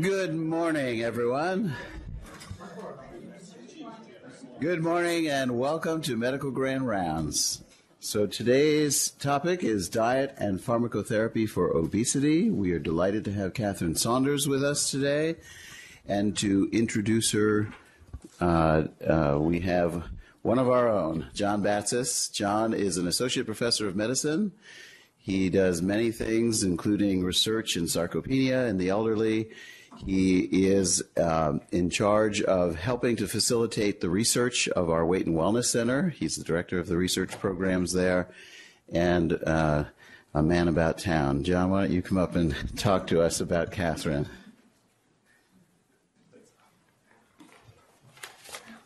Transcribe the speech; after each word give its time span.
Good 0.00 0.34
morning, 0.34 1.02
everyone. 1.02 1.74
Good 4.58 4.82
morning 4.82 5.28
and 5.28 5.58
welcome 5.58 6.00
to 6.02 6.16
Medical 6.16 6.50
Grand 6.50 6.88
Rounds. 6.88 7.62
So 8.00 8.26
today's 8.26 9.10
topic 9.10 9.62
is 9.62 9.90
diet 9.90 10.34
and 10.38 10.58
pharmacotherapy 10.58 11.46
for 11.46 11.76
obesity. 11.76 12.48
We 12.48 12.72
are 12.72 12.78
delighted 12.78 13.26
to 13.26 13.34
have 13.34 13.52
Katherine 13.52 13.94
Saunders 13.94 14.48
with 14.48 14.64
us 14.64 14.90
today. 14.90 15.36
And 16.08 16.34
to 16.38 16.70
introduce 16.72 17.32
her, 17.32 17.68
uh, 18.40 18.84
uh, 19.06 19.36
we 19.38 19.60
have 19.60 20.04
one 20.40 20.58
of 20.58 20.70
our 20.70 20.88
own, 20.88 21.28
John 21.34 21.62
Batsis. 21.62 22.32
John 22.32 22.72
is 22.72 22.96
an 22.96 23.06
associate 23.06 23.44
professor 23.44 23.86
of 23.88 23.94
medicine. 23.94 24.52
He 25.18 25.50
does 25.50 25.82
many 25.82 26.10
things, 26.12 26.62
including 26.62 27.22
research 27.22 27.76
in 27.76 27.84
sarcopenia 27.84 28.70
in 28.70 28.78
the 28.78 28.88
elderly. 28.88 29.50
He 29.96 30.66
is 30.66 31.02
um, 31.16 31.60
in 31.70 31.90
charge 31.90 32.42
of 32.42 32.74
helping 32.74 33.16
to 33.16 33.28
facilitate 33.28 34.00
the 34.00 34.10
research 34.10 34.68
of 34.68 34.90
our 34.90 35.06
Weight 35.06 35.26
and 35.26 35.36
Wellness 35.36 35.66
Center. 35.66 36.08
He's 36.10 36.36
the 36.36 36.44
director 36.44 36.78
of 36.78 36.88
the 36.88 36.96
research 36.96 37.38
programs 37.38 37.92
there 37.92 38.28
and 38.92 39.32
uh, 39.46 39.84
a 40.34 40.42
man 40.42 40.68
about 40.68 40.98
town. 40.98 41.44
John, 41.44 41.70
why 41.70 41.82
don't 41.82 41.92
you 41.92 42.02
come 42.02 42.18
up 42.18 42.34
and 42.36 42.54
talk 42.76 43.06
to 43.08 43.22
us 43.22 43.40
about 43.40 43.70
Katherine? 43.70 44.28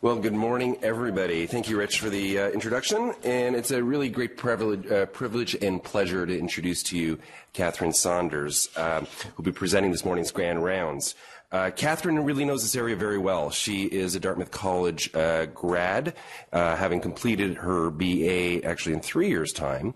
Well, 0.06 0.20
good 0.20 0.34
morning, 0.34 0.78
everybody. 0.84 1.48
Thank 1.48 1.69
you, 1.69 1.78
Rich, 1.78 1.98
for 1.98 2.10
the 2.10 2.38
uh, 2.38 2.48
introduction. 2.51 3.12
And 3.24 3.56
it's 3.56 3.73
a 3.73 3.83
really 3.83 4.09
great 4.09 4.37
privilege, 4.37 4.87
uh, 4.87 5.06
privilege 5.06 5.56
and 5.60 5.82
pleasure 5.82 6.24
to 6.24 6.38
introduce 6.38 6.84
to 6.84 6.96
you 6.96 7.19
Katherine 7.52 7.92
Saunders, 7.92 8.69
uh, 8.77 9.05
who'll 9.34 9.45
be 9.45 9.51
presenting 9.51 9.91
this 9.91 10.05
morning's 10.05 10.30
Grand 10.30 10.62
Rounds. 10.62 11.16
Uh, 11.51 11.70
Katherine 11.70 12.20
really 12.24 12.45
knows 12.45 12.62
this 12.62 12.77
area 12.77 12.95
very 12.95 13.19
well. 13.19 13.51
She 13.51 13.84
is 13.84 14.15
a 14.15 14.20
Dartmouth 14.20 14.52
College 14.52 15.12
uh, 15.12 15.46
grad, 15.46 16.15
uh, 16.52 16.77
having 16.77 17.01
completed 17.01 17.57
her 17.57 17.90
BA 17.90 18.65
actually 18.65 18.95
in 18.95 19.01
three 19.01 19.29
years' 19.29 19.52
time 19.52 19.95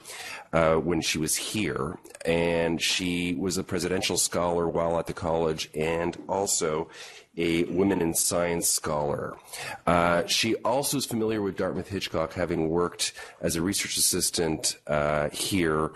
uh, 0.53 0.75
when 0.75 1.01
she 1.01 1.19
was 1.19 1.37
here. 1.37 1.99
And 2.25 2.83
she 2.83 3.35
was 3.35 3.59
a 3.59 3.65
presidential 3.65 4.17
scholar 4.17 4.69
while 4.69 4.99
at 4.99 5.07
the 5.07 5.13
college 5.13 5.71
and 5.75 6.17
also 6.29 6.89
a 7.41 7.65
Women 7.65 8.03
in 8.03 8.13
Science 8.15 8.69
scholar. 8.69 9.37
Uh, 9.87 10.27
she 10.27 10.55
also 10.57 10.99
is 10.99 11.07
familiar 11.07 11.41
with 11.41 11.57
Dartmouth 11.57 11.89
Hitchcock, 11.89 12.35
having 12.35 12.69
worked 12.69 13.13
as 13.41 13.57
a 13.57 13.63
research 13.63 13.97
assistant 13.97 14.77
uh, 14.87 15.31
here 15.31 15.91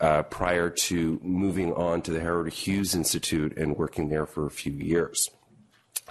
uh, 0.00 0.22
prior 0.24 0.70
to 0.70 1.18
moving 1.22 1.72
on 1.72 2.02
to 2.02 2.12
the 2.12 2.20
Howard 2.20 2.52
Hughes 2.52 2.94
Institute 2.94 3.56
and 3.56 3.76
working 3.76 4.08
there 4.08 4.26
for 4.26 4.46
a 4.46 4.50
few 4.50 4.72
years. 4.72 5.30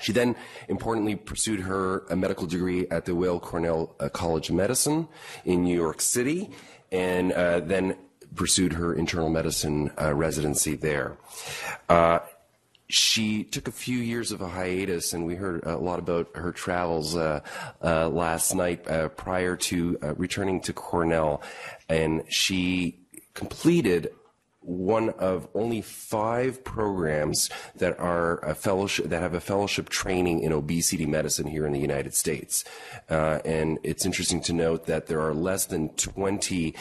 She 0.01 0.11
then 0.11 0.35
importantly 0.69 1.15
pursued 1.15 1.59
her 1.61 2.05
medical 2.15 2.47
degree 2.47 2.87
at 2.89 3.05
the 3.05 3.15
Weill 3.15 3.39
Cornell 3.39 3.95
uh, 3.99 4.09
College 4.09 4.49
of 4.49 4.55
Medicine 4.55 5.07
in 5.45 5.63
New 5.63 5.75
York 5.75 6.01
City 6.01 6.49
and 6.91 7.31
uh, 7.33 7.59
then 7.59 7.95
pursued 8.35 8.73
her 8.73 8.93
internal 8.93 9.29
medicine 9.29 9.91
uh, 10.01 10.13
residency 10.13 10.75
there. 10.75 11.17
She 12.89 13.43
took 13.43 13.67
a 13.67 13.71
few 13.71 13.99
years 13.99 14.31
of 14.31 14.41
a 14.41 14.47
hiatus, 14.47 15.13
and 15.13 15.25
we 15.25 15.35
heard 15.35 15.63
a 15.63 15.77
lot 15.77 15.99
about 15.99 16.29
her 16.35 16.51
travels 16.51 17.15
uh, 17.15 17.41
uh, 17.83 18.09
last 18.09 18.55
night 18.55 18.89
uh, 18.89 19.09
prior 19.09 19.55
to 19.55 19.97
uh, 20.01 20.15
returning 20.15 20.59
to 20.61 20.73
Cornell. 20.73 21.43
And 21.87 22.23
she 22.29 22.99
completed 23.35 24.09
one 24.61 25.09
of 25.11 25.47
only 25.53 25.81
five 25.81 26.63
programs 26.63 27.49
that 27.75 27.97
are 27.99 28.37
a 28.39 28.53
fellowship 28.53 29.05
that 29.05 29.21
have 29.21 29.33
a 29.33 29.39
fellowship 29.39 29.89
training 29.89 30.41
in 30.41 30.51
obesity 30.51 31.05
medicine 31.05 31.47
here 31.47 31.65
in 31.65 31.73
the 31.73 31.79
United 31.79 32.13
States. 32.13 32.65
Uh, 33.09 33.39
and 33.45 33.79
it's 33.83 34.05
interesting 34.05 34.41
to 34.41 34.53
note 34.53 34.85
that 34.85 35.07
there 35.07 35.21
are 35.21 35.33
less 35.33 35.65
than 35.65 35.89
20 35.89 36.75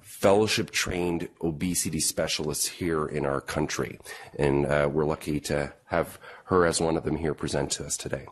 fellowship 0.00 0.70
trained 0.70 1.28
obesity 1.42 2.00
specialists 2.00 2.66
here 2.66 3.06
in 3.06 3.24
our 3.24 3.40
country. 3.40 3.98
And 4.38 4.66
uh, 4.66 4.88
we're 4.92 5.04
lucky 5.04 5.40
to 5.40 5.72
have 5.86 6.18
her 6.44 6.66
as 6.66 6.80
one 6.80 6.96
of 6.96 7.04
them 7.04 7.16
here 7.16 7.34
present 7.34 7.70
to 7.72 7.86
us 7.86 7.96
today. 7.96 8.26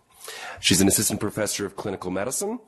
She's 0.60 0.80
an 0.80 0.88
assistant 0.88 1.20
professor 1.20 1.64
of 1.64 1.76
clinical 1.76 2.10
medicine. 2.10 2.58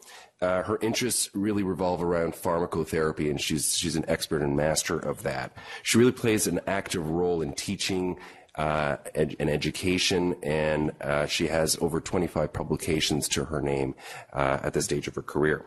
Uh, 0.41 0.63
her 0.63 0.79
interests 0.81 1.29
really 1.35 1.63
revolve 1.63 2.03
around 2.03 2.33
pharmacotherapy, 2.33 3.29
and 3.29 3.39
she's 3.39 3.77
she's 3.77 3.97
an 3.97 4.05
expert 4.09 4.41
and 4.41 4.57
master 4.57 4.99
of 4.99 5.23
that. 5.23 5.53
She 5.83 5.99
really 5.99 6.13
plays 6.13 6.47
an 6.47 6.61
active 6.67 7.11
role 7.11 7.43
in 7.43 7.53
teaching 7.53 8.19
uh, 8.57 8.97
ed- 9.15 9.37
education, 9.39 10.37
and 10.43 10.93
uh, 11.01 11.27
she 11.27 11.49
has 11.49 11.77
over 11.81 12.01
25 12.01 12.53
publications 12.53 13.29
to 13.29 13.45
her 13.45 13.61
name 13.61 13.95
uh, 14.33 14.59
at 14.63 14.75
this 14.75 14.85
stage 14.85 15.09
of 15.09 15.15
her 15.15 15.23
career. 15.23 15.65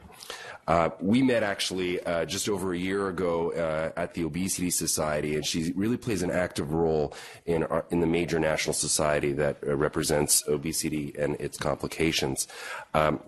Uh, 0.66 0.90
we 1.02 1.22
met 1.22 1.44
actually 1.44 2.02
uh, 2.06 2.24
just 2.24 2.48
over 2.48 2.74
a 2.74 2.78
year 2.78 3.10
ago 3.10 3.52
uh, 3.52 3.92
at 4.00 4.14
the 4.14 4.24
Obesity 4.24 4.70
Society, 4.70 5.36
and 5.36 5.46
she 5.46 5.74
really 5.76 5.98
plays 5.98 6.22
an 6.22 6.32
active 6.32 6.72
role 6.72 7.14
in 7.46 7.64
our, 7.64 7.86
in 7.90 8.00
the 8.00 8.08
major 8.08 8.40
national 8.40 8.74
society 8.74 9.34
that 9.34 9.58
represents 9.62 10.48
obesity 10.48 11.14
and 11.20 11.36
its 11.42 11.58
complications. 11.58 12.48
Um, 12.94 13.20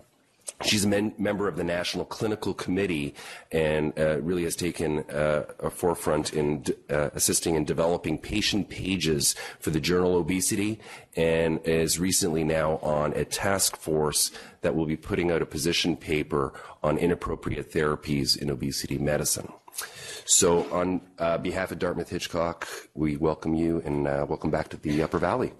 She's 0.62 0.84
a 0.84 0.88
men- 0.88 1.14
member 1.18 1.48
of 1.48 1.56
the 1.56 1.64
National 1.64 2.04
Clinical 2.04 2.54
Committee 2.54 3.14
and 3.52 3.92
uh, 3.98 4.20
really 4.22 4.44
has 4.44 4.56
taken 4.56 5.00
uh, 5.10 5.44
a 5.60 5.70
forefront 5.70 6.32
in 6.32 6.62
d- 6.62 6.74
uh, 6.88 7.10
assisting 7.14 7.56
in 7.56 7.64
developing 7.64 8.16
patient 8.16 8.70
pages 8.70 9.34
for 9.60 9.70
the 9.70 9.80
journal 9.80 10.16
Obesity 10.16 10.80
and 11.14 11.60
is 11.64 11.98
recently 11.98 12.42
now 12.42 12.76
on 12.78 13.12
a 13.12 13.24
task 13.24 13.76
force 13.76 14.30
that 14.62 14.74
will 14.74 14.86
be 14.86 14.96
putting 14.96 15.30
out 15.30 15.42
a 15.42 15.46
position 15.46 15.94
paper 15.96 16.54
on 16.82 16.96
inappropriate 16.96 17.70
therapies 17.70 18.36
in 18.40 18.48
obesity 18.48 18.98
medicine. 18.98 19.52
So, 20.24 20.68
on 20.72 21.02
uh, 21.18 21.38
behalf 21.38 21.70
of 21.70 21.78
Dartmouth 21.78 22.08
Hitchcock, 22.08 22.66
we 22.94 23.16
welcome 23.16 23.54
you 23.54 23.82
and 23.84 24.08
uh, 24.08 24.26
welcome 24.28 24.50
back 24.50 24.68
to 24.70 24.76
the 24.76 25.02
Upper 25.02 25.18
Valley. 25.18 25.52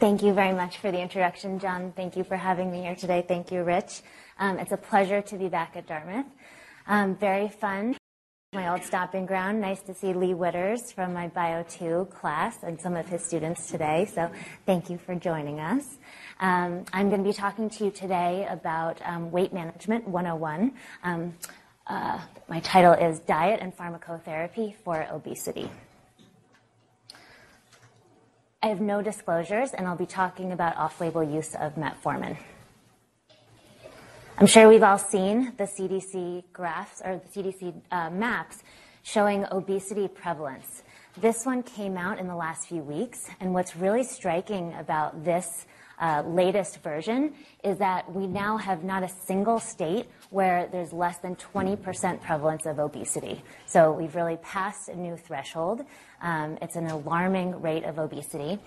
Thank 0.00 0.22
you 0.22 0.32
very 0.32 0.54
much 0.54 0.78
for 0.78 0.90
the 0.90 1.00
introduction, 1.00 1.58
John. 1.58 1.92
Thank 1.94 2.16
you 2.16 2.24
for 2.24 2.36
having 2.36 2.70
me 2.70 2.82
here 2.82 2.94
today. 2.94 3.24
Thank 3.26 3.52
you, 3.52 3.62
Rich. 3.62 4.00
Um, 4.38 4.58
it's 4.58 4.72
a 4.72 4.76
pleasure 4.76 5.20
to 5.20 5.36
be 5.36 5.48
back 5.48 5.76
at 5.76 5.86
Dartmouth. 5.86 6.24
Um, 6.86 7.16
very 7.16 7.48
fun. 7.48 7.96
My 8.54 8.68
old 8.68 8.84
stopping 8.84 9.26
ground. 9.26 9.60
Nice 9.60 9.82
to 9.82 9.92
see 9.92 10.14
Lee 10.14 10.32
Witters 10.32 10.94
from 10.94 11.12
my 11.12 11.28
Bio 11.28 11.62
2 11.68 12.08
class 12.10 12.62
and 12.62 12.80
some 12.80 12.96
of 12.96 13.06
his 13.06 13.22
students 13.22 13.70
today. 13.70 14.08
So 14.14 14.30
thank 14.64 14.88
you 14.88 14.96
for 14.96 15.14
joining 15.14 15.60
us. 15.60 15.98
Um, 16.40 16.86
I'm 16.94 17.10
going 17.10 17.22
to 17.22 17.28
be 17.28 17.34
talking 17.34 17.68
to 17.68 17.84
you 17.84 17.90
today 17.90 18.46
about 18.48 19.02
um, 19.04 19.30
Weight 19.30 19.52
Management 19.52 20.08
101. 20.08 20.72
Um, 21.02 21.34
uh, 21.86 22.18
my 22.48 22.60
title 22.60 22.92
is 22.92 23.18
Diet 23.20 23.60
and 23.60 23.76
Pharmacotherapy 23.76 24.76
for 24.84 25.06
Obesity. 25.10 25.68
I 28.60 28.66
have 28.66 28.80
no 28.80 29.02
disclosures, 29.02 29.72
and 29.72 29.86
I'll 29.86 29.96
be 29.96 30.04
talking 30.04 30.50
about 30.50 30.76
off-label 30.76 31.22
use 31.22 31.54
of 31.54 31.76
metformin. 31.76 32.36
I'm 34.36 34.48
sure 34.48 34.68
we've 34.68 34.82
all 34.82 34.98
seen 34.98 35.52
the 35.56 35.62
CDC 35.62 36.42
graphs 36.52 37.00
or 37.04 37.20
the 37.20 37.40
CDC 37.40 37.80
uh, 37.92 38.10
maps 38.10 38.64
showing 39.04 39.46
obesity 39.52 40.08
prevalence. 40.08 40.82
This 41.16 41.46
one 41.46 41.62
came 41.62 41.96
out 41.96 42.18
in 42.18 42.26
the 42.26 42.34
last 42.34 42.66
few 42.66 42.82
weeks, 42.82 43.28
and 43.38 43.54
what's 43.54 43.76
really 43.76 44.02
striking 44.02 44.74
about 44.74 45.24
this 45.24 45.66
uh, 46.00 46.22
latest 46.26 46.82
version 46.82 47.34
is 47.62 47.78
that 47.78 48.10
we 48.12 48.26
now 48.26 48.56
have 48.56 48.82
not 48.82 49.04
a 49.04 49.08
single 49.08 49.60
state 49.60 50.06
where 50.30 50.68
there's 50.72 50.92
less 50.92 51.18
than 51.18 51.36
20% 51.36 52.20
prevalence 52.22 52.66
of 52.66 52.80
obesity. 52.80 53.42
So 53.66 53.92
we've 53.92 54.14
really 54.16 54.36
passed 54.38 54.88
a 54.88 54.96
new 54.96 55.16
threshold. 55.16 55.84
Um, 56.20 56.58
it's 56.60 56.76
an 56.76 56.86
alarming 56.86 57.60
rate 57.60 57.84
of 57.84 57.98
obesity. 57.98 58.58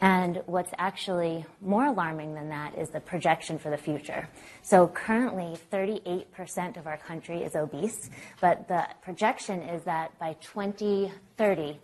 And 0.00 0.42
what's 0.44 0.72
actually 0.76 1.46
more 1.62 1.86
alarming 1.86 2.34
than 2.34 2.50
that 2.50 2.76
is 2.76 2.90
the 2.90 3.00
projection 3.00 3.58
for 3.58 3.70
the 3.70 3.78
future. 3.78 4.28
So 4.62 4.88
currently, 4.88 5.56
38% 5.72 6.76
of 6.76 6.86
our 6.86 6.98
country 6.98 7.42
is 7.42 7.56
obese, 7.56 8.10
but 8.40 8.68
the 8.68 8.86
projection 9.00 9.62
is 9.62 9.84
that 9.84 10.18
by 10.18 10.34
2030, 10.34 11.78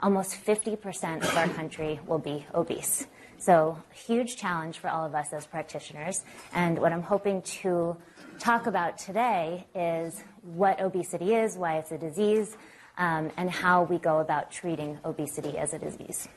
almost 0.00 0.42
50% 0.44 1.28
of 1.28 1.36
our 1.36 1.48
country 1.48 2.00
will 2.06 2.18
be 2.18 2.46
obese. 2.54 3.06
So, 3.40 3.80
huge 3.92 4.36
challenge 4.36 4.78
for 4.78 4.88
all 4.88 5.06
of 5.06 5.14
us 5.14 5.32
as 5.32 5.46
practitioners. 5.46 6.24
And 6.52 6.78
what 6.80 6.92
I'm 6.92 7.02
hoping 7.02 7.42
to 7.62 7.96
talk 8.40 8.66
about 8.66 8.98
today 8.98 9.64
is 9.76 10.24
what 10.42 10.80
obesity 10.80 11.34
is, 11.34 11.56
why 11.56 11.78
it's 11.78 11.92
a 11.92 11.98
disease, 11.98 12.56
um, 12.98 13.30
and 13.36 13.50
how 13.50 13.84
we 13.84 13.98
go 13.98 14.18
about 14.18 14.50
treating 14.50 14.98
obesity 15.04 15.56
as 15.56 15.72
a 15.72 15.78
disease. 15.78 16.28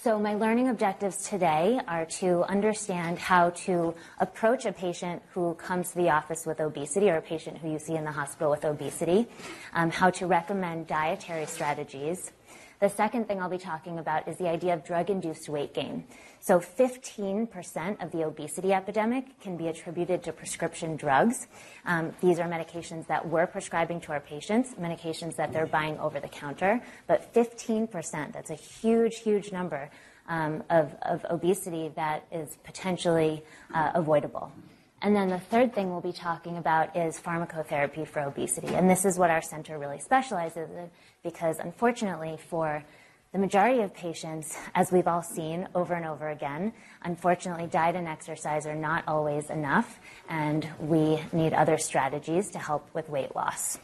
So 0.00 0.18
my 0.18 0.34
learning 0.34 0.68
objectives 0.68 1.28
today 1.28 1.80
are 1.88 2.06
to 2.20 2.44
understand 2.44 3.18
how 3.18 3.50
to 3.66 3.94
approach 4.20 4.64
a 4.64 4.72
patient 4.72 5.22
who 5.34 5.54
comes 5.54 5.90
to 5.90 5.96
the 5.96 6.10
office 6.10 6.46
with 6.46 6.60
obesity 6.60 7.10
or 7.10 7.16
a 7.16 7.22
patient 7.22 7.58
who 7.58 7.70
you 7.72 7.80
see 7.80 7.96
in 7.96 8.04
the 8.04 8.12
hospital 8.12 8.50
with 8.50 8.64
obesity, 8.64 9.26
um, 9.74 9.90
how 9.90 10.08
to 10.10 10.26
recommend 10.26 10.86
dietary 10.86 11.46
strategies, 11.46 12.30
the 12.80 12.88
second 12.88 13.26
thing 13.26 13.40
I'll 13.40 13.48
be 13.48 13.58
talking 13.58 13.98
about 13.98 14.28
is 14.28 14.36
the 14.36 14.48
idea 14.48 14.74
of 14.74 14.84
drug-induced 14.84 15.48
weight 15.48 15.74
gain. 15.74 16.04
So 16.40 16.60
15% 16.60 18.02
of 18.02 18.12
the 18.12 18.24
obesity 18.24 18.72
epidemic 18.72 19.40
can 19.40 19.56
be 19.56 19.66
attributed 19.66 20.22
to 20.24 20.32
prescription 20.32 20.96
drugs. 20.96 21.48
Um, 21.84 22.12
these 22.20 22.38
are 22.38 22.48
medications 22.48 23.06
that 23.08 23.28
we're 23.28 23.46
prescribing 23.46 24.00
to 24.02 24.12
our 24.12 24.20
patients, 24.20 24.74
medications 24.80 25.34
that 25.36 25.52
they're 25.52 25.66
buying 25.66 25.98
over 25.98 26.20
the 26.20 26.28
counter. 26.28 26.80
But 27.08 27.34
15%, 27.34 28.32
that's 28.32 28.50
a 28.50 28.54
huge, 28.54 29.18
huge 29.18 29.50
number 29.50 29.90
um, 30.28 30.62
of, 30.70 30.94
of, 31.02 31.24
obesity 31.30 31.90
that 31.96 32.26
is 32.30 32.58
potentially 32.62 33.42
uh, 33.74 33.92
avoidable. 33.94 34.52
And 35.00 35.14
then 35.14 35.28
the 35.28 35.38
third 35.38 35.74
thing 35.74 35.90
we'll 35.90 36.00
be 36.00 36.12
talking 36.12 36.56
about 36.56 36.96
is 36.96 37.20
pharmacotherapy 37.20 38.06
for 38.06 38.20
obesity. 38.20 38.74
And 38.74 38.90
this 38.90 39.04
is 39.04 39.16
what 39.16 39.30
our 39.30 39.42
center 39.42 39.78
really 39.78 40.00
specializes 40.00 40.70
in 40.70 40.90
because 41.22 41.58
unfortunately 41.58 42.38
for 42.48 42.84
the 43.32 43.38
majority 43.38 43.82
of 43.82 43.94
patients, 43.94 44.56
as 44.74 44.90
we've 44.90 45.06
all 45.06 45.22
seen 45.22 45.68
over 45.74 45.94
and 45.94 46.06
over 46.06 46.28
again, 46.30 46.72
unfortunately, 47.02 47.66
diet 47.66 47.94
and 47.94 48.08
exercise 48.08 48.66
are 48.66 48.74
not 48.74 49.04
always 49.06 49.50
enough, 49.50 50.00
and 50.30 50.66
we 50.80 51.20
need 51.32 51.52
other 51.52 51.76
strategies 51.76 52.50
to 52.52 52.58
help 52.58 52.88
with 52.94 53.10
weight 53.10 53.36
loss. 53.36 53.78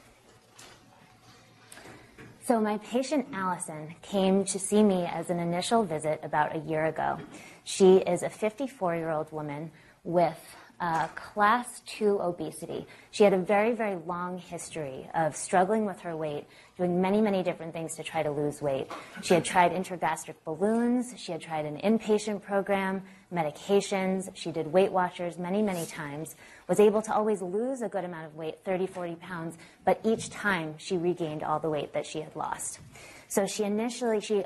So, 2.47 2.59
my 2.59 2.79
patient 2.79 3.27
Allison 3.35 3.95
came 4.01 4.47
to 4.47 4.59
see 4.59 4.83
me 4.83 5.05
as 5.05 5.29
an 5.29 5.39
initial 5.39 5.85
visit 5.85 6.21
about 6.23 6.57
a 6.57 6.61
year 6.61 6.87
ago. 6.87 7.19
She 7.65 7.99
is 7.99 8.23
a 8.23 8.31
54 8.31 8.97
year 8.97 9.11
old 9.11 9.31
woman 9.31 9.71
with 10.05 10.39
uh, 10.81 11.07
class 11.09 11.81
2 11.87 12.21
obesity. 12.21 12.87
She 13.11 13.25
had 13.25 13.33
a 13.33 13.39
very, 13.39 13.73
very 13.73 13.97
long 14.07 14.39
history 14.39 15.09
of 15.15 15.37
struggling 15.37 15.87
with 15.87 16.01
her 16.01 16.17
weight, 16.17 16.47
doing 16.77 17.01
many, 17.01 17.21
many 17.21 17.43
different 17.43 17.73
things 17.73 17.95
to 17.97 18.03
try 18.03 18.23
to 18.23 18.31
lose 18.31 18.61
weight. 18.61 18.89
She 19.23 19.35
had 19.35 19.45
tried 19.45 19.73
intragastric 19.73 20.35
balloons, 20.45 21.15
she 21.17 21.33
had 21.33 21.41
tried 21.41 21.65
an 21.65 21.79
inpatient 21.79 22.43
program, 22.43 23.03
medications, 23.33 24.31
she 24.35 24.51
did 24.53 24.73
Weight 24.73 24.93
Watchers 24.93 25.39
many, 25.39 25.63
many 25.63 25.87
times, 25.87 26.37
was 26.69 26.81
able 26.81 27.03
to 27.03 27.15
always 27.15 27.43
lose 27.43 27.83
a 27.83 27.89
good 27.89 28.05
amount 28.05 28.27
of 28.27 28.35
weight, 28.35 28.59
30, 28.65 28.87
40 28.87 29.15
pounds, 29.17 29.57
but 29.85 30.01
each 30.05 30.31
time 30.31 30.75
she 30.79 30.97
regained 30.97 31.43
all 31.43 31.59
the 31.59 31.71
weight 31.71 31.93
that 31.93 32.07
she 32.07 32.21
had 32.21 32.35
lost. 32.35 32.81
So 33.29 33.47
she 33.47 33.65
initially, 33.65 34.21
she 34.21 34.45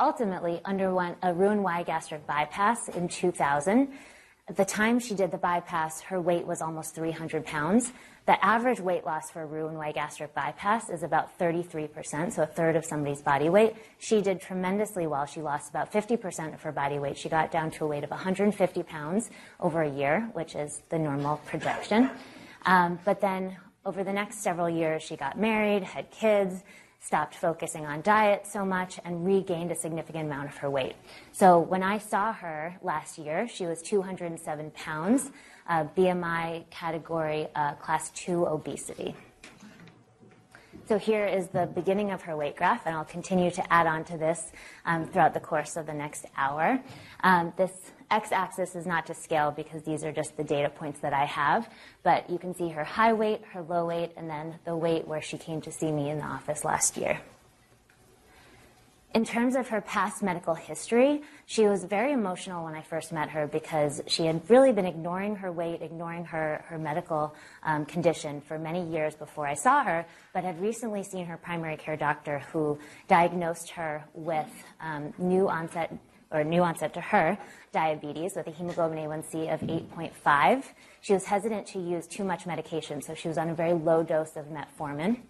ultimately 0.00 0.60
underwent 0.64 1.18
a 1.22 1.32
Roux-en-Y 1.34 1.82
gastric 1.84 2.26
bypass 2.26 2.88
in 2.88 3.08
2000 3.08 3.88
at 4.50 4.56
the 4.56 4.64
time 4.64 4.98
she 4.98 5.14
did 5.14 5.30
the 5.30 5.38
bypass, 5.38 6.00
her 6.00 6.20
weight 6.20 6.44
was 6.44 6.60
almost 6.60 6.96
300 6.96 7.46
pounds. 7.46 7.92
The 8.26 8.44
average 8.44 8.80
weight 8.80 9.06
loss 9.06 9.30
for 9.30 9.42
a 9.42 9.46
Roux-en-Y 9.46 9.92
gastric 9.92 10.34
bypass 10.34 10.90
is 10.90 11.04
about 11.04 11.38
33%, 11.38 12.32
so 12.32 12.42
a 12.42 12.46
third 12.46 12.74
of 12.74 12.84
somebody's 12.84 13.22
body 13.22 13.48
weight. 13.48 13.76
She 13.98 14.20
did 14.20 14.40
tremendously 14.40 15.06
well. 15.06 15.24
She 15.24 15.40
lost 15.40 15.70
about 15.70 15.92
50% 15.92 16.52
of 16.52 16.62
her 16.62 16.72
body 16.72 16.98
weight. 16.98 17.16
She 17.16 17.28
got 17.28 17.52
down 17.52 17.70
to 17.70 17.84
a 17.84 17.86
weight 17.86 18.02
of 18.02 18.10
150 18.10 18.82
pounds 18.82 19.30
over 19.60 19.82
a 19.82 19.88
year, 19.88 20.28
which 20.32 20.56
is 20.56 20.82
the 20.88 20.98
normal 20.98 21.36
projection. 21.46 22.10
Um, 22.66 22.98
but 23.04 23.20
then 23.20 23.56
over 23.86 24.02
the 24.02 24.12
next 24.12 24.42
several 24.42 24.68
years, 24.68 25.04
she 25.04 25.14
got 25.14 25.38
married, 25.38 25.84
had 25.84 26.10
kids, 26.10 26.64
stopped 27.00 27.34
focusing 27.34 27.86
on 27.86 28.02
diet 28.02 28.46
so 28.46 28.64
much 28.64 29.00
and 29.04 29.24
regained 29.26 29.72
a 29.72 29.74
significant 29.74 30.26
amount 30.26 30.48
of 30.48 30.56
her 30.58 30.70
weight. 30.70 30.94
So 31.32 31.58
when 31.58 31.82
I 31.82 31.98
saw 31.98 32.32
her 32.32 32.76
last 32.82 33.18
year, 33.18 33.48
she 33.48 33.66
was 33.66 33.80
207 33.82 34.70
pounds, 34.72 35.30
uh, 35.68 35.84
BMI 35.96 36.68
category 36.70 37.48
uh, 37.54 37.74
class 37.74 38.10
2 38.10 38.46
obesity. 38.46 39.14
So 40.88 40.98
here 40.98 41.24
is 41.24 41.46
the 41.48 41.66
beginning 41.66 42.10
of 42.10 42.22
her 42.22 42.36
weight 42.36 42.56
graph, 42.56 42.84
and 42.84 42.96
I'll 42.96 43.04
continue 43.04 43.50
to 43.52 43.72
add 43.72 43.86
on 43.86 44.04
to 44.06 44.18
this 44.18 44.50
um, 44.84 45.06
throughout 45.06 45.34
the 45.34 45.40
course 45.40 45.76
of 45.76 45.86
the 45.86 45.94
next 45.94 46.26
hour. 46.36 46.82
Um, 47.22 47.52
this 47.56 47.92
x-axis 48.10 48.74
is 48.74 48.86
not 48.86 49.06
to 49.06 49.14
scale 49.14 49.50
because 49.50 49.82
these 49.82 50.04
are 50.04 50.12
just 50.12 50.36
the 50.36 50.44
data 50.44 50.68
points 50.68 51.00
that 51.00 51.12
I 51.12 51.24
have, 51.26 51.68
but 52.02 52.28
you 52.28 52.38
can 52.38 52.54
see 52.54 52.68
her 52.68 52.84
high 52.84 53.12
weight, 53.12 53.42
her 53.52 53.62
low 53.62 53.86
weight, 53.86 54.12
and 54.16 54.28
then 54.28 54.58
the 54.64 54.76
weight 54.76 55.06
where 55.06 55.22
she 55.22 55.38
came 55.38 55.60
to 55.62 55.72
see 55.72 55.92
me 55.92 56.10
in 56.10 56.18
the 56.18 56.24
office 56.24 56.64
last 56.64 56.96
year. 56.96 57.20
In 59.12 59.24
terms 59.24 59.56
of 59.56 59.66
her 59.68 59.80
past 59.80 60.22
medical 60.22 60.54
history, 60.54 61.22
she 61.44 61.66
was 61.66 61.82
very 61.82 62.12
emotional 62.12 62.64
when 62.64 62.76
I 62.76 62.82
first 62.82 63.10
met 63.10 63.28
her 63.30 63.48
because 63.48 64.00
she 64.06 64.24
had 64.26 64.48
really 64.48 64.70
been 64.70 64.86
ignoring 64.86 65.34
her 65.34 65.50
weight, 65.50 65.82
ignoring 65.82 66.26
her, 66.26 66.64
her 66.68 66.78
medical 66.78 67.34
um, 67.64 67.86
condition 67.86 68.40
for 68.40 68.56
many 68.56 68.88
years 68.88 69.16
before 69.16 69.48
I 69.48 69.54
saw 69.54 69.82
her, 69.82 70.06
but 70.32 70.44
had 70.44 70.60
recently 70.60 71.02
seen 71.02 71.26
her 71.26 71.36
primary 71.36 71.76
care 71.76 71.96
doctor 71.96 72.38
who 72.52 72.78
diagnosed 73.08 73.70
her 73.70 74.04
with 74.14 74.46
um, 74.80 75.12
new 75.18 75.48
onset 75.48 75.92
or 76.30 76.44
new 76.44 76.62
onset 76.62 76.94
to 76.94 77.00
her 77.00 77.38
diabetes 77.72 78.34
with 78.36 78.46
a 78.46 78.50
hemoglobin 78.50 78.98
A1C 78.98 79.52
of 79.52 79.60
8.5. 79.60 80.64
She 81.00 81.12
was 81.12 81.24
hesitant 81.24 81.66
to 81.68 81.78
use 81.78 82.06
too 82.06 82.24
much 82.24 82.46
medication, 82.46 83.02
so 83.02 83.14
she 83.14 83.28
was 83.28 83.38
on 83.38 83.48
a 83.48 83.54
very 83.54 83.72
low 83.72 84.02
dose 84.02 84.36
of 84.36 84.46
metformin. 84.46 85.20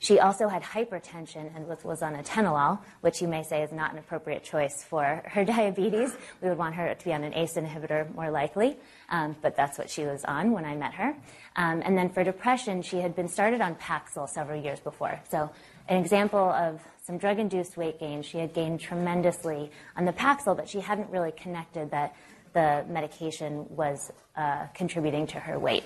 She 0.00 0.20
also 0.20 0.48
had 0.48 0.62
hypertension 0.62 1.54
and 1.56 1.66
was 1.84 2.02
on 2.02 2.14
atenolol, 2.14 2.78
which 3.00 3.20
you 3.20 3.28
may 3.28 3.42
say 3.42 3.62
is 3.62 3.72
not 3.72 3.92
an 3.92 3.98
appropriate 3.98 4.44
choice 4.44 4.84
for 4.84 5.22
her 5.26 5.44
diabetes. 5.44 6.16
We 6.40 6.48
would 6.48 6.58
want 6.58 6.74
her 6.76 6.94
to 6.94 7.04
be 7.04 7.12
on 7.12 7.24
an 7.24 7.34
ACE 7.34 7.54
inhibitor 7.54 8.12
more 8.14 8.30
likely, 8.30 8.76
um, 9.08 9.34
but 9.42 9.56
that's 9.56 9.78
what 9.78 9.90
she 9.90 10.04
was 10.04 10.24
on 10.24 10.52
when 10.52 10.64
I 10.64 10.76
met 10.76 10.94
her. 10.94 11.16
Um, 11.56 11.82
and 11.84 11.98
then 11.98 12.10
for 12.10 12.22
depression, 12.22 12.82
she 12.82 12.98
had 12.98 13.16
been 13.16 13.28
started 13.28 13.60
on 13.60 13.74
Paxil 13.74 14.28
several 14.28 14.62
years 14.62 14.80
before. 14.80 15.20
So 15.30 15.50
an 15.88 15.96
example 16.00 16.50
of 16.50 16.80
some 17.08 17.16
drug 17.16 17.38
induced 17.38 17.78
weight 17.78 17.98
gain. 17.98 18.22
She 18.22 18.36
had 18.36 18.52
gained 18.52 18.80
tremendously 18.80 19.70
on 19.96 20.04
the 20.04 20.12
Paxil, 20.12 20.54
but 20.54 20.68
she 20.68 20.78
hadn't 20.78 21.08
really 21.08 21.32
connected 21.32 21.90
that 21.90 22.14
the 22.52 22.84
medication 22.86 23.64
was 23.70 24.12
uh, 24.36 24.66
contributing 24.74 25.26
to 25.28 25.40
her 25.40 25.58
weight. 25.58 25.84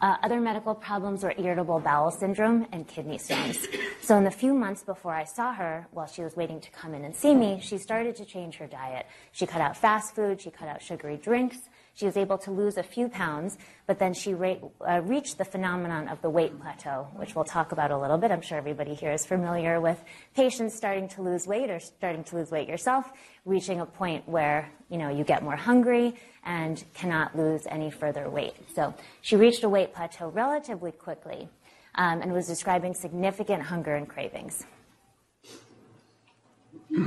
Uh, 0.00 0.16
other 0.22 0.40
medical 0.40 0.72
problems 0.72 1.24
were 1.24 1.34
irritable 1.36 1.80
bowel 1.80 2.12
syndrome 2.12 2.64
and 2.70 2.86
kidney 2.86 3.18
stones. 3.18 3.66
So, 4.02 4.16
in 4.16 4.22
the 4.22 4.30
few 4.30 4.54
months 4.54 4.84
before 4.84 5.12
I 5.12 5.24
saw 5.24 5.52
her, 5.52 5.88
while 5.90 6.06
she 6.06 6.22
was 6.22 6.36
waiting 6.36 6.60
to 6.60 6.70
come 6.70 6.94
in 6.94 7.04
and 7.04 7.14
see 7.14 7.34
me, 7.34 7.58
she 7.60 7.76
started 7.76 8.14
to 8.16 8.24
change 8.24 8.54
her 8.58 8.68
diet. 8.68 9.06
She 9.32 9.46
cut 9.46 9.60
out 9.60 9.76
fast 9.76 10.14
food, 10.14 10.40
she 10.40 10.52
cut 10.52 10.68
out 10.68 10.80
sugary 10.80 11.16
drinks, 11.16 11.58
she 11.94 12.06
was 12.06 12.16
able 12.16 12.38
to 12.38 12.50
lose 12.50 12.76
a 12.76 12.82
few 12.82 13.08
pounds, 13.08 13.58
but 13.86 13.98
then 13.98 14.14
she 14.14 14.34
uh, 14.34 15.00
reached 15.02 15.38
the 15.38 15.44
phenomenon 15.44 16.08
of 16.08 16.22
the 16.22 16.30
weight 16.30 16.58
plateau, 16.60 17.08
which 17.16 17.34
we'll 17.34 17.44
talk 17.44 17.72
about 17.72 17.90
a 17.90 17.98
little 17.98 18.18
bit. 18.18 18.30
I'm 18.30 18.40
sure 18.40 18.58
everybody 18.58 18.94
here 18.94 19.12
is 19.12 19.26
familiar 19.26 19.80
with 19.80 20.02
patients 20.34 20.76
starting 20.76 21.08
to 21.08 21.22
lose 21.22 21.46
weight 21.46 21.70
or 21.70 21.80
starting 21.80 22.24
to 22.24 22.36
lose 22.36 22.50
weight 22.50 22.68
yourself, 22.68 23.10
reaching 23.44 23.80
a 23.80 23.86
point 23.86 24.28
where 24.28 24.70
you 24.88 24.98
know 24.98 25.08
you 25.08 25.24
get 25.24 25.42
more 25.42 25.56
hungry 25.56 26.14
and 26.44 26.82
cannot 26.94 27.36
lose 27.36 27.66
any 27.66 27.90
further 27.90 28.30
weight. 28.30 28.54
So 28.74 28.94
she 29.20 29.36
reached 29.36 29.64
a 29.64 29.68
weight 29.68 29.92
plateau 29.92 30.28
relatively 30.28 30.92
quickly 30.92 31.48
um, 31.96 32.22
and 32.22 32.32
was 32.32 32.46
describing 32.46 32.94
significant 32.94 33.62
hunger 33.62 33.94
and 33.94 34.08
cravings. 34.08 34.64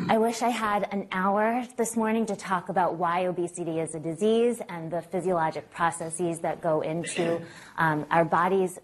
I 0.08 0.18
wish 0.18 0.42
I 0.42 0.48
had 0.48 0.88
an 0.94 1.08
hour 1.12 1.68
this 1.76 1.98
morning 1.98 2.26
to 2.28 2.38
talk 2.38 2.70
about 2.70 2.96
why 2.96 3.26
obesity 3.26 3.82
is 3.82 3.96
a 3.96 4.00
disease 4.00 4.62
and 4.70 4.90
the 4.90 5.02
physiologic 5.02 5.70
processes 5.72 6.40
that 6.40 6.62
go 6.62 6.80
into 6.80 7.42
um, 7.78 8.06
our 8.10 8.24
body's 8.24 8.80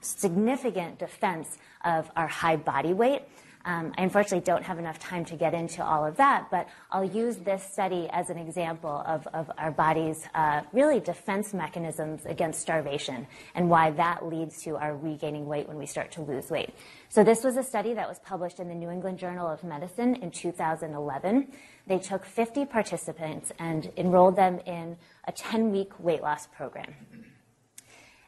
significant 0.00 1.00
defense 1.00 1.58
of 1.84 2.08
our 2.14 2.28
high 2.28 2.54
body 2.54 2.92
weight. 2.92 3.22
Um, 3.68 3.92
I 3.98 4.02
unfortunately 4.02 4.40
don't 4.40 4.62
have 4.64 4.78
enough 4.78 4.98
time 4.98 5.26
to 5.26 5.36
get 5.36 5.52
into 5.52 5.84
all 5.84 6.06
of 6.06 6.16
that, 6.16 6.48
but 6.50 6.68
I'll 6.90 7.04
use 7.04 7.36
this 7.36 7.62
study 7.62 8.08
as 8.12 8.30
an 8.30 8.38
example 8.38 9.02
of, 9.06 9.26
of 9.34 9.50
our 9.58 9.70
body's 9.70 10.26
uh, 10.34 10.62
really 10.72 11.00
defense 11.00 11.52
mechanisms 11.52 12.24
against 12.24 12.60
starvation 12.60 13.26
and 13.54 13.68
why 13.68 13.90
that 13.90 14.24
leads 14.24 14.62
to 14.62 14.78
our 14.78 14.96
regaining 14.96 15.44
weight 15.44 15.68
when 15.68 15.76
we 15.76 15.84
start 15.84 16.10
to 16.12 16.22
lose 16.22 16.48
weight. 16.48 16.70
So 17.10 17.22
this 17.22 17.44
was 17.44 17.58
a 17.58 17.62
study 17.62 17.92
that 17.92 18.08
was 18.08 18.18
published 18.20 18.58
in 18.58 18.68
the 18.68 18.74
New 18.74 18.88
England 18.88 19.18
Journal 19.18 19.46
of 19.46 19.62
Medicine 19.62 20.14
in 20.14 20.30
2011. 20.30 21.48
They 21.86 21.98
took 21.98 22.24
50 22.24 22.64
participants 22.64 23.52
and 23.58 23.92
enrolled 23.98 24.36
them 24.36 24.60
in 24.64 24.96
a 25.26 25.32
10-week 25.32 26.00
weight 26.00 26.22
loss 26.22 26.46
program. 26.46 26.94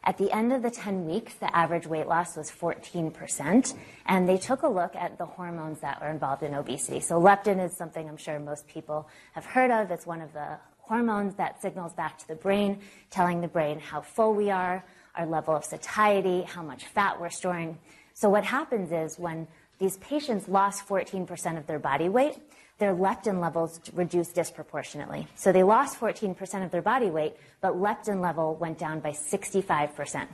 At 0.03 0.17
the 0.17 0.35
end 0.35 0.53
of 0.53 0.63
the 0.63 0.71
10 0.71 1.05
weeks, 1.05 1.35
the 1.35 1.55
average 1.55 1.87
weight 1.87 2.07
loss 2.07 2.37
was 2.37 2.51
14%, 2.51 3.75
and 4.07 4.29
they 4.29 4.39
took 4.39 4.63
a 4.63 4.69
look 4.69 4.97
at 4.97 5.19
the 5.19 5.27
hormones 5.27 5.81
that 5.81 6.01
were 6.01 6.09
involved 6.09 6.43
in 6.43 6.55
obesity. 6.55 7.01
So 7.01 7.21
leptin 7.21 7.63
is 7.63 7.77
something 7.77 8.09
I'm 8.09 8.17
sure 8.17 8.39
most 8.39 8.67
people 8.67 9.09
have 9.35 9.45
heard 9.45 9.71
of. 9.71 9.91
It's 9.91 10.07
one 10.07 10.23
of 10.23 10.33
the 10.33 10.59
hormones 10.79 11.35
that 11.35 11.61
signals 11.61 11.93
back 11.93 12.19
to 12.19 12.29
the 12.29 12.35
brain, 12.35 12.81
telling 13.11 13.43
the 13.43 13.49
brain 13.49 13.79
how 13.79 14.01
full 14.01 14.35
we 14.35 14.51
are, 14.51 14.83
our 15.15 15.27
level 15.27 15.55
of 15.55 15.65
satiety, 15.65 16.43
how 16.43 16.63
much 16.63 16.87
fat 16.87 17.21
we're 17.21 17.31
storing. 17.31 17.79
So 18.15 18.31
what 18.31 18.45
happens 18.45 18.93
is 18.93 19.19
when 19.19 19.49
these 19.79 19.99
patients 19.99 20.49
lost 20.49 20.87
14% 20.89 21.59
of 21.59 21.67
their 21.67 21.79
body 21.79 22.09
weight, 22.09 22.39
their 22.81 22.95
leptin 22.95 23.41
levels 23.41 23.79
reduced 23.93 24.35
disproportionately. 24.35 25.29
So 25.37 25.53
they 25.53 25.63
lost 25.63 26.01
14% 26.01 26.65
of 26.65 26.71
their 26.71 26.83
body 26.83 27.11
weight, 27.11 27.37
but 27.61 27.75
leptin 27.75 28.21
level 28.21 28.57
went 28.57 28.79
down 28.79 29.01
by 29.01 29.11
65%. 29.11 30.27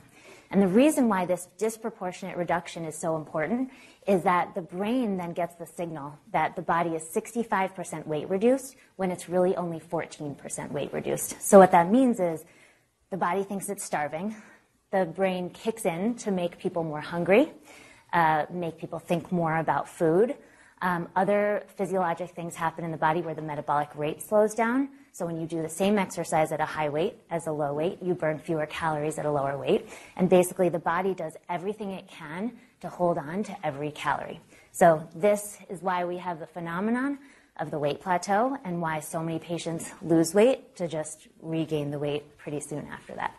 And 0.49 0.61
the 0.61 0.67
reason 0.67 1.09
why 1.09 1.25
this 1.25 1.49
disproportionate 1.57 2.37
reduction 2.37 2.85
is 2.85 2.97
so 2.97 3.17
important 3.17 3.69
is 4.07 4.23
that 4.23 4.55
the 4.55 4.61
brain 4.61 5.17
then 5.17 5.33
gets 5.33 5.55
the 5.55 5.65
signal 5.65 6.17
that 6.31 6.55
the 6.55 6.61
body 6.61 6.91
is 6.91 7.03
65% 7.03 8.07
weight 8.07 8.29
reduced 8.29 8.77
when 8.95 9.11
it's 9.11 9.27
really 9.27 9.55
only 9.57 9.81
14% 9.81 10.71
weight 10.71 10.93
reduced. 10.93 11.41
So 11.41 11.59
what 11.59 11.71
that 11.71 11.91
means 11.91 12.21
is 12.21 12.45
the 13.09 13.17
body 13.17 13.43
thinks 13.43 13.67
it's 13.67 13.83
starving. 13.83 14.35
The 14.91 15.05
brain 15.05 15.49
kicks 15.49 15.83
in 15.83 16.15
to 16.15 16.31
make 16.31 16.57
people 16.59 16.85
more 16.85 17.01
hungry, 17.01 17.51
uh, 18.13 18.45
make 18.49 18.77
people 18.77 18.99
think 18.99 19.33
more 19.33 19.57
about 19.57 19.89
food. 19.89 20.35
Um, 20.81 21.09
other 21.15 21.63
physiologic 21.75 22.31
things 22.31 22.55
happen 22.55 22.85
in 22.85 22.91
the 22.91 22.97
body 22.97 23.21
where 23.21 23.33
the 23.33 23.41
metabolic 23.41 23.89
rate 23.95 24.21
slows 24.21 24.53
down. 24.53 24.89
So 25.11 25.25
when 25.25 25.41
you 25.41 25.47
do 25.47 25.63
the 25.63 25.69
same 25.69 25.97
exercise 25.97 26.51
at 26.51 26.59
a 26.59 26.65
high 26.65 26.89
weight 26.89 27.15
as 27.31 27.47
a 27.47 27.51
low 27.51 27.73
weight, 27.73 27.97
you 28.03 28.13
burn 28.13 28.37
fewer 28.37 28.67
calories 28.67 29.17
at 29.17 29.25
a 29.25 29.31
lower 29.31 29.57
weight. 29.57 29.89
And 30.15 30.29
basically, 30.29 30.69
the 30.69 30.79
body 30.79 31.15
does 31.15 31.35
everything 31.49 31.91
it 31.91 32.07
can 32.07 32.51
to 32.81 32.89
hold 32.89 33.17
on 33.17 33.43
to 33.43 33.65
every 33.65 33.89
calorie. 33.89 34.39
So 34.71 35.07
this 35.15 35.57
is 35.69 35.81
why 35.81 36.05
we 36.05 36.17
have 36.17 36.39
the 36.39 36.45
phenomenon 36.45 37.17
of 37.59 37.71
the 37.71 37.79
weight 37.79 37.99
plateau 37.99 38.55
and 38.63 38.79
why 38.79 38.99
so 38.99 39.23
many 39.23 39.39
patients 39.39 39.89
lose 40.03 40.35
weight 40.35 40.75
to 40.75 40.87
just 40.87 41.27
regain 41.41 41.89
the 41.89 41.97
weight 41.97 42.37
pretty 42.37 42.59
soon 42.59 42.87
after 42.91 43.15
that. 43.15 43.35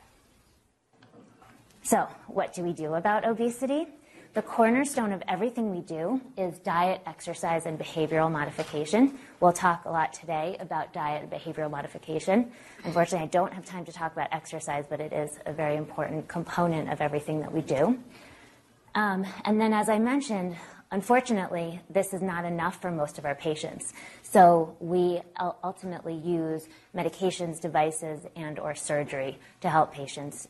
So 1.82 2.08
what 2.26 2.52
do 2.52 2.62
we 2.64 2.72
do 2.72 2.94
about 2.94 3.24
obesity? 3.24 3.86
The 4.34 4.42
cornerstone 4.42 5.12
of 5.12 5.22
everything 5.26 5.74
we 5.74 5.80
do 5.80 6.20
is 6.36 6.58
diet, 6.58 7.00
exercise, 7.06 7.64
and 7.64 7.78
behavioral 7.78 8.30
modification. 8.30 9.18
We'll 9.40 9.54
talk 9.54 9.86
a 9.86 9.90
lot 9.90 10.12
today 10.12 10.56
about 10.60 10.92
diet 10.92 11.22
and 11.22 11.32
behavioral 11.32 11.70
modification. 11.70 12.52
Unfortunately, 12.84 13.26
I 13.26 13.30
don't 13.30 13.52
have 13.52 13.64
time 13.64 13.86
to 13.86 13.92
talk 13.92 14.12
about 14.12 14.28
exercise, 14.30 14.84
but 14.88 15.00
it 15.00 15.12
is 15.12 15.38
a 15.46 15.52
very 15.52 15.76
important 15.76 16.28
component 16.28 16.92
of 16.92 17.00
everything 17.00 17.40
that 17.40 17.52
we 17.52 17.62
do. 17.62 17.98
Um, 18.94 19.24
and 19.44 19.58
then, 19.60 19.72
as 19.72 19.88
I 19.88 19.98
mentioned, 19.98 20.56
unfortunately, 20.90 21.80
this 21.88 22.12
is 22.12 22.20
not 22.20 22.44
enough 22.44 22.80
for 22.82 22.90
most 22.90 23.18
of 23.18 23.24
our 23.24 23.34
patients. 23.34 23.94
So 24.22 24.76
we 24.78 25.22
ultimately 25.64 26.14
use 26.14 26.68
medications, 26.94 27.60
devices, 27.60 28.26
and 28.36 28.58
or 28.58 28.74
surgery 28.74 29.38
to 29.62 29.70
help 29.70 29.94
patients 29.94 30.48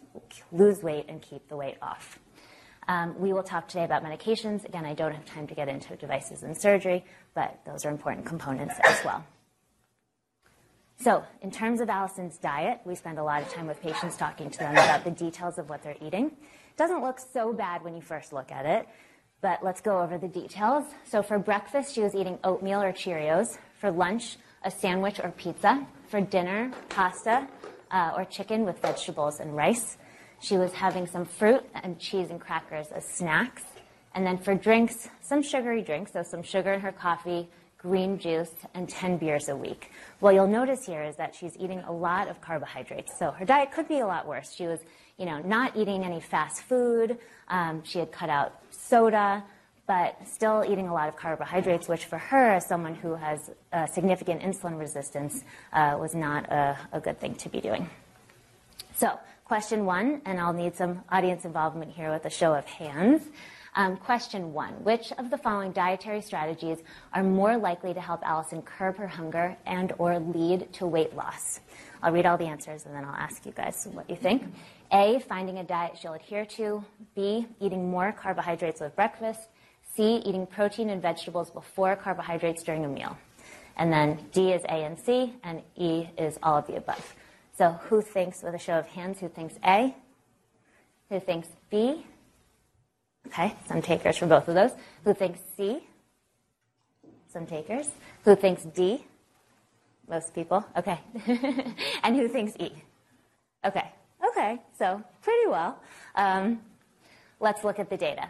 lose 0.50 0.82
weight 0.82 1.06
and 1.08 1.22
keep 1.22 1.48
the 1.48 1.56
weight 1.56 1.76
off. 1.80 2.18
Um, 2.88 3.14
we 3.20 3.34
will 3.34 3.42
talk 3.42 3.68
today 3.68 3.84
about 3.84 4.02
medications. 4.02 4.64
Again, 4.64 4.86
I 4.86 4.94
don't 4.94 5.12
have 5.12 5.26
time 5.26 5.46
to 5.46 5.54
get 5.54 5.68
into 5.68 5.94
devices 5.96 6.42
and 6.42 6.58
surgery, 6.58 7.04
but 7.34 7.60
those 7.66 7.84
are 7.84 7.90
important 7.90 8.24
components 8.24 8.74
as 8.82 9.04
well. 9.04 9.24
So, 11.00 11.22
in 11.42 11.50
terms 11.50 11.80
of 11.80 11.88
Allison's 11.90 12.38
diet, 12.38 12.80
we 12.84 12.94
spend 12.94 13.18
a 13.18 13.22
lot 13.22 13.42
of 13.42 13.52
time 13.52 13.66
with 13.66 13.80
patients 13.80 14.16
talking 14.16 14.50
to 14.50 14.58
them 14.58 14.72
about 14.72 15.04
the 15.04 15.12
details 15.12 15.58
of 15.58 15.68
what 15.68 15.82
they're 15.82 15.96
eating. 16.04 16.26
It 16.26 16.76
doesn't 16.76 17.02
look 17.02 17.20
so 17.20 17.52
bad 17.52 17.84
when 17.84 17.94
you 17.94 18.00
first 18.00 18.32
look 18.32 18.50
at 18.50 18.66
it, 18.66 18.88
but 19.40 19.62
let's 19.62 19.80
go 19.80 20.00
over 20.00 20.18
the 20.18 20.26
details. 20.26 20.84
So, 21.04 21.22
for 21.22 21.38
breakfast, 21.38 21.94
she 21.94 22.00
was 22.00 22.14
eating 22.14 22.38
oatmeal 22.42 22.82
or 22.82 22.92
Cheerios. 22.92 23.58
For 23.80 23.92
lunch, 23.92 24.38
a 24.64 24.72
sandwich 24.72 25.20
or 25.22 25.30
pizza. 25.30 25.86
For 26.08 26.20
dinner, 26.20 26.72
pasta 26.88 27.46
uh, 27.90 28.14
or 28.16 28.24
chicken 28.24 28.64
with 28.64 28.80
vegetables 28.80 29.40
and 29.40 29.54
rice. 29.54 29.98
She 30.40 30.56
was 30.56 30.72
having 30.72 31.06
some 31.06 31.24
fruit 31.24 31.64
and 31.74 31.98
cheese 31.98 32.30
and 32.30 32.40
crackers 32.40 32.88
as 32.88 33.04
snacks. 33.04 33.64
And 34.14 34.26
then 34.26 34.38
for 34.38 34.54
drinks, 34.54 35.08
some 35.20 35.42
sugary 35.42 35.82
drinks, 35.82 36.12
so 36.12 36.22
some 36.22 36.42
sugar 36.42 36.72
in 36.72 36.80
her 36.80 36.92
coffee, 36.92 37.48
green 37.76 38.18
juice, 38.18 38.50
and 38.74 38.88
10 38.88 39.18
beers 39.18 39.48
a 39.48 39.56
week. 39.56 39.90
What 40.20 40.34
you'll 40.34 40.46
notice 40.46 40.86
here 40.86 41.02
is 41.02 41.16
that 41.16 41.34
she's 41.34 41.56
eating 41.58 41.80
a 41.80 41.92
lot 41.92 42.28
of 42.28 42.40
carbohydrates. 42.40 43.18
So 43.18 43.30
her 43.32 43.44
diet 43.44 43.72
could 43.72 43.88
be 43.88 43.98
a 43.98 44.06
lot 44.06 44.26
worse. 44.26 44.54
She 44.54 44.66
was, 44.66 44.80
you 45.16 45.26
know, 45.26 45.38
not 45.40 45.76
eating 45.76 46.04
any 46.04 46.20
fast 46.20 46.62
food. 46.62 47.18
Um, 47.48 47.82
she 47.84 47.98
had 47.98 48.10
cut 48.10 48.30
out 48.30 48.60
soda, 48.70 49.44
but 49.86 50.16
still 50.26 50.64
eating 50.68 50.88
a 50.88 50.94
lot 50.94 51.08
of 51.08 51.16
carbohydrates, 51.16 51.88
which 51.88 52.04
for 52.04 52.18
her, 52.18 52.50
as 52.50 52.66
someone 52.66 52.94
who 52.94 53.14
has 53.14 53.50
significant 53.92 54.42
insulin 54.42 54.78
resistance, 54.78 55.44
uh, 55.72 55.96
was 55.98 56.14
not 56.14 56.50
a, 56.50 56.76
a 56.92 57.00
good 57.00 57.18
thing 57.18 57.34
to 57.36 57.48
be 57.48 57.60
doing. 57.60 57.88
So 58.96 59.18
Question 59.48 59.86
one, 59.86 60.20
and 60.26 60.38
I'll 60.38 60.52
need 60.52 60.76
some 60.76 61.00
audience 61.08 61.46
involvement 61.46 61.90
here 61.90 62.12
with 62.12 62.26
a 62.26 62.30
show 62.30 62.52
of 62.52 62.66
hands. 62.66 63.22
Um, 63.76 63.96
question 63.96 64.52
one 64.52 64.74
Which 64.84 65.10
of 65.12 65.30
the 65.30 65.38
following 65.38 65.72
dietary 65.72 66.20
strategies 66.20 66.76
are 67.14 67.22
more 67.22 67.56
likely 67.56 67.94
to 67.94 68.00
help 68.00 68.20
Allison 68.24 68.60
curb 68.60 68.98
her 68.98 69.06
hunger 69.06 69.56
and 69.64 69.94
or 69.96 70.18
lead 70.18 70.70
to 70.74 70.86
weight 70.86 71.16
loss? 71.16 71.60
I'll 72.02 72.12
read 72.12 72.26
all 72.26 72.36
the 72.36 72.44
answers 72.44 72.84
and 72.84 72.94
then 72.94 73.06
I'll 73.06 73.14
ask 73.14 73.46
you 73.46 73.52
guys 73.52 73.88
what 73.90 74.10
you 74.10 74.16
think. 74.16 74.42
A, 74.92 75.20
finding 75.20 75.56
a 75.56 75.64
diet 75.64 75.96
she'll 75.98 76.12
adhere 76.12 76.44
to. 76.44 76.84
B, 77.14 77.46
eating 77.58 77.90
more 77.90 78.12
carbohydrates 78.12 78.82
with 78.82 78.94
breakfast. 78.96 79.48
C, 79.94 80.16
eating 80.26 80.46
protein 80.46 80.90
and 80.90 81.00
vegetables 81.00 81.50
before 81.50 81.96
carbohydrates 81.96 82.62
during 82.62 82.84
a 82.84 82.88
meal. 82.88 83.16
And 83.78 83.90
then 83.90 84.18
D 84.30 84.52
is 84.52 84.62
A 84.64 84.84
and 84.84 84.98
C, 84.98 85.32
and 85.42 85.62
E 85.74 86.08
is 86.18 86.38
all 86.42 86.58
of 86.58 86.66
the 86.66 86.76
above. 86.76 87.14
So 87.58 87.72
who 87.88 88.02
thinks, 88.02 88.44
with 88.44 88.54
a 88.54 88.58
show 88.58 88.78
of 88.78 88.86
hands, 88.86 89.18
who 89.18 89.28
thinks 89.28 89.54
A? 89.66 89.92
Who 91.08 91.18
thinks 91.18 91.48
B? 91.70 92.06
Okay, 93.26 93.52
some 93.66 93.82
takers 93.82 94.16
for 94.16 94.26
both 94.26 94.46
of 94.46 94.54
those. 94.54 94.70
Who 95.02 95.12
thinks 95.12 95.40
C? 95.56 95.80
Some 97.32 97.46
takers. 97.46 97.88
Who 98.24 98.36
thinks 98.36 98.62
D? 98.62 99.04
Most 100.08 100.36
people. 100.36 100.64
Okay. 100.76 101.00
and 102.04 102.14
who 102.14 102.28
thinks 102.28 102.52
E? 102.60 102.70
Okay. 103.64 103.90
Okay, 104.30 104.60
so 104.78 105.02
pretty 105.22 105.48
well. 105.48 105.80
Um, 106.14 106.60
let's 107.40 107.64
look 107.64 107.80
at 107.80 107.90
the 107.90 107.96
data. 107.96 108.28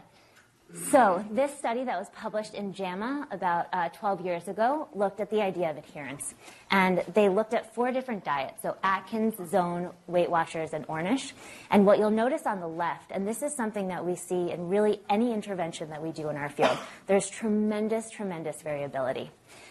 So, 0.75 1.25
this 1.31 1.57
study 1.57 1.85
that 1.85 1.99
was 1.99 2.11
published 2.11 2.53
in 2.53 2.75
JAMA 2.75 3.29
about 3.31 3.69
uh, 3.73 3.89
12 3.89 4.21
years 4.21 4.49
ago 4.49 4.87
looked 4.95 5.19
at 5.19 5.31
the 5.31 5.41
idea 5.41 5.71
of 5.71 5.79
adherence. 5.79 6.35
And 6.71 7.03
they 7.15 7.31
looked 7.31 7.55
at 7.55 7.75
four 7.75 7.91
different 7.91 8.23
diets 8.23 8.61
so, 8.61 8.77
Atkins, 8.83 9.35
Zone, 9.51 9.93
Weight 10.07 10.31
Watchers, 10.31 10.75
and 10.75 10.87
Ornish. 10.87 11.33
And 11.71 11.87
what 11.87 11.99
you'll 11.99 12.11
notice 12.11 12.43
on 12.45 12.61
the 12.61 12.69
left, 12.69 13.13
and 13.13 13.27
this 13.27 13.43
is 13.43 13.57
something 13.57 13.89
that 13.89 14.05
we 14.05 14.15
see 14.15 14.51
in 14.51 14.69
really 14.69 15.01
any 15.09 15.33
intervention 15.33 15.89
that 15.89 16.03
we 16.03 16.13
do 16.13 16.29
in 16.29 16.37
our 16.37 16.51
field, 16.51 16.77
there's 17.07 17.31
tremendous, 17.31 18.11
tremendous 18.11 18.61
variability. 18.61 19.31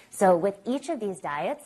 So, 0.09 0.35
with 0.35 0.57
each 0.65 0.89
of 0.89 0.99
these 0.99 1.19
diets, 1.19 1.63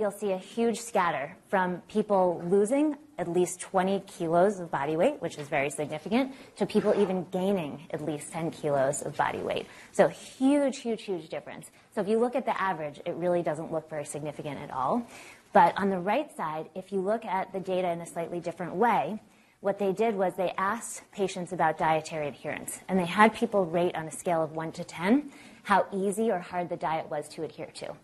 you'll 0.00 0.10
see 0.10 0.32
a 0.32 0.38
huge 0.38 0.80
scatter 0.80 1.36
from 1.48 1.82
people 1.88 2.42
losing 2.48 2.96
at 3.18 3.28
least 3.28 3.60
20 3.60 4.00
kilos 4.06 4.58
of 4.58 4.70
body 4.70 4.96
weight, 4.96 5.20
which 5.20 5.36
is 5.36 5.46
very 5.46 5.68
significant, 5.68 6.34
to 6.56 6.64
people 6.64 6.98
even 6.98 7.26
gaining 7.30 7.86
at 7.90 8.02
least 8.02 8.32
10 8.32 8.50
kilos 8.50 9.02
of 9.02 9.14
body 9.14 9.40
weight. 9.40 9.66
So 9.92 10.08
huge, 10.08 10.78
huge, 10.78 11.02
huge 11.02 11.28
difference. 11.28 11.70
So 11.94 12.00
if 12.00 12.08
you 12.08 12.18
look 12.18 12.34
at 12.34 12.46
the 12.46 12.58
average, 12.60 12.98
it 13.04 13.14
really 13.14 13.42
doesn't 13.42 13.70
look 13.70 13.90
very 13.90 14.06
significant 14.06 14.58
at 14.58 14.70
all. 14.70 15.06
But 15.52 15.76
on 15.76 15.90
the 15.90 15.98
right 15.98 16.34
side, 16.34 16.70
if 16.74 16.92
you 16.92 17.00
look 17.00 17.26
at 17.26 17.52
the 17.52 17.60
data 17.60 17.90
in 17.90 18.00
a 18.00 18.06
slightly 18.06 18.40
different 18.40 18.74
way, 18.74 19.20
what 19.60 19.78
they 19.78 19.92
did 19.92 20.16
was 20.16 20.32
they 20.36 20.54
asked 20.56 21.02
patients 21.12 21.52
about 21.52 21.76
dietary 21.76 22.28
adherence. 22.28 22.80
And 22.88 22.98
they 22.98 23.04
had 23.04 23.34
people 23.34 23.66
rate 23.66 23.94
on 23.94 24.06
a 24.06 24.10
scale 24.10 24.42
of 24.42 24.52
1 24.52 24.72
to 24.72 24.84
10 24.84 25.30
how 25.64 25.86
easy 25.92 26.30
or 26.30 26.38
hard 26.38 26.70
the 26.70 26.76
diet 26.76 27.10
was 27.10 27.28
to 27.28 27.42
adhere 27.42 27.70
to. 27.74 27.94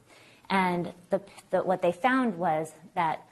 And 0.51 0.93
the, 1.11 1.21
the, 1.51 1.63
what 1.63 1.83
they 1.83 1.93
found 1.93 2.39
was 2.39 2.73
that 2.95 3.23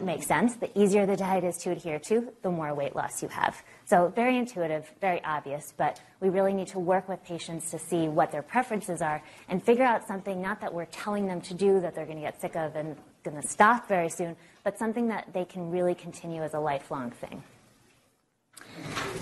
makes 0.00 0.26
sense. 0.26 0.56
The 0.56 0.76
easier 0.78 1.06
the 1.06 1.16
diet 1.16 1.44
is 1.44 1.56
to 1.58 1.70
adhere 1.70 1.98
to, 2.00 2.32
the 2.42 2.50
more 2.50 2.74
weight 2.74 2.94
loss 2.94 3.22
you 3.22 3.28
have. 3.28 3.62
So 3.84 4.12
very 4.14 4.36
intuitive, 4.36 4.90
very 5.00 5.22
obvious, 5.24 5.72
but 5.76 6.00
we 6.20 6.28
really 6.28 6.52
need 6.52 6.68
to 6.68 6.78
work 6.78 7.08
with 7.08 7.22
patients 7.24 7.70
to 7.70 7.78
see 7.78 8.08
what 8.08 8.30
their 8.32 8.42
preferences 8.42 9.00
are 9.00 9.22
and 9.48 9.62
figure 9.62 9.84
out 9.84 10.06
something 10.06 10.42
not 10.42 10.60
that 10.60 10.72
we're 10.72 10.86
telling 10.86 11.26
them 11.26 11.40
to 11.42 11.54
do 11.54 11.80
that 11.80 11.94
they're 11.94 12.04
going 12.04 12.18
to 12.18 12.22
get 12.22 12.40
sick 12.40 12.56
of 12.56 12.76
and 12.76 12.96
going 13.22 13.40
to 13.40 13.46
stop 13.46 13.88
very 13.88 14.08
soon, 14.08 14.36
but 14.64 14.78
something 14.78 15.08
that 15.08 15.28
they 15.32 15.44
can 15.44 15.70
really 15.70 15.94
continue 15.94 16.42
as 16.42 16.54
a 16.54 16.60
lifelong 16.60 17.10
thing. 17.10 17.42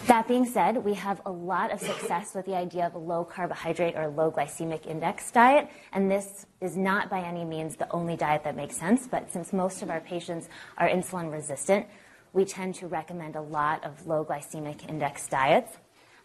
That 0.06 0.28
being 0.28 0.44
said, 0.44 0.84
we 0.84 0.94
have 0.94 1.22
a 1.24 1.30
lot 1.30 1.72
of 1.72 1.80
success 1.80 2.34
with 2.34 2.44
the 2.44 2.54
idea 2.54 2.86
of 2.86 2.94
a 2.94 2.98
low 2.98 3.24
carbohydrate 3.24 3.96
or 3.96 4.08
low 4.08 4.30
glycemic 4.30 4.86
index 4.86 5.30
diet, 5.30 5.70
and 5.92 6.10
this 6.10 6.44
is 6.60 6.76
not 6.76 7.08
by 7.08 7.20
any 7.20 7.44
means 7.44 7.76
the 7.76 7.90
only 7.90 8.14
diet 8.14 8.44
that 8.44 8.54
makes 8.54 8.76
sense, 8.76 9.06
but 9.06 9.32
since 9.32 9.52
most 9.52 9.80
of 9.80 9.88
our 9.88 10.00
patients 10.00 10.48
are 10.76 10.88
insulin 10.88 11.32
resistant, 11.32 11.86
we 12.34 12.44
tend 12.44 12.74
to 12.74 12.86
recommend 12.86 13.34
a 13.34 13.40
lot 13.40 13.82
of 13.82 14.06
low 14.06 14.24
glycemic 14.24 14.86
index 14.88 15.26
diets. 15.26 15.72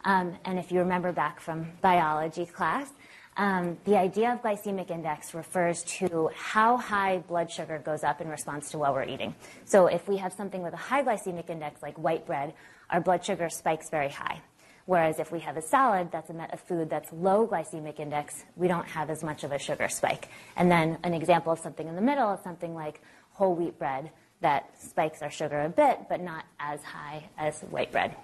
Um, 0.03 0.37
and 0.43 0.59
if 0.59 0.71
you 0.71 0.79
remember 0.79 1.13
back 1.13 1.39
from 1.39 1.71
biology 1.81 2.45
class, 2.45 2.91
um, 3.37 3.77
the 3.85 3.95
idea 3.95 4.33
of 4.33 4.41
glycemic 4.41 4.91
index 4.91 5.33
refers 5.33 5.83
to 5.83 6.29
how 6.35 6.75
high 6.75 7.19
blood 7.19 7.49
sugar 7.49 7.79
goes 7.79 8.03
up 8.03 8.19
in 8.19 8.27
response 8.27 8.71
to 8.71 8.77
what 8.77 8.93
we're 8.93 9.05
eating. 9.05 9.33
So 9.63 9.87
if 9.87 10.09
we 10.09 10.17
have 10.17 10.33
something 10.33 10.61
with 10.61 10.73
a 10.73 10.77
high 10.77 11.03
glycemic 11.03 11.49
index 11.49 11.81
like 11.81 11.97
white 11.97 12.25
bread, 12.25 12.53
our 12.89 13.01
blood 13.01 13.24
sugar 13.24 13.50
spikes 13.50 13.89
very 13.89 14.10
high. 14.10 14.41
Whereas 14.86 15.19
if 15.19 15.31
we 15.31 15.39
have 15.41 15.55
a 15.55 15.62
salad, 15.62 16.12
that's 16.12 16.31
a, 16.31 16.58
food 16.58 16.89
that's 16.89 17.13
low 17.13 17.48
glycemic 17.48 18.00
index, 18.00 18.43
we 18.55 18.67
don't 18.67 18.88
have 18.88 19.12
as 19.12 19.24
much 19.24 19.43
of 19.43 19.51
a 19.51 19.60
sugar 19.60 19.88
spike. 19.88 20.29
And 20.55 20.72
then 20.72 20.98
an 21.03 21.13
example 21.13 21.53
of 21.53 21.60
something 21.60 21.88
in 21.88 21.96
the 21.96 22.01
middle 22.01 22.34
is 22.34 22.39
something 22.43 22.74
like 22.74 23.00
whole 23.34 23.53
wheat 23.53 23.77
bread 23.77 24.10
that 24.41 24.72
spikes 24.81 25.22
our 25.22 25.29
sugar 25.29 25.62
a 25.62 25.69
bit, 25.69 26.00
but 26.10 26.22
not 26.22 26.46
as 26.60 26.81
high 26.81 27.29
as 27.38 27.62
white 27.69 27.91
bread. 27.91 28.15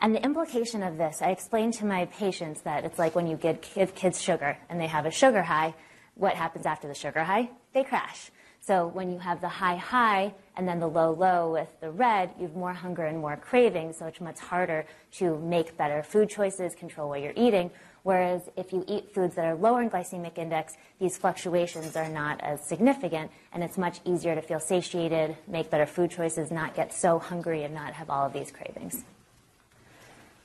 And 0.00 0.14
the 0.14 0.22
implication 0.24 0.82
of 0.82 0.96
this, 0.96 1.20
I 1.20 1.30
explained 1.30 1.74
to 1.74 1.86
my 1.86 2.04
patients 2.06 2.60
that 2.62 2.84
it's 2.84 2.98
like 2.98 3.14
when 3.16 3.26
you 3.26 3.36
give 3.36 3.94
kids 3.94 4.22
sugar 4.22 4.56
and 4.68 4.80
they 4.80 4.86
have 4.86 5.06
a 5.06 5.10
sugar 5.10 5.42
high, 5.42 5.74
what 6.14 6.34
happens 6.34 6.66
after 6.66 6.86
the 6.86 6.94
sugar 6.94 7.24
high? 7.24 7.50
They 7.74 7.82
crash. 7.82 8.30
So 8.70 8.86
when 8.86 9.10
you 9.10 9.18
have 9.18 9.40
the 9.40 9.48
high 9.48 9.74
high 9.74 10.32
and 10.56 10.68
then 10.68 10.78
the 10.78 10.86
low 10.86 11.10
low 11.10 11.50
with 11.50 11.68
the 11.80 11.90
red, 11.90 12.30
you 12.38 12.46
have 12.46 12.54
more 12.54 12.72
hunger 12.72 13.04
and 13.04 13.18
more 13.18 13.36
craving, 13.36 13.92
so 13.92 14.06
it's 14.06 14.20
much 14.20 14.38
harder 14.38 14.86
to 15.14 15.36
make 15.40 15.76
better 15.76 16.04
food 16.04 16.30
choices, 16.30 16.76
control 16.76 17.08
what 17.08 17.20
you're 17.20 17.32
eating. 17.34 17.72
Whereas 18.04 18.42
if 18.56 18.72
you 18.72 18.84
eat 18.86 19.12
foods 19.12 19.34
that 19.34 19.44
are 19.44 19.56
lower 19.56 19.82
in 19.82 19.90
glycemic 19.90 20.38
index, 20.38 20.76
these 21.00 21.18
fluctuations 21.18 21.96
are 21.96 22.08
not 22.08 22.40
as 22.42 22.64
significant, 22.64 23.32
and 23.52 23.64
it's 23.64 23.76
much 23.76 23.98
easier 24.04 24.36
to 24.36 24.40
feel 24.40 24.60
satiated, 24.60 25.36
make 25.48 25.68
better 25.68 25.84
food 25.84 26.12
choices, 26.12 26.52
not 26.52 26.76
get 26.76 26.92
so 26.92 27.18
hungry, 27.18 27.64
and 27.64 27.74
not 27.74 27.94
have 27.94 28.08
all 28.08 28.24
of 28.24 28.32
these 28.32 28.52
cravings. 28.52 29.02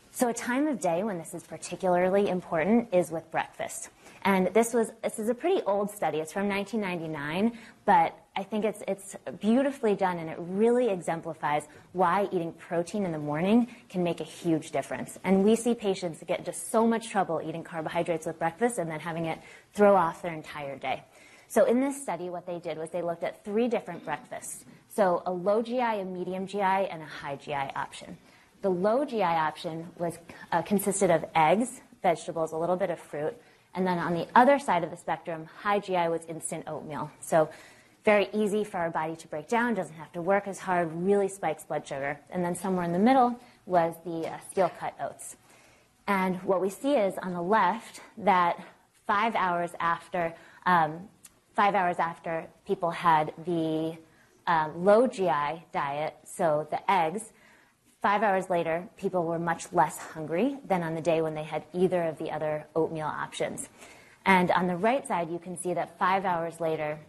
So 0.09 0.29
a 0.29 0.33
time 0.33 0.65
of 0.65 0.79
day 0.79 1.03
when 1.03 1.19
this 1.19 1.35
is 1.35 1.43
particularly 1.43 2.27
important 2.27 2.91
is 2.91 3.11
with 3.11 3.29
breakfast. 3.29 3.89
And 4.25 4.47
this 4.55 4.73
was 4.73 4.91
this 5.03 5.19
is 5.19 5.29
a 5.29 5.35
pretty 5.35 5.61
old 5.67 5.91
study. 5.91 6.17
It's 6.17 6.33
from 6.33 6.49
1999, 6.49 7.57
but 7.85 8.17
I 8.35 8.41
think 8.41 8.65
it's 8.65 8.81
it's 8.87 9.15
beautifully 9.39 9.95
done 9.95 10.17
and 10.17 10.31
it 10.31 10.37
really 10.39 10.89
exemplifies 10.89 11.67
why 11.93 12.27
eating 12.31 12.51
protein 12.53 13.05
in 13.05 13.11
the 13.11 13.19
morning 13.19 13.67
can 13.87 14.03
make 14.03 14.21
a 14.21 14.23
huge 14.25 14.71
difference. 14.71 15.19
And 15.23 15.43
we 15.43 15.55
see 15.55 15.75
patients 15.75 16.23
get 16.27 16.43
just 16.43 16.71
so 16.71 16.87
much 16.87 17.09
trouble 17.11 17.39
eating 17.45 17.63
carbohydrates 17.63 18.25
with 18.25 18.39
breakfast 18.39 18.79
and 18.79 18.89
then 18.89 18.99
having 18.99 19.25
it 19.25 19.39
throw 19.73 19.95
off 19.95 20.23
their 20.23 20.33
entire 20.33 20.75
day. 20.75 21.03
So 21.47 21.65
in 21.65 21.79
this 21.79 22.01
study, 22.01 22.29
what 22.31 22.47
they 22.47 22.57
did 22.57 22.79
was 22.79 22.89
they 22.89 23.03
looked 23.03 23.23
at 23.23 23.45
three 23.45 23.67
different 23.67 24.03
breakfasts. 24.03 24.65
So 24.89 25.21
a 25.27 25.31
low 25.31 25.61
GI, 25.61 25.79
a 25.79 26.03
medium 26.03 26.47
GI, 26.47 26.59
and 26.61 27.03
a 27.03 27.05
high 27.05 27.35
GI 27.35 27.53
option. 27.53 28.17
The 28.63 28.69
low 28.69 29.05
GI 29.05 29.21
option 29.21 29.87
was 29.99 30.17
uh, 30.51 30.63
consisted 30.63 31.11
of 31.11 31.23
eggs, 31.35 31.81
vegetables, 32.01 32.53
a 32.53 32.57
little 32.57 32.75
bit 32.75 32.89
of 32.89 32.99
fruit, 32.99 33.35
and 33.75 33.85
then 33.85 33.99
on 33.99 34.13
the 34.13 34.27
other 34.35 34.57
side 34.57 34.83
of 34.83 34.89
the 34.89 34.97
spectrum, 34.97 35.47
high 35.61 35.79
GI 35.79 36.07
was 36.07 36.25
instant 36.25 36.67
oatmeal. 36.67 37.11
So 37.19 37.49
very 38.05 38.29
easy 38.33 38.63
for 38.63 38.77
our 38.77 38.89
body 38.89 39.15
to 39.15 39.27
break 39.27 39.47
down, 39.47 39.73
doesn't 39.73 39.95
have 39.95 40.11
to 40.13 40.21
work 40.21 40.47
as 40.47 40.59
hard, 40.59 40.89
really 40.93 41.27
spikes 41.27 41.63
blood 41.65 41.85
sugar. 41.85 42.19
And 42.29 42.43
then 42.43 42.55
somewhere 42.55 42.85
in 42.85 42.93
the 42.93 42.99
middle 42.99 43.39
was 43.65 43.95
the 44.05 44.27
uh, 44.27 44.37
steel 44.51 44.71
cut 44.79 44.93
oats. 45.01 45.35
And 46.07 46.41
what 46.43 46.61
we 46.61 46.69
see 46.69 46.93
is 46.93 47.17
on 47.17 47.33
the 47.33 47.41
left 47.41 48.01
that 48.17 48.63
five 49.07 49.35
hours 49.35 49.71
after, 49.79 50.33
um, 50.65 51.09
five 51.53 51.73
hours 51.73 51.97
after 51.97 52.45
people 52.65 52.91
had 52.91 53.33
the 53.45 53.97
uh, 54.47 54.69
low 54.75 55.07
GI 55.07 55.65
diet, 55.73 56.15
so 56.23 56.67
the 56.69 56.91
eggs, 56.91 57.33
Five 58.05 58.21
hours 58.21 58.51
later, 58.51 58.87
people 58.97 59.23
were 59.23 59.39
much 59.39 59.73
less 59.73 59.97
hungry 59.97 60.59
than 60.67 60.83
on 60.83 60.93
the 60.93 61.01
day 61.01 61.23
when 61.23 61.33
they 61.33 61.41
had 61.41 61.63
either 61.73 62.03
of 62.03 62.19
the 62.19 62.29
other 62.29 62.67
oatmeal 62.75 63.07
options. 63.07 63.67
And 64.27 64.51
on 64.51 64.67
the 64.67 64.75
right 64.75 65.07
side, 65.07 65.31
you 65.31 65.39
can 65.39 65.57
see 65.57 65.73
that 65.73 65.97
five 65.97 66.23
hours 66.23 66.59
later, 66.59 66.99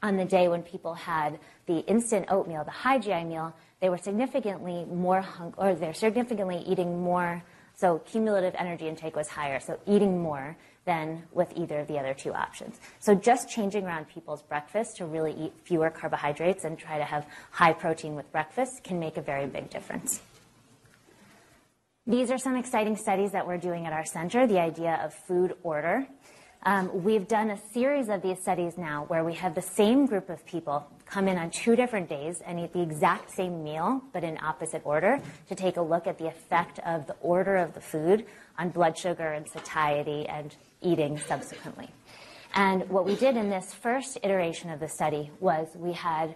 on 0.00 0.16
the 0.16 0.24
day 0.24 0.46
when 0.46 0.62
people 0.62 0.94
had 0.94 1.40
the 1.66 1.78
instant 1.88 2.26
oatmeal, 2.30 2.62
the 2.62 2.70
high 2.70 3.00
GI 3.00 3.24
meal, 3.24 3.52
they 3.80 3.88
were 3.88 3.98
significantly 3.98 4.84
more 4.84 5.22
hung- 5.22 5.54
or 5.56 5.74
they're 5.74 5.92
significantly 5.92 6.58
eating 6.58 7.02
more. 7.02 7.42
So 7.74 7.98
cumulative 7.98 8.54
energy 8.56 8.86
intake 8.86 9.16
was 9.16 9.26
higher. 9.26 9.58
So 9.58 9.80
eating 9.88 10.22
more 10.22 10.56
than 10.84 11.22
with 11.32 11.52
either 11.56 11.80
of 11.80 11.88
the 11.88 11.98
other 11.98 12.14
two 12.14 12.32
options. 12.32 12.80
So 12.98 13.14
just 13.14 13.48
changing 13.48 13.84
around 13.84 14.08
people's 14.08 14.42
breakfast 14.42 14.96
to 14.96 15.06
really 15.06 15.32
eat 15.32 15.52
fewer 15.64 15.90
carbohydrates 15.90 16.64
and 16.64 16.78
try 16.78 16.98
to 16.98 17.04
have 17.04 17.26
high 17.50 17.72
protein 17.72 18.14
with 18.14 18.30
breakfast 18.32 18.82
can 18.82 18.98
make 18.98 19.16
a 19.16 19.22
very 19.22 19.46
big 19.46 19.70
difference. 19.70 20.20
These 22.04 22.32
are 22.32 22.38
some 22.38 22.56
exciting 22.56 22.96
studies 22.96 23.30
that 23.30 23.46
we're 23.46 23.58
doing 23.58 23.86
at 23.86 23.92
our 23.92 24.04
center, 24.04 24.46
the 24.46 24.58
idea 24.58 25.00
of 25.04 25.14
food 25.14 25.54
order. 25.62 26.04
Um, 26.64 27.04
we've 27.04 27.28
done 27.28 27.50
a 27.50 27.58
series 27.72 28.08
of 28.08 28.22
these 28.22 28.40
studies 28.40 28.76
now 28.76 29.04
where 29.06 29.24
we 29.24 29.34
have 29.34 29.54
the 29.54 29.62
same 29.62 30.06
group 30.06 30.28
of 30.28 30.44
people 30.44 30.86
come 31.06 31.28
in 31.28 31.36
on 31.36 31.50
two 31.50 31.76
different 31.76 32.08
days 32.08 32.40
and 32.44 32.58
eat 32.58 32.72
the 32.72 32.80
exact 32.80 33.30
same 33.30 33.62
meal, 33.62 34.02
but 34.12 34.24
in 34.24 34.38
opposite 34.42 34.82
order, 34.84 35.20
to 35.48 35.54
take 35.54 35.76
a 35.76 35.82
look 35.82 36.06
at 36.06 36.18
the 36.18 36.26
effect 36.26 36.78
of 36.80 37.06
the 37.06 37.14
order 37.20 37.56
of 37.56 37.74
the 37.74 37.80
food 37.80 38.26
on 38.58 38.70
blood 38.70 38.96
sugar 38.96 39.32
and 39.32 39.48
satiety 39.48 40.26
and 40.26 40.56
eating 40.82 41.18
subsequently. 41.18 41.88
And 42.54 42.88
what 42.90 43.06
we 43.06 43.16
did 43.16 43.36
in 43.36 43.48
this 43.48 43.72
first 43.72 44.18
iteration 44.22 44.70
of 44.70 44.80
the 44.80 44.88
study 44.88 45.30
was 45.40 45.68
we 45.74 45.92
had 45.92 46.34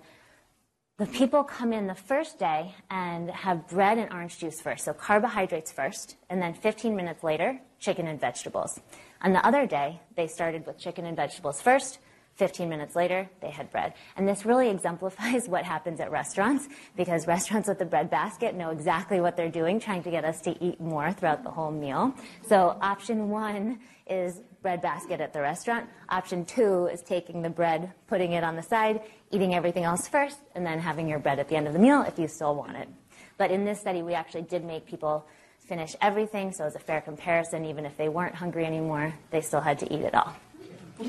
the 0.99 1.07
people 1.07 1.45
come 1.45 1.75
in 1.75 1.87
the 1.87 1.95
first 1.95 2.39
day 2.39 2.75
and 2.91 3.31
have 3.31 3.69
bread 3.69 3.99
and 3.99 4.11
orange 4.11 4.39
juice 4.39 4.63
first, 4.63 4.87
so 4.87 4.95
carbohydrates 4.95 5.71
first, 5.71 6.17
and 6.31 6.41
then 6.41 6.55
15 6.55 6.97
minutes 6.97 7.23
later, 7.23 7.61
chicken 7.79 8.07
and 8.07 8.19
vegetables. 8.19 8.81
On 9.21 9.35
the 9.35 9.47
other 9.47 9.67
day, 9.67 10.01
they 10.17 10.27
started 10.27 10.67
with 10.67 10.79
chicken 10.79 11.05
and 11.05 11.15
vegetables 11.15 11.61
first, 11.61 11.99
15 12.37 12.69
minutes 12.69 12.95
later, 12.95 13.29
they 13.41 13.51
had 13.51 13.71
bread. 13.71 13.95
And 14.17 14.29
this 14.29 14.45
really 14.45 14.69
exemplifies 14.77 15.49
what 15.49 15.65
happens 15.65 16.01
at 16.01 16.11
restaurants 16.11 16.69
because 16.97 17.27
restaurants 17.27 17.69
with 17.69 17.79
the 17.79 17.85
bread 17.85 18.11
basket 18.11 18.55
know 18.55 18.71
exactly 18.71 19.21
what 19.21 19.37
they're 19.37 19.51
doing, 19.51 19.81
trying 19.81 20.03
to 20.05 20.11
get 20.11 20.25
us 20.25 20.41
to 20.43 20.65
eat 20.65 20.81
more 20.81 21.13
throughout 21.13 21.43
the 21.43 21.51
whole 21.51 21.71
meal. 21.71 22.15
So 22.49 22.79
option 22.81 23.29
one 23.29 23.81
is 24.07 24.41
bread 24.63 24.81
basket 24.81 25.21
at 25.21 25.33
the 25.33 25.41
restaurant. 25.41 25.89
Option 26.09 26.45
two 26.45 26.87
is 26.87 27.03
taking 27.03 27.43
the 27.43 27.51
bread, 27.51 27.93
putting 28.07 28.33
it 28.33 28.45
on 28.45 28.57
the 28.57 28.63
side, 28.63 29.01
eating 29.31 29.55
everything 29.55 29.85
else 29.85 30.09
first, 30.09 30.39
and 30.55 30.65
then 30.65 30.79
having 30.79 31.09
your 31.09 31.19
bread 31.19 31.39
at 31.39 31.49
the 31.49 31.57
end 31.57 31.67
of 31.67 31.73
the 31.73 31.79
meal 31.79 32.03
if 32.03 32.19
you 32.19 32.29
still 32.29 32.55
want 32.55 32.77
it. 32.77 32.89
But 33.39 33.51
in 33.51 33.65
this 33.65 33.81
study, 33.81 34.03
we 34.03 34.15
actually 34.15 34.43
did 34.43 34.65
make 34.65 34.87
people 34.87 35.27
finish 35.59 35.95
everything, 36.01 36.53
so 36.53 36.65
it 36.65 36.69
was 36.69 36.77
a 36.77 36.81
fair 36.81 37.01
comparison. 37.01 37.65
Even 37.65 37.85
if 37.85 37.97
they 37.97 38.09
weren't 38.09 38.35
hungry 38.35 38.65
anymore, 38.65 39.13
they 39.31 39.41
still 39.41 39.61
had 39.61 39.79
to 39.81 39.93
eat 39.93 40.01
it 40.01 40.15
all. 40.15 40.35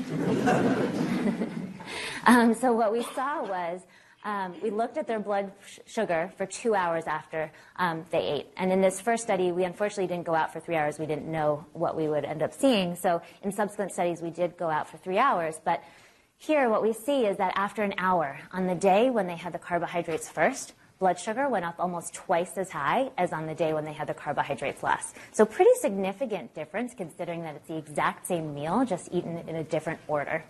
um, 2.26 2.54
so 2.54 2.72
what 2.72 2.92
we 2.92 3.02
saw 3.14 3.42
was 3.42 3.80
um, 4.28 4.54
we 4.62 4.68
looked 4.68 4.98
at 4.98 5.06
their 5.06 5.20
blood 5.20 5.50
sugar 5.86 6.30
for 6.36 6.44
two 6.44 6.74
hours 6.74 7.04
after 7.06 7.50
um, 7.76 8.04
they 8.10 8.20
ate. 8.20 8.46
And 8.58 8.70
in 8.70 8.82
this 8.82 9.00
first 9.00 9.22
study, 9.22 9.52
we 9.52 9.64
unfortunately 9.64 10.06
didn't 10.06 10.26
go 10.26 10.34
out 10.34 10.52
for 10.52 10.60
three 10.60 10.76
hours. 10.76 10.98
We 10.98 11.06
didn't 11.06 11.32
know 11.32 11.64
what 11.72 11.96
we 11.96 12.08
would 12.08 12.26
end 12.26 12.42
up 12.42 12.52
seeing. 12.52 12.94
So 12.94 13.22
in 13.42 13.52
subsequent 13.52 13.92
studies, 13.92 14.20
we 14.20 14.28
did 14.28 14.58
go 14.58 14.68
out 14.68 14.86
for 14.86 14.98
three 14.98 15.16
hours. 15.16 15.58
But 15.64 15.82
here, 16.36 16.68
what 16.68 16.82
we 16.82 16.92
see 16.92 17.24
is 17.24 17.38
that 17.38 17.54
after 17.56 17.82
an 17.82 17.94
hour, 17.96 18.38
on 18.52 18.66
the 18.66 18.74
day 18.74 19.08
when 19.08 19.26
they 19.26 19.36
had 19.36 19.54
the 19.54 19.58
carbohydrates 19.58 20.28
first, 20.28 20.74
blood 20.98 21.18
sugar 21.18 21.48
went 21.48 21.64
up 21.64 21.76
almost 21.78 22.12
twice 22.12 22.58
as 22.58 22.70
high 22.70 23.10
as 23.16 23.32
on 23.32 23.46
the 23.46 23.54
day 23.54 23.72
when 23.72 23.86
they 23.86 23.94
had 23.94 24.08
the 24.08 24.14
carbohydrates 24.14 24.82
last. 24.82 25.16
So 25.32 25.46
pretty 25.46 25.70
significant 25.80 26.54
difference 26.54 26.92
considering 26.94 27.44
that 27.44 27.56
it's 27.56 27.68
the 27.68 27.78
exact 27.78 28.26
same 28.26 28.54
meal, 28.54 28.84
just 28.84 29.08
eaten 29.10 29.38
in 29.48 29.56
a 29.56 29.64
different 29.64 30.00
order. 30.06 30.44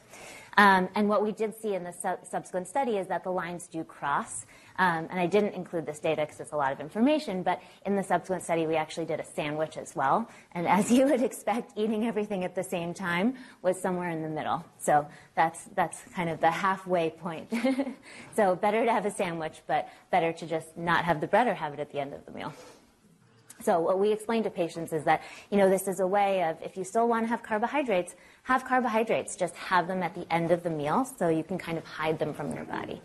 Um, 0.57 0.89
and 0.95 1.09
what 1.09 1.23
we 1.23 1.33
did 1.33 1.55
see 1.55 1.75
in 1.75 1.85
the 1.85 1.93
su- 1.93 2.19
subsequent 2.29 2.67
study 2.67 2.97
is 2.97 3.07
that 3.09 3.25
the 3.25 3.31
lines 3.31 3.67
do 3.67 3.85
cross. 3.85 4.47
Um, 4.79 5.09
and 5.11 5.19
I 5.19 5.27
didn't 5.27 5.55
include 5.55 5.87
this 5.87 5.99
data 5.99 6.23
because 6.23 6.39
it's 6.41 6.53
a 6.53 6.57
lot 6.57 6.73
of 6.73 6.81
information, 6.81 7.43
but 7.43 7.61
in 7.85 7.97
the 7.97 8.03
subsequent 8.03 8.45
study, 8.45 8.67
we 8.67 8.77
actually 8.77 9.07
did 9.07 9.19
a 9.19 9.25
sandwich 9.25 9.77
as 9.77 9.97
well. 9.97 10.29
And 10.53 10.69
as 10.69 10.91
you 10.97 11.07
would 11.07 11.23
expect, 11.23 11.73
eating 11.77 12.07
everything 12.07 12.45
at 12.45 12.55
the 12.55 12.63
same 12.63 12.95
time 12.95 13.35
was 13.63 13.81
somewhere 13.81 14.11
in 14.11 14.23
the 14.23 14.29
middle. 14.29 14.65
So 14.79 15.07
that's, 15.35 15.65
that's 15.75 16.01
kind 16.15 16.31
of 16.31 16.41
the 16.41 16.51
halfway 16.51 17.11
point. 17.11 17.53
so 18.37 18.55
better 18.55 18.85
to 18.85 18.93
have 18.93 19.05
a 19.05 19.11
sandwich, 19.11 19.63
but 19.67 19.89
better 20.11 20.33
to 20.33 20.47
just 20.47 20.77
not 20.77 21.05
have 21.05 21.21
the 21.21 21.27
bread 21.27 21.49
or 21.49 21.55
have 21.55 21.75
it 21.75 21.81
at 21.81 21.91
the 21.91 21.99
end 21.99 22.15
of 22.15 22.25
the 22.25 22.33
meal. 22.33 22.53
So 23.69 23.81
what 23.81 23.99
we 23.99 24.13
explain 24.13 24.45
to 24.45 24.51
patients 24.51 24.95
is 24.95 25.05
that, 25.05 25.21
you 25.51 25.59
know, 25.59 25.69
this 25.69 25.89
is 25.89 26.01
a 26.01 26.07
way 26.07 26.43
of 26.43 26.57
if 26.63 26.75
you 26.75 26.85
still 26.85 27.07
want 27.07 27.25
to 27.25 27.29
have 27.29 27.43
carbohydrates, 27.43 28.15
have 28.45 28.65
carbohydrates. 28.65 29.37
Just 29.37 29.55
have 29.57 29.87
them 29.87 30.03
at 30.03 30.15
the 30.15 30.27
end 30.33 30.53
of 30.53 30.63
the 30.63 30.71
meal 30.71 31.05
so 31.05 31.29
you 31.29 31.45
can 31.45 31.59
kind 31.59 31.77
of 31.77 31.85
hide 31.85 32.19
them 32.19 32.33
from 32.33 32.55
your 32.55 32.65
body. 32.65 33.03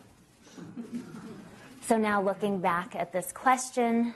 So 1.82 1.98
now 1.98 2.22
looking 2.22 2.62
back 2.62 2.96
at 2.96 3.12
this 3.12 3.34
question, 3.34 4.14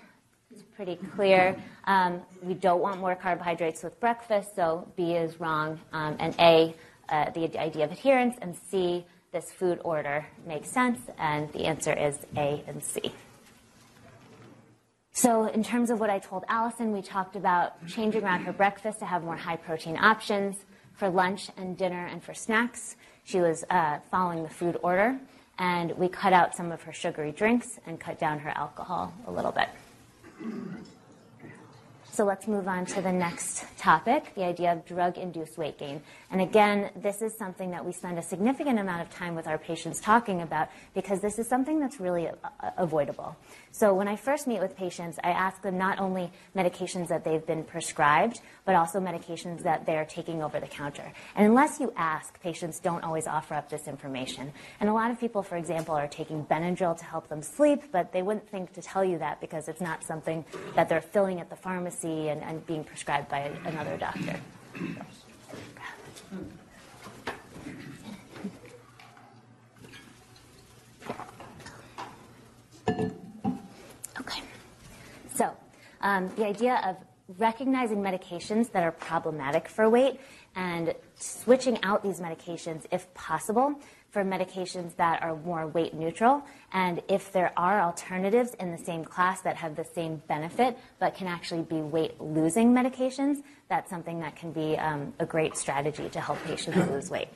it's 0.50 0.64
pretty 0.74 0.96
clear. 1.18 1.54
Um, 1.84 2.22
we 2.42 2.54
don't 2.54 2.82
want 2.82 3.02
more 3.02 3.14
carbohydrates 3.14 3.84
with 3.84 4.00
breakfast, 4.00 4.56
so 4.56 4.90
B 4.96 5.16
is 5.16 5.42
wrong. 5.42 5.78
Um, 5.92 6.16
and 6.18 6.34
A, 6.40 6.74
uh, 7.10 7.30
the 7.32 7.60
idea 7.60 7.84
of 7.84 7.92
adherence, 7.92 8.38
and 8.42 8.56
C, 8.72 9.06
this 9.34 9.52
food 9.52 9.82
order 9.84 10.26
makes 10.46 10.70
sense, 10.70 11.02
and 11.20 11.52
the 11.52 11.66
answer 11.66 11.92
is 11.92 12.20
A 12.38 12.64
and 12.68 12.82
C. 12.82 13.12
So, 15.18 15.46
in 15.46 15.64
terms 15.64 15.90
of 15.90 16.00
what 16.00 16.12
I 16.12 16.20
told 16.20 16.46
Allison, 16.48 16.92
we 16.92 17.02
talked 17.02 17.36
about 17.36 17.84
changing 17.88 18.24
around 18.24 18.44
her 18.46 18.54
breakfast 18.54 19.00
to 19.00 19.06
have 19.06 19.24
more 19.24 19.36
high 19.36 19.56
protein 19.56 19.98
options. 19.98 20.58
For 20.94 21.10
lunch 21.10 21.50
and 21.58 21.76
dinner 21.76 22.06
and 22.06 22.24
for 22.24 22.36
snacks, 22.36 22.98
she 23.24 23.40
was 23.40 23.64
uh, 23.72 23.98
following 24.12 24.44
the 24.44 24.50
food 24.50 24.78
order, 24.84 25.18
and 25.58 25.98
we 25.98 26.08
cut 26.08 26.34
out 26.34 26.56
some 26.56 26.72
of 26.72 26.84
her 26.84 26.94
sugary 26.94 27.32
drinks 27.32 27.80
and 27.88 28.00
cut 28.00 28.20
down 28.20 28.38
her 28.38 28.52
alcohol 28.52 29.12
a 29.26 29.32
little 29.32 29.52
bit. 29.52 29.70
So 32.12 32.24
let's 32.24 32.48
move 32.48 32.68
on 32.68 32.86
to 32.86 33.02
the 33.02 33.12
next 33.12 33.66
topic, 33.80 34.36
the 34.36 34.44
idea 34.44 34.72
of 34.72 34.86
drug-induced 34.86 35.58
weight 35.58 35.80
gain. 35.80 36.00
And 36.30 36.42
again, 36.42 36.92
this 36.96 37.22
is 37.22 37.38
something 37.38 37.72
that 37.72 37.86
we 37.86 37.94
spend 37.94 38.20
a 38.20 38.22
significant 38.22 38.80
amount 38.80 39.02
of 39.02 39.10
time 39.10 39.34
with 39.34 39.48
our 39.48 39.58
patients 39.58 40.02
talking 40.02 40.42
about 40.42 40.68
because 40.94 41.22
this 41.22 41.40
is 41.40 41.48
something 41.48 41.80
that's 41.80 42.02
really 42.02 42.28
uh, 42.28 42.34
uh, 42.62 42.72
avoidable. 42.78 43.38
So 43.72 43.94
when 43.94 44.10
I 44.10 44.18
first 44.18 44.46
meet 44.46 44.60
with 44.60 44.76
patients, 44.76 45.18
I 45.24 45.30
ask 45.30 45.62
them 45.62 45.78
not 45.78 46.00
only 46.00 46.32
medications 46.54 47.08
that 47.08 47.24
they've 47.24 47.46
been 47.46 47.64
prescribed, 47.64 48.42
but 48.66 48.76
also 48.76 49.00
medications 49.00 49.64
that 49.64 49.86
they're 49.86 50.04
taking 50.04 50.44
over 50.44 50.60
the 50.60 50.68
counter. 50.68 51.14
And 51.36 51.48
unless 51.48 51.80
you 51.80 51.94
ask, 51.96 52.42
patients 52.42 52.80
don't 52.80 53.04
always 53.04 53.26
offer 53.26 53.54
up 53.54 53.70
this 53.70 53.88
information. 53.88 54.52
And 54.82 54.90
a 54.90 54.94
lot 54.94 55.12
of 55.12 55.20
people, 55.20 55.44
for 55.44 55.56
example, 55.56 55.96
are 55.96 56.08
taking 56.08 56.44
Benadryl 56.46 56.98
to 56.98 57.06
help 57.06 57.30
them 57.30 57.42
sleep, 57.42 57.84
but 57.94 58.12
they 58.12 58.22
wouldn't 58.22 58.50
think 58.50 58.74
to 58.74 58.82
tell 58.82 59.06
you 59.06 59.18
that 59.20 59.40
because 59.40 59.70
it's 59.70 59.82
not 59.82 60.04
something 60.04 60.44
that 60.76 60.90
they're 60.90 61.00
filling 61.00 61.40
at 61.40 61.50
the 61.50 61.56
pharmacy 61.56 62.28
and, 62.28 62.44
and 62.44 62.66
being 62.66 62.84
prescribed 62.84 63.30
by 63.30 63.52
another 63.66 63.96
doctor. 63.96 64.40
So, 75.36 75.56
um, 76.02 76.30
the 76.36 76.46
idea 76.46 76.82
of 76.84 76.96
recognizing 77.38 77.98
medications 77.98 78.72
that 78.72 78.84
are 78.84 78.92
problematic 78.92 79.68
for 79.68 79.90
weight 79.90 80.20
and 80.56 80.96
switching 81.16 81.78
out 81.84 82.02
these 82.04 82.20
medications 82.20 82.86
if 82.92 83.14
possible 83.14 83.80
for 84.10 84.24
medications 84.24 84.96
that 84.96 85.22
are 85.22 85.36
more 85.36 85.68
weight 85.68 85.94
neutral. 85.94 86.44
And 86.72 87.02
if 87.10 87.32
there 87.32 87.52
are 87.58 87.82
alternatives 87.82 88.54
in 88.56 88.72
the 88.72 88.78
same 88.78 89.04
class 89.04 89.42
that 89.42 89.58
have 89.58 89.76
the 89.76 89.84
same 89.84 90.22
benefit 90.28 90.78
but 91.00 91.16
can 91.16 91.28
actually 91.28 91.64
be 91.64 91.82
weight 91.82 92.20
losing 92.20 92.74
medications, 92.74 93.44
that's 93.70 93.90
something 93.90 94.20
that 94.22 94.36
can 94.36 94.52
be 94.52 94.78
um, 94.78 95.14
a 95.20 95.26
great 95.26 95.58
strategy 95.58 96.10
to 96.10 96.20
help 96.20 96.42
patients 96.44 96.78
lose 96.92 97.10
weight. 97.10 97.28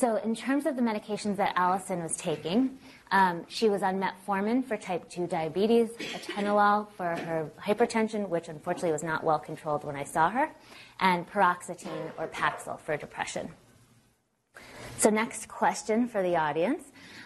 So, 0.00 0.16
in 0.16 0.34
terms 0.34 0.64
of 0.64 0.76
the 0.76 0.82
medications 0.82 1.36
that 1.36 1.52
Allison 1.56 2.02
was 2.02 2.16
taking, 2.16 2.78
um, 3.10 3.44
she 3.48 3.68
was 3.68 3.82
on 3.82 4.00
metformin 4.00 4.64
for 4.64 4.78
type 4.78 5.10
2 5.10 5.26
diabetes, 5.26 5.90
atenolol 5.90 6.90
for 6.92 7.04
her 7.04 7.50
hypertension, 7.60 8.26
which 8.30 8.48
unfortunately 8.48 8.92
was 8.92 9.02
not 9.02 9.24
well 9.24 9.38
controlled 9.38 9.84
when 9.84 9.96
I 9.96 10.04
saw 10.04 10.30
her, 10.30 10.50
and 11.00 11.28
paroxetine 11.28 12.12
or 12.16 12.28
Paxil 12.28 12.80
for 12.80 12.96
depression. 12.96 13.50
So, 15.00 15.08
next 15.08 15.48
question 15.48 16.08
for 16.08 16.22
the 16.22 16.36
audience. 16.36 16.84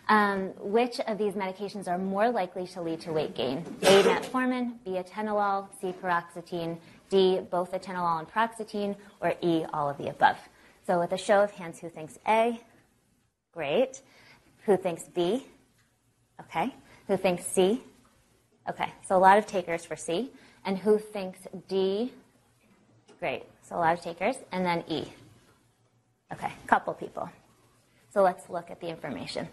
Um, 0.08 0.50
which 0.60 1.00
of 1.08 1.18
these 1.18 1.34
medications 1.34 1.88
are 1.88 1.98
more 1.98 2.30
likely 2.30 2.68
to 2.68 2.80
lead 2.80 3.00
to 3.00 3.12
weight 3.12 3.34
gain? 3.34 3.64
A, 3.82 4.00
metformin, 4.04 4.74
B, 4.84 4.92
atenolol, 4.92 5.66
C, 5.80 5.92
paroxetine, 6.00 6.78
D, 7.10 7.40
both 7.50 7.72
atenolol 7.72 8.20
and 8.20 8.28
paroxetine, 8.30 8.94
or 9.20 9.34
E, 9.42 9.64
all 9.72 9.90
of 9.90 9.98
the 9.98 10.08
above. 10.08 10.36
So, 10.86 11.00
with 11.00 11.10
a 11.10 11.18
show 11.18 11.42
of 11.42 11.50
hands, 11.50 11.80
who 11.80 11.88
thinks 11.88 12.16
A? 12.28 12.60
Great. 13.52 14.02
Who 14.66 14.76
thinks 14.76 15.08
B? 15.08 15.44
Okay. 16.42 16.72
Who 17.08 17.16
thinks 17.16 17.44
C? 17.44 17.82
Okay. 18.70 18.92
So 19.02 19.16
a 19.16 19.18
lot 19.18 19.36
of 19.36 19.48
takers 19.48 19.84
for 19.84 19.96
C. 19.96 20.30
And 20.64 20.78
who 20.78 20.96
thinks 20.96 21.40
D? 21.66 22.12
Great. 23.18 23.42
So 23.62 23.74
a 23.74 23.78
lot 23.78 23.94
of 23.94 24.00
takers. 24.00 24.36
And 24.52 24.64
then 24.64 24.84
E. 24.86 25.08
Okay. 26.32 26.52
A 26.64 26.68
Couple 26.68 26.94
people. 26.94 27.28
So 28.14 28.22
let's 28.22 28.48
look 28.48 28.70
at 28.70 28.80
the 28.80 28.86
information. 28.86 29.48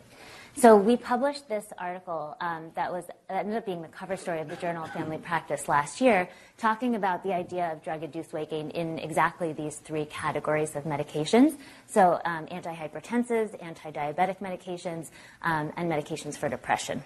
So 0.55 0.77
we 0.77 0.95
published 0.95 1.49
this 1.49 1.65
article 1.79 2.37
um, 2.39 2.69
that 2.75 2.91
was 2.91 3.05
that 3.27 3.39
ended 3.39 3.55
up 3.55 3.65
being 3.65 3.81
the 3.81 3.87
cover 3.87 4.15
story 4.15 4.39
of 4.39 4.49
the 4.49 4.55
Journal 4.55 4.83
of 4.83 4.91
Family 4.91 5.17
Practice 5.17 5.67
last 5.67 5.99
year, 5.99 6.29
talking 6.59 6.93
about 6.93 7.23
the 7.23 7.33
idea 7.33 7.71
of 7.71 7.83
drug-induced 7.83 8.33
weight 8.33 8.51
gain 8.51 8.69
in 8.69 8.99
exactly 8.99 9.51
these 9.51 9.77
three 9.77 10.05
categories 10.05 10.75
of 10.75 10.83
medications. 10.83 11.57
So 11.87 12.21
um, 12.23 12.45
antihypertensives, 12.47 13.55
anti-diabetic 13.63 14.37
medications, 14.41 15.09
um, 15.41 15.73
and 15.75 15.91
medications 15.91 16.37
for 16.37 16.47
depression. 16.47 17.03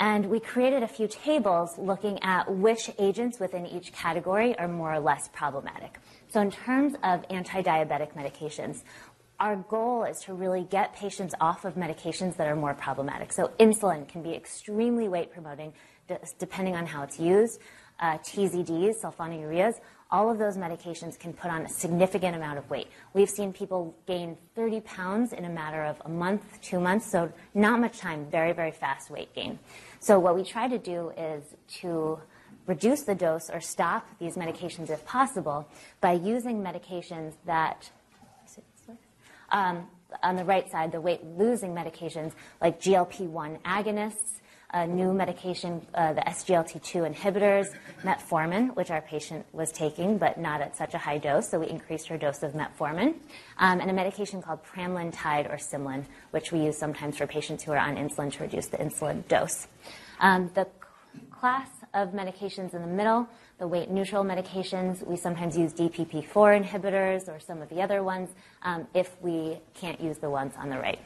And 0.00 0.26
we 0.26 0.38
created 0.38 0.84
a 0.84 0.88
few 0.88 1.08
tables 1.08 1.76
looking 1.76 2.22
at 2.22 2.48
which 2.48 2.88
agents 2.98 3.40
within 3.40 3.66
each 3.66 3.92
category 3.92 4.56
are 4.56 4.68
more 4.68 4.94
or 4.94 5.00
less 5.00 5.28
problematic. 5.32 5.98
So 6.28 6.40
in 6.40 6.52
terms 6.52 6.94
of 7.02 7.24
anti-diabetic 7.30 8.14
medications, 8.14 8.82
our 9.40 9.56
goal 9.56 10.04
is 10.04 10.20
to 10.20 10.34
really 10.34 10.66
get 10.68 10.94
patients 10.94 11.34
off 11.40 11.64
of 11.64 11.74
medications 11.74 12.36
that 12.36 12.48
are 12.48 12.56
more 12.56 12.74
problematic. 12.74 13.32
So 13.32 13.52
insulin 13.60 14.08
can 14.08 14.22
be 14.22 14.34
extremely 14.34 15.08
weight 15.08 15.32
promoting 15.32 15.72
depending 16.38 16.74
on 16.74 16.86
how 16.86 17.02
it's 17.02 17.20
used. 17.20 17.60
Uh, 18.00 18.16
TZDs, 18.18 19.02
sulfonylureas, 19.02 19.74
all 20.10 20.30
of 20.30 20.38
those 20.38 20.56
medications 20.56 21.18
can 21.18 21.32
put 21.32 21.50
on 21.50 21.62
a 21.62 21.68
significant 21.68 22.34
amount 22.34 22.58
of 22.58 22.68
weight. 22.70 22.88
We've 23.12 23.28
seen 23.28 23.52
people 23.52 23.94
gain 24.06 24.36
30 24.54 24.80
pounds 24.80 25.32
in 25.32 25.44
a 25.44 25.48
matter 25.50 25.84
of 25.84 26.00
a 26.04 26.08
month, 26.08 26.60
two 26.62 26.80
months, 26.80 27.10
so 27.10 27.30
not 27.54 27.80
much 27.80 27.98
time, 27.98 28.26
very, 28.30 28.52
very 28.52 28.70
fast 28.70 29.10
weight 29.10 29.34
gain. 29.34 29.58
So 30.00 30.18
what 30.18 30.34
we 30.34 30.44
try 30.44 30.68
to 30.68 30.78
do 30.78 31.10
is 31.10 31.42
to 31.80 32.18
reduce 32.66 33.02
the 33.02 33.14
dose 33.14 33.50
or 33.50 33.60
stop 33.60 34.06
these 34.18 34.36
medications 34.36 34.90
if 34.90 35.04
possible 35.04 35.68
by 36.00 36.12
using 36.12 36.62
medications 36.62 37.34
that 37.44 37.90
um, 39.50 39.86
on 40.22 40.36
the 40.36 40.44
right 40.44 40.70
side, 40.70 40.92
the 40.92 41.00
weight 41.00 41.24
losing 41.24 41.74
medications 41.74 42.32
like 42.60 42.80
GLP-1 42.80 43.60
agonists, 43.62 44.40
a 44.72 44.86
new 44.86 45.14
medication, 45.14 45.86
uh, 45.94 46.12
the 46.12 46.20
SGLT2 46.20 47.14
inhibitors, 47.14 47.68
metformin, 48.02 48.74
which 48.76 48.90
our 48.90 49.00
patient 49.00 49.46
was 49.52 49.72
taking, 49.72 50.18
but 50.18 50.38
not 50.38 50.60
at 50.60 50.76
such 50.76 50.92
a 50.92 50.98
high 50.98 51.16
dose, 51.16 51.48
so 51.48 51.58
we 51.58 51.68
increased 51.68 52.06
her 52.08 52.18
dose 52.18 52.42
of 52.42 52.52
metformin, 52.52 53.14
um, 53.58 53.80
and 53.80 53.90
a 53.90 53.94
medication 53.94 54.42
called 54.42 54.60
pramlintide 54.64 55.50
or 55.50 55.56
Symlin, 55.56 56.04
which 56.32 56.52
we 56.52 56.60
use 56.60 56.76
sometimes 56.76 57.16
for 57.16 57.26
patients 57.26 57.64
who 57.64 57.72
are 57.72 57.78
on 57.78 57.96
insulin 57.96 58.30
to 58.32 58.42
reduce 58.42 58.66
the 58.66 58.76
insulin 58.76 59.26
dose. 59.28 59.68
Um, 60.20 60.50
the 60.54 60.66
class 61.30 61.70
of 61.94 62.10
medications 62.10 62.74
in 62.74 62.82
the 62.82 62.88
middle 62.88 63.26
the 63.58 63.66
weight 63.66 63.90
neutral 63.90 64.24
medications. 64.24 65.04
We 65.06 65.16
sometimes 65.16 65.56
use 65.56 65.72
DPP4 65.72 66.64
inhibitors 66.64 67.28
or 67.28 67.40
some 67.40 67.60
of 67.60 67.68
the 67.68 67.82
other 67.82 68.02
ones 68.02 68.30
um, 68.62 68.86
if 68.94 69.20
we 69.20 69.58
can't 69.74 70.00
use 70.00 70.18
the 70.18 70.30
ones 70.30 70.54
on 70.58 70.70
the 70.70 70.78
right. 70.78 71.00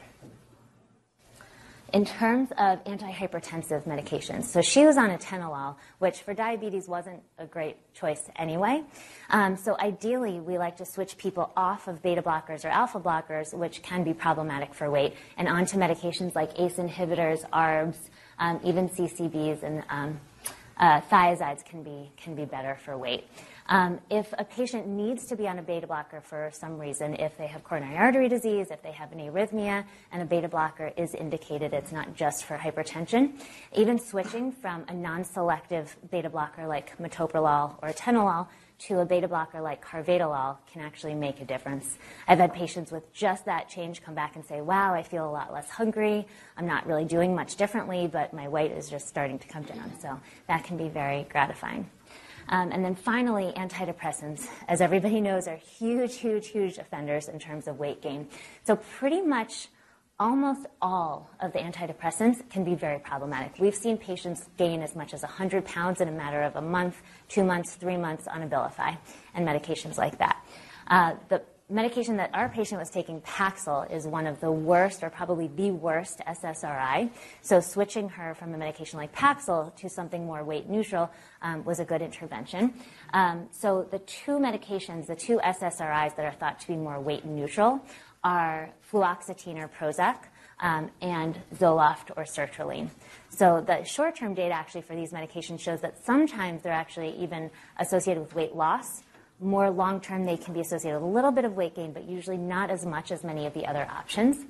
In 1.93 2.05
terms 2.05 2.49
of 2.57 2.83
antihypertensive 2.85 3.83
medications, 3.83 4.45
so 4.45 4.63
she 4.63 4.83
was 4.83 4.97
on 4.97 5.11
atenolol, 5.11 5.75
which 5.99 6.23
for 6.23 6.33
diabetes 6.33 6.87
wasn't 6.87 7.21
a 7.37 7.45
great 7.45 7.77
choice 7.93 8.31
anyway. 8.35 8.81
Um, 9.29 9.55
so 9.55 9.77
ideally, 9.79 10.39
we 10.39 10.57
like 10.57 10.77
to 10.77 10.85
switch 10.85 11.19
people 11.19 11.51
off 11.55 11.87
of 11.87 12.01
beta 12.01 12.23
blockers 12.23 12.65
or 12.65 12.69
alpha 12.69 12.99
blockers, 12.99 13.53
which 13.53 13.83
can 13.83 14.03
be 14.03 14.11
problematic 14.11 14.73
for 14.73 14.89
weight, 14.89 15.13
and 15.37 15.47
onto 15.47 15.77
medications 15.77 16.33
like 16.33 16.59
ACE 16.59 16.77
inhibitors, 16.77 17.47
ARBs, 17.51 18.09
um, 18.39 18.59
even 18.63 18.89
CCBs, 18.89 19.61
and 19.61 19.83
um, 19.91 20.19
uh, 20.77 21.01
thiazides 21.01 21.63
can 21.65 21.83
be, 21.83 22.11
can 22.17 22.35
be 22.35 22.45
better 22.45 22.77
for 22.83 22.97
weight. 22.97 23.27
Um, 23.67 23.99
if 24.09 24.33
a 24.37 24.43
patient 24.43 24.87
needs 24.87 25.25
to 25.27 25.35
be 25.35 25.47
on 25.47 25.57
a 25.57 25.61
beta 25.61 25.87
blocker 25.87 26.21
for 26.21 26.49
some 26.53 26.77
reason, 26.77 27.15
if 27.15 27.37
they 27.37 27.47
have 27.47 27.63
coronary 27.63 27.95
artery 27.95 28.27
disease, 28.27 28.71
if 28.71 28.81
they 28.83 28.91
have 28.91 29.11
an 29.13 29.19
arrhythmia, 29.19 29.85
and 30.11 30.21
a 30.21 30.25
beta 30.25 30.49
blocker 30.49 30.91
is 30.97 31.13
indicated, 31.13 31.73
it's 31.73 31.91
not 31.91 32.13
just 32.13 32.43
for 32.43 32.57
hypertension. 32.57 33.39
Even 33.75 33.97
switching 33.97 34.51
from 34.51 34.83
a 34.89 34.93
non-selective 34.93 35.95
beta 36.11 36.29
blocker 36.29 36.67
like 36.67 36.97
metoprolol 36.97 37.75
or 37.81 37.89
atenolol 37.89 38.47
to 38.87 38.99
a 38.99 39.05
beta 39.05 39.27
blocker 39.27 39.61
like 39.61 39.83
carvedilol 39.83 40.57
can 40.71 40.81
actually 40.81 41.15
make 41.15 41.39
a 41.41 41.45
difference. 41.45 41.97
I've 42.27 42.39
had 42.39 42.53
patients 42.53 42.91
with 42.91 43.11
just 43.13 43.45
that 43.45 43.69
change 43.69 44.01
come 44.01 44.13
back 44.13 44.35
and 44.35 44.45
say, 44.45 44.61
wow, 44.61 44.93
I 44.93 45.03
feel 45.03 45.27
a 45.27 45.31
lot 45.31 45.53
less 45.53 45.69
hungry. 45.69 46.27
I'm 46.57 46.65
not 46.65 46.85
really 46.85 47.05
doing 47.05 47.33
much 47.33 47.55
differently, 47.55 48.07
but 48.07 48.33
my 48.33 48.47
weight 48.47 48.71
is 48.71 48.89
just 48.89 49.07
starting 49.07 49.39
to 49.39 49.47
come 49.47 49.63
down. 49.63 49.91
So 50.01 50.19
that 50.47 50.63
can 50.63 50.77
be 50.77 50.89
very 50.89 51.25
gratifying. 51.29 51.89
Um, 52.49 52.71
and 52.71 52.83
then 52.83 52.95
finally, 52.95 53.53
antidepressants, 53.55 54.47
as 54.67 54.81
everybody 54.81 55.21
knows, 55.27 55.47
are 55.47 55.55
huge, 55.55 56.15
huge, 56.17 56.47
huge 56.47 56.77
offenders 56.77 57.29
in 57.29 57.39
terms 57.39 57.67
of 57.67 57.79
weight 57.79 58.01
gain. 58.01 58.27
So 58.65 58.75
pretty 58.75 59.21
much 59.21 59.69
almost 60.19 60.65
all 60.81 61.29
of 61.39 61.53
the 61.53 61.59
antidepressants 61.59 62.47
can 62.49 62.63
be 62.63 62.75
very 62.75 62.99
problematic. 62.99 63.55
We've 63.59 63.75
seen 63.75 63.97
patients 63.97 64.47
gain 64.57 64.81
as 64.81 64.95
much 64.95 65.13
as 65.13 65.23
100 65.23 65.65
pounds 65.65 66.01
in 66.01 66.07
a 66.07 66.11
matter 66.11 66.43
of 66.43 66.55
a 66.55 66.61
month, 66.61 67.01
two 67.27 67.43
months, 67.43 67.75
three 67.75 67.97
months 67.97 68.27
on 68.27 68.47
Abilify 68.47 68.97
and 69.33 69.47
medications 69.47 69.97
like 69.97 70.19
that. 70.19 70.45
Uh, 70.87 71.15
the 71.29 71.41
medication 71.69 72.17
that 72.17 72.29
our 72.33 72.49
patient 72.49 72.79
was 72.79 72.91
taking, 72.91 73.21
Paxil, 73.21 73.91
is 73.91 74.05
one 74.05 74.27
of 74.27 74.39
the 74.39 74.51
worst 74.51 75.03
or 75.03 75.09
probably 75.09 75.47
the 75.47 75.71
worst 75.71 76.19
SSRI. 76.27 77.09
So 77.41 77.59
switching 77.59 78.09
her 78.09 78.35
from 78.35 78.53
a 78.53 78.57
medication 78.57 78.99
like 78.99 79.15
Paxil 79.15 79.75
to 79.77 79.89
something 79.89 80.25
more 80.25 80.43
weight 80.43 80.69
neutral 80.69 81.09
um, 81.41 81.63
was 81.65 81.79
a 81.79 81.85
good 81.85 82.01
intervention. 82.01 82.75
Um, 83.13 83.47
so 83.51 83.87
the 83.89 83.99
two 83.99 84.33
medications, 84.33 85.07
the 85.07 85.15
two 85.15 85.39
SSRIs 85.39 86.15
that 86.15 86.25
are 86.25 86.33
thought 86.33 86.59
to 86.59 86.67
be 86.67 86.75
more 86.75 86.99
weight 86.99 87.25
neutral 87.25 87.81
are 88.23 88.69
fluoxetine 88.91 89.57
or 89.57 89.67
Prozac. 89.67 90.17
um, 90.63 90.89
and 91.01 91.39
Zoloft 91.55 92.11
or 92.15 92.23
sertraline. 92.23 92.89
So 93.29 93.63
the 93.65 93.83
short-term 93.83 94.33
data 94.33 94.53
actually 94.53 94.81
for 94.81 94.95
these 94.95 95.11
medications 95.11 95.59
shows 95.59 95.81
that 95.81 96.03
sometimes 96.03 96.61
they're 96.63 96.71
actually 96.71 97.15
even 97.17 97.51
associated 97.79 98.21
with 98.21 98.33
weight 98.33 98.55
loss. 98.55 99.03
More 99.39 99.69
long-term, 99.69 100.23
they 100.25 100.37
can 100.37 100.53
be 100.53 100.61
associated 100.61 101.01
with 101.01 101.09
a 101.09 101.13
little 101.13 101.31
bit 101.31 101.43
of 101.43 101.55
weight 101.55 101.75
gain, 101.75 101.91
but 101.91 102.07
usually 102.07 102.37
not 102.37 102.69
as 102.69 102.85
much 102.85 103.11
as 103.11 103.23
many 103.23 103.45
of 103.45 103.53
the 103.53 103.65
other 103.65 103.85
options. 103.91 104.45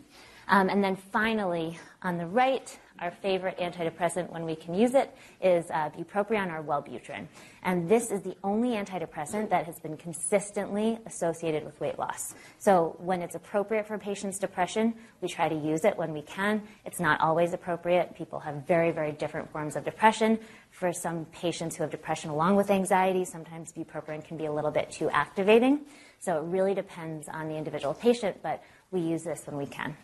Um, 0.48 0.70
and 0.70 0.84
then 0.84 0.96
finally, 0.96 1.80
on 2.04 2.18
the 2.18 2.28
right, 2.28 2.78
our 3.04 3.12
favorite 3.12 3.58
antidepressant 3.58 4.32
when 4.32 4.46
we 4.46 4.56
can 4.56 4.74
use 4.74 4.94
it 4.94 5.14
is 5.42 5.70
uh, 5.72 5.90
bupropion 5.90 6.48
or 6.52 6.64
Wellbutrin. 6.64 7.28
And 7.64 7.90
this 7.90 8.12
is 8.12 8.22
the 8.22 8.36
only 8.46 8.70
antidepressant 8.70 9.50
that 9.50 9.66
has 9.66 9.78
been 9.80 9.98
consistently 9.98 10.98
associated 11.06 11.66
with 11.66 11.80
weight 11.82 12.00
loss. 12.00 12.34
So 12.60 12.96
when 13.00 13.22
it's 13.22 13.36
appropriate 13.36 13.86
for 13.86 13.96
a 13.96 14.00
patient's 14.00 14.40
depression, 14.40 14.94
we 15.22 15.28
try 15.28 15.50
to 15.50 15.56
use 15.56 15.84
it 15.84 15.98
when 15.98 16.14
we 16.14 16.22
can. 16.22 16.64
It's 16.86 17.02
not 17.02 17.20
always 17.20 17.54
appropriate. 17.54 18.16
People 18.16 18.40
have 18.40 18.66
very, 18.66 18.92
very 18.92 19.12
different 19.12 19.52
forms 19.52 19.76
of 19.76 19.84
depression. 19.84 20.40
For 20.72 20.94
some 20.94 21.26
patients 21.26 21.76
who 21.76 21.84
have 21.84 21.92
depression 21.92 22.30
along 22.30 22.56
with 22.56 22.72
anxiety, 22.72 23.26
sometimes 23.26 23.74
bupropion 23.74 24.26
can 24.26 24.38
be 24.38 24.46
a 24.46 24.52
little 24.52 24.72
bit 24.72 24.90
too 24.92 25.10
activating. 25.10 25.82
So 26.20 26.38
it 26.38 26.44
really 26.46 26.74
depends 26.74 27.28
on 27.28 27.50
the 27.50 27.56
individual 27.56 27.94
patient, 27.94 28.38
but 28.42 28.64
we 28.92 29.02
use 29.02 29.24
this 29.24 29.44
when 29.46 29.58
we 29.58 29.66
can. 29.66 29.98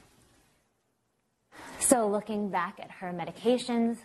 So 1.80 2.08
looking 2.08 2.50
back 2.50 2.80
at 2.80 2.92
her 2.92 3.14
medications, 3.14 3.98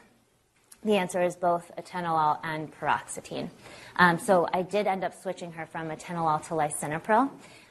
the 0.84 0.96
answer 0.96 1.22
is 1.22 1.34
both 1.34 1.72
atenolol 1.76 2.38
and 2.44 2.72
paroxetine. 2.72 3.50
Um, 3.96 4.18
so 4.18 4.46
I 4.52 4.62
did 4.62 4.86
end 4.86 5.02
up 5.02 5.12
switching 5.20 5.52
her 5.52 5.66
from 5.66 5.88
atenolol 5.88 6.40
to 6.48 6.54
lisinopril, 6.54 7.30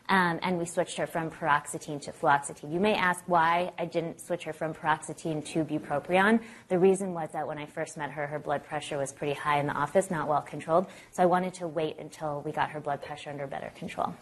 um, 0.10 0.40
and 0.42 0.58
we 0.60 0.66
switched 0.66 0.98
her 0.98 1.08
from 1.08 1.32
paroxetine 1.32 2.02
to 2.02 2.12
fluoxetine. 2.12 2.74
You 2.74 2.82
may 2.82 2.96
ask 2.96 3.24
why 3.28 3.72
I 3.80 3.86
didn't 3.86 4.20
switch 4.20 4.44
her 4.44 4.52
from 4.52 4.74
paroxetine 4.74 5.46
to 5.54 5.64
bupropion. 5.64 6.42
The 6.68 6.78
reason 6.78 7.14
was 7.14 7.30
that 7.32 7.48
when 7.48 7.58
I 7.58 7.66
first 7.66 7.96
met 7.96 8.12
her, 8.12 8.28
her 8.28 8.40
blood 8.40 8.66
pressure 8.66 8.98
was 8.98 9.14
pretty 9.14 9.34
high 9.34 9.60
in 9.60 9.68
the 9.68 9.74
office, 9.74 10.12
not 10.12 10.28
well 10.28 10.42
controlled. 10.42 10.88
So 11.12 11.24
I 11.24 11.28
wanted 11.28 11.54
to 11.56 11.68
wait 11.68 11.98
until 11.98 12.42
we 12.42 12.52
got 12.52 12.72
her 12.72 12.82
blood 12.82 13.02
pressure 13.02 13.30
under 13.30 13.48
better 13.48 13.72
control. 13.76 14.14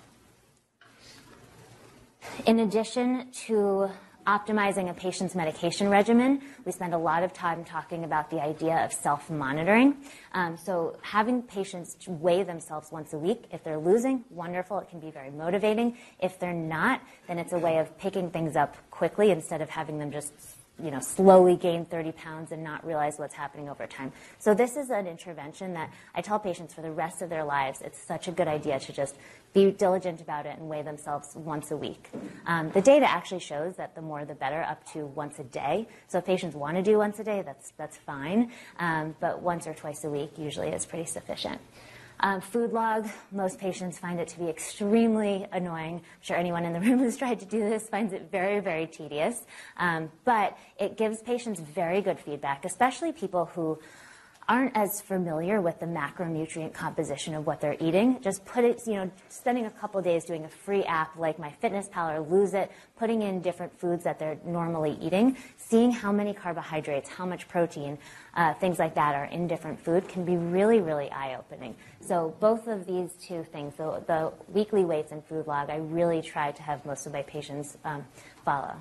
In 2.45 2.59
addition 2.59 3.31
to 3.47 3.89
optimizing 4.25 4.89
a 4.89 4.93
patient's 4.93 5.35
medication 5.35 5.89
regimen, 5.89 6.41
we 6.65 6.71
spend 6.71 6.93
a 6.93 6.97
lot 6.97 7.23
of 7.23 7.33
time 7.33 7.63
talking 7.63 8.03
about 8.03 8.29
the 8.29 8.41
idea 8.41 8.83
of 8.85 8.93
self 8.93 9.29
monitoring. 9.29 9.97
Um, 10.33 10.57
so, 10.57 10.97
having 11.01 11.41
patients 11.41 11.97
weigh 12.07 12.43
themselves 12.43 12.91
once 12.91 13.13
a 13.13 13.17
week, 13.17 13.45
if 13.51 13.63
they're 13.63 13.79
losing, 13.79 14.23
wonderful, 14.29 14.79
it 14.79 14.89
can 14.89 14.99
be 14.99 15.11
very 15.11 15.31
motivating. 15.31 15.97
If 16.19 16.39
they're 16.39 16.53
not, 16.53 17.01
then 17.27 17.39
it's 17.39 17.53
a 17.53 17.59
way 17.59 17.79
of 17.79 17.97
picking 17.97 18.29
things 18.31 18.55
up 18.55 18.77
quickly 18.91 19.31
instead 19.31 19.61
of 19.61 19.69
having 19.69 19.99
them 19.99 20.11
just 20.11 20.31
you 20.83 20.91
know, 20.91 20.99
slowly 20.99 21.55
gain 21.55 21.85
30 21.85 22.11
pounds 22.13 22.51
and 22.51 22.63
not 22.63 22.85
realize 22.85 23.17
what's 23.17 23.33
happening 23.33 23.69
over 23.69 23.87
time. 23.87 24.11
So 24.39 24.53
this 24.53 24.75
is 24.75 24.89
an 24.89 25.07
intervention 25.07 25.73
that 25.73 25.91
I 26.15 26.21
tell 26.21 26.39
patients 26.39 26.73
for 26.73 26.81
the 26.81 26.91
rest 26.91 27.21
of 27.21 27.29
their 27.29 27.43
lives, 27.43 27.81
it's 27.81 27.99
such 27.99 28.27
a 28.27 28.31
good 28.31 28.47
idea 28.47 28.79
to 28.79 28.93
just 28.93 29.15
be 29.53 29.71
diligent 29.71 30.21
about 30.21 30.45
it 30.45 30.57
and 30.57 30.69
weigh 30.69 30.81
themselves 30.81 31.35
once 31.35 31.71
a 31.71 31.77
week. 31.77 32.09
Um, 32.45 32.71
the 32.71 32.81
data 32.81 33.09
actually 33.09 33.39
shows 33.39 33.75
that 33.75 33.95
the 33.95 34.01
more 34.01 34.23
the 34.23 34.35
better, 34.35 34.61
up 34.61 34.85
to 34.93 35.05
once 35.05 35.39
a 35.39 35.43
day. 35.43 35.87
So 36.07 36.19
if 36.19 36.25
patients 36.25 36.55
want 36.55 36.77
to 36.77 36.83
do 36.83 36.97
once 36.97 37.19
a 37.19 37.23
day, 37.23 37.41
that's, 37.41 37.73
that's 37.77 37.97
fine. 37.97 38.51
Um, 38.79 39.15
but 39.19 39.41
once 39.41 39.67
or 39.67 39.73
twice 39.73 40.03
a 40.03 40.09
week 40.09 40.37
usually 40.37 40.69
is 40.69 40.85
pretty 40.85 41.05
sufficient. 41.05 41.59
Um, 42.23 42.39
food 42.39 42.71
log, 42.71 43.07
most 43.31 43.57
patients 43.57 43.97
find 43.97 44.19
it 44.19 44.27
to 44.29 44.39
be 44.39 44.47
extremely 44.47 45.47
annoying. 45.51 45.95
I'm 45.95 46.21
sure 46.21 46.37
anyone 46.37 46.65
in 46.65 46.73
the 46.73 46.79
room 46.87 46.99
who's 46.99 47.17
tried 47.17 47.39
to 47.39 47.45
do 47.45 47.67
this 47.67 47.89
finds 47.89 48.13
it 48.13 48.29
very, 48.31 48.59
very 48.59 48.85
tedious. 48.85 49.41
Um, 49.77 50.11
but 50.23 50.55
it 50.79 50.97
gives 50.97 51.21
patients 51.23 51.59
very 51.59 51.99
good 52.01 52.19
feedback, 52.19 52.63
especially 52.63 53.11
people 53.11 53.45
who 53.45 53.79
aren't 54.51 54.75
as 54.75 54.99
familiar 54.99 55.61
with 55.61 55.79
the 55.79 55.85
macronutrient 55.85 56.73
composition 56.73 57.33
of 57.33 57.47
what 57.47 57.61
they're 57.61 57.77
eating, 57.79 58.21
just 58.21 58.43
put 58.43 58.65
it, 58.65 58.81
you 58.85 58.95
know, 58.95 59.09
spending 59.29 59.65
a 59.65 59.69
couple 59.69 60.01
days 60.01 60.25
doing 60.25 60.43
a 60.43 60.49
free 60.49 60.83
app 60.83 61.17
like 61.17 61.37
MyFitnessPal 61.37 62.17
or 62.17 62.19
Lose 62.19 62.53
It, 62.53 62.69
putting 62.97 63.21
in 63.21 63.39
different 63.39 63.79
foods 63.79 64.03
that 64.03 64.19
they're 64.19 64.37
normally 64.45 64.97
eating, 65.01 65.37
seeing 65.55 65.89
how 65.89 66.11
many 66.11 66.33
carbohydrates, 66.33 67.07
how 67.07 67.25
much 67.25 67.47
protein, 67.47 67.97
uh, 68.35 68.53
things 68.55 68.77
like 68.77 68.93
that 68.95 69.15
are 69.15 69.23
in 69.23 69.47
different 69.47 69.79
food 69.79 70.09
can 70.09 70.25
be 70.25 70.35
really, 70.35 70.81
really 70.81 71.09
eye-opening. 71.11 71.73
So 72.01 72.35
both 72.41 72.67
of 72.67 72.85
these 72.85 73.13
two 73.25 73.45
things, 73.53 73.75
the, 73.77 74.03
the 74.05 74.33
weekly 74.49 74.83
weights 74.83 75.13
and 75.13 75.23
food 75.23 75.47
log, 75.47 75.69
I 75.69 75.77
really 75.77 76.21
try 76.21 76.51
to 76.51 76.61
have 76.61 76.85
most 76.85 77.07
of 77.07 77.13
my 77.13 77.21
patients 77.21 77.77
um, 77.85 78.05
follow. 78.43 78.75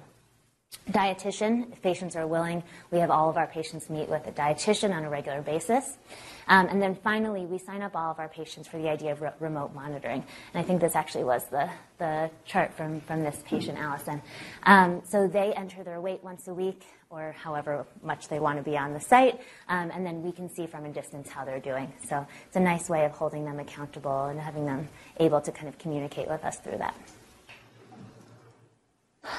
Dietitian, 0.91 1.73
if 1.73 1.83
patients 1.83 2.17
are 2.17 2.27
willing, 2.27 2.63
we 2.91 2.99
have 2.99 3.11
all 3.11 3.31
of 3.31 3.37
our 3.37 3.47
patients 3.47 3.91
meet 3.91 4.09
with 4.09 4.27
a 4.27 4.33
dietitian 4.33 4.95
on 4.95 5.05
a 5.05 5.11
regular 5.11 5.41
basis. 5.43 5.97
Um, 6.49 6.67
and 6.67 6.83
then 6.83 6.97
finally, 6.97 7.47
we 7.47 7.59
sign 7.59 7.81
up 7.81 7.95
all 7.95 8.11
of 8.11 8.19
our 8.19 8.29
patients 8.29 8.67
for 8.67 8.79
the 8.79 8.89
idea 8.89 9.13
of 9.13 9.23
re- 9.23 9.31
remote 9.39 9.73
monitoring. 9.73 10.25
And 10.53 10.65
I 10.65 10.67
think 10.67 10.81
this 10.81 10.97
actually 10.97 11.25
was 11.25 11.45
the, 11.47 11.71
the 11.99 12.31
chart 12.45 12.75
from, 12.75 13.01
from 13.03 13.23
this 13.23 13.41
patient, 13.47 13.79
Allison. 13.79 14.21
Um, 14.65 15.03
so 15.05 15.29
they 15.29 15.53
enter 15.53 15.85
their 15.85 16.01
weight 16.01 16.25
once 16.25 16.49
a 16.49 16.55
week 16.55 16.85
or 17.11 17.33
however 17.33 17.87
much 18.03 18.29
they 18.29 18.39
want 18.39 18.57
to 18.57 18.63
be 18.63 18.77
on 18.77 18.93
the 18.93 19.01
site, 19.01 19.41
um, 19.69 19.91
and 19.93 20.07
then 20.07 20.23
we 20.23 20.31
can 20.31 20.49
see 20.49 20.65
from 20.65 20.85
a 20.85 20.93
distance 20.93 21.29
how 21.29 21.45
they're 21.45 21.59
doing. 21.59 21.93
So 22.09 22.25
it's 22.47 22.55
a 22.55 22.61
nice 22.61 22.89
way 22.89 23.05
of 23.05 23.11
holding 23.11 23.45
them 23.45 23.59
accountable 23.59 24.27
and 24.27 24.39
having 24.39 24.65
them 24.65 24.89
able 25.19 25.41
to 25.41 25.51
kind 25.51 25.69
of 25.69 25.77
communicate 25.79 26.29
with 26.29 26.45
us 26.45 26.59
through 26.59 26.79
that. 26.79 26.95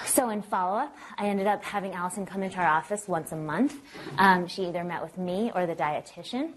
So 0.06 0.30
in 0.30 0.42
follow-up, 0.42 0.96
I 1.18 1.28
ended 1.28 1.48
up 1.48 1.64
having 1.64 1.94
Allison 1.94 2.26
come 2.26 2.44
into 2.44 2.58
our 2.58 2.68
office 2.68 3.08
once 3.08 3.32
a 3.32 3.36
month. 3.36 3.76
Um, 4.18 4.48
she 4.48 4.66
either 4.66 4.84
met 4.84 5.02
with 5.02 5.18
me 5.18 5.52
or 5.56 5.66
the 5.66 5.76
dietitian. 5.76 6.52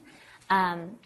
Um, 0.51 0.99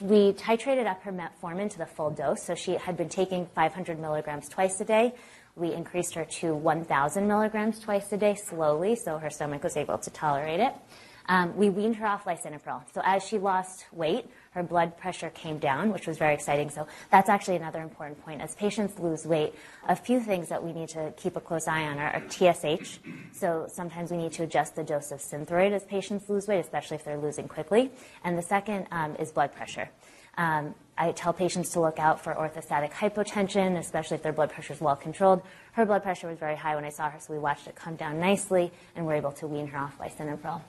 we 0.00 0.32
titrated 0.32 0.86
up 0.86 1.02
her 1.02 1.12
metformin 1.12 1.70
to 1.70 1.78
the 1.78 1.86
full 1.86 2.10
dose. 2.10 2.42
So 2.42 2.54
she 2.54 2.72
had 2.74 2.96
been 2.96 3.08
taking 3.08 3.46
500 3.54 3.98
milligrams 3.98 4.48
twice 4.48 4.80
a 4.80 4.84
day. 4.84 5.14
We 5.56 5.72
increased 5.72 6.14
her 6.14 6.24
to 6.24 6.54
1,000 6.54 7.26
milligrams 7.26 7.80
twice 7.80 8.12
a 8.12 8.16
day 8.16 8.34
slowly, 8.34 8.94
so 8.94 9.18
her 9.18 9.30
stomach 9.30 9.62
was 9.62 9.76
able 9.76 9.98
to 9.98 10.10
tolerate 10.10 10.60
it. 10.60 10.74
Um, 11.28 11.56
we 11.56 11.68
weaned 11.68 11.96
her 11.96 12.06
off 12.06 12.24
lisinopril. 12.24 12.82
So 12.94 13.02
as 13.04 13.22
she 13.22 13.38
lost 13.38 13.84
weight, 13.92 14.26
her 14.52 14.62
blood 14.62 14.96
pressure 14.96 15.30
came 15.30 15.58
down, 15.58 15.92
which 15.92 16.06
was 16.06 16.16
very 16.16 16.34
exciting. 16.34 16.70
So 16.70 16.86
that's 17.10 17.28
actually 17.28 17.56
another 17.56 17.82
important 17.82 18.24
point. 18.24 18.40
As 18.40 18.54
patients 18.54 18.98
lose 18.98 19.26
weight, 19.26 19.54
a 19.86 19.94
few 19.94 20.20
things 20.20 20.48
that 20.48 20.64
we 20.64 20.72
need 20.72 20.88
to 20.90 21.12
keep 21.16 21.36
a 21.36 21.40
close 21.40 21.68
eye 21.68 21.84
on 21.84 21.98
are, 21.98 22.10
are 22.10 22.22
TSH. 22.28 22.98
So 23.32 23.66
sometimes 23.68 24.10
we 24.10 24.16
need 24.16 24.32
to 24.32 24.44
adjust 24.44 24.74
the 24.74 24.84
dose 24.84 25.12
of 25.12 25.20
Synthroid 25.20 25.72
as 25.72 25.84
patients 25.84 26.28
lose 26.28 26.48
weight, 26.48 26.60
especially 26.60 26.96
if 26.96 27.04
they're 27.04 27.18
losing 27.18 27.46
quickly. 27.46 27.90
And 28.24 28.38
the 28.38 28.42
second 28.42 28.86
um, 28.90 29.14
is 29.16 29.30
blood 29.30 29.54
pressure. 29.54 29.90
Um, 30.38 30.74
I 30.96 31.12
tell 31.12 31.32
patients 31.32 31.70
to 31.70 31.80
look 31.80 31.98
out 31.98 32.22
for 32.22 32.32
orthostatic 32.32 32.92
hypotension, 32.92 33.76
especially 33.76 34.16
if 34.16 34.22
their 34.22 34.32
blood 34.32 34.50
pressure 34.50 34.72
is 34.72 34.80
well 34.80 34.96
controlled. 34.96 35.42
Her 35.72 35.84
blood 35.84 36.02
pressure 36.02 36.28
was 36.28 36.38
very 36.38 36.56
high 36.56 36.74
when 36.76 36.84
I 36.84 36.90
saw 36.90 37.10
her, 37.10 37.18
so 37.20 37.32
we 37.32 37.38
watched 37.38 37.66
it 37.66 37.74
come 37.74 37.96
down 37.96 38.18
nicely 38.18 38.72
and 38.96 39.04
were 39.04 39.14
able 39.14 39.32
to 39.32 39.46
wean 39.46 39.66
her 39.68 39.78
off 39.78 39.98
lisinopril. 39.98 40.60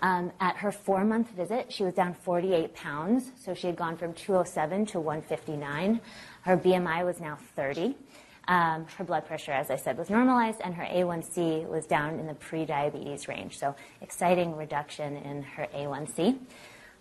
Um, 0.00 0.32
at 0.40 0.56
her 0.56 0.72
four 0.72 1.04
month 1.04 1.30
visit, 1.30 1.72
she 1.72 1.84
was 1.84 1.94
down 1.94 2.14
48 2.14 2.74
pounds, 2.74 3.30
so 3.36 3.54
she 3.54 3.66
had 3.66 3.76
gone 3.76 3.96
from 3.96 4.12
207 4.14 4.86
to 4.86 5.00
159. 5.00 6.00
Her 6.42 6.56
BMI 6.56 7.04
was 7.04 7.20
now 7.20 7.38
30. 7.56 7.96
Um, 8.46 8.86
her 8.98 9.04
blood 9.04 9.26
pressure, 9.26 9.52
as 9.52 9.70
I 9.70 9.76
said, 9.76 9.96
was 9.96 10.10
normalized, 10.10 10.60
and 10.62 10.74
her 10.74 10.84
A1C 10.84 11.66
was 11.66 11.86
down 11.86 12.18
in 12.18 12.26
the 12.26 12.34
pre 12.34 12.66
diabetes 12.66 13.26
range. 13.26 13.58
So, 13.58 13.74
exciting 14.02 14.56
reduction 14.56 15.16
in 15.16 15.42
her 15.42 15.66
A1C. 15.74 16.38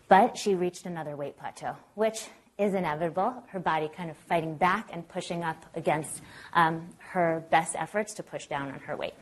But 0.07 0.37
she 0.37 0.55
reached 0.55 0.85
another 0.85 1.15
weight 1.15 1.37
plateau, 1.37 1.75
which 1.95 2.27
is 2.57 2.73
inevitable. 2.73 3.43
Her 3.47 3.59
body 3.59 3.89
kind 3.89 4.09
of 4.09 4.17
fighting 4.17 4.55
back 4.55 4.89
and 4.93 5.07
pushing 5.07 5.43
up 5.43 5.65
against 5.75 6.21
um, 6.53 6.87
her 6.99 7.43
best 7.49 7.75
efforts 7.77 8.13
to 8.15 8.23
push 8.23 8.47
down 8.47 8.71
on 8.71 8.79
her 8.79 8.95
weight. 8.95 9.15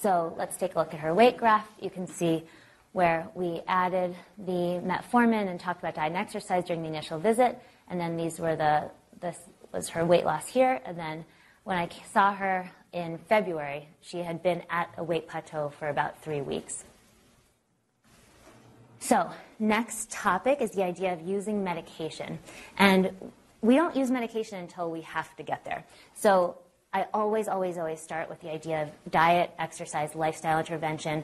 So 0.00 0.34
let's 0.38 0.56
take 0.56 0.74
a 0.74 0.78
look 0.78 0.94
at 0.94 1.00
her 1.00 1.12
weight 1.12 1.36
graph. 1.36 1.66
You 1.80 1.90
can 1.90 2.06
see 2.06 2.44
where 2.92 3.28
we 3.34 3.62
added 3.66 4.14
the 4.38 4.80
metformin 4.84 5.48
and 5.48 5.58
talked 5.58 5.80
about 5.80 5.94
diet 5.94 6.12
and 6.12 6.16
exercise 6.16 6.64
during 6.64 6.82
the 6.82 6.88
initial 6.88 7.18
visit, 7.18 7.60
and 7.88 8.00
then 8.00 8.16
these 8.16 8.38
were 8.38 8.56
the 8.56 8.90
this 9.20 9.38
was 9.72 9.88
her 9.90 10.04
weight 10.04 10.24
loss 10.24 10.46
here, 10.46 10.80
and 10.84 10.98
then 10.98 11.24
when 11.64 11.76
I 11.76 11.88
saw 12.12 12.32
her 12.32 12.70
in 12.92 13.18
February, 13.28 13.88
she 14.00 14.18
had 14.18 14.42
been 14.42 14.62
at 14.70 14.88
a 14.96 15.04
weight 15.04 15.28
plateau 15.28 15.70
for 15.78 15.88
about 15.88 16.22
three 16.22 16.40
weeks. 16.40 16.84
So, 19.00 19.30
next 19.58 20.10
topic 20.10 20.60
is 20.60 20.70
the 20.70 20.82
idea 20.82 21.12
of 21.12 21.20
using 21.20 21.62
medication. 21.62 22.38
And 22.78 23.12
we 23.60 23.74
don't 23.74 23.94
use 23.94 24.10
medication 24.10 24.58
until 24.60 24.90
we 24.90 25.02
have 25.02 25.36
to 25.36 25.42
get 25.42 25.64
there. 25.64 25.84
So, 26.14 26.58
I 26.92 27.06
always, 27.12 27.48
always, 27.48 27.76
always 27.76 28.00
start 28.00 28.30
with 28.30 28.40
the 28.40 28.50
idea 28.50 28.82
of 28.82 29.10
diet, 29.10 29.50
exercise, 29.58 30.14
lifestyle 30.14 30.58
intervention, 30.58 31.22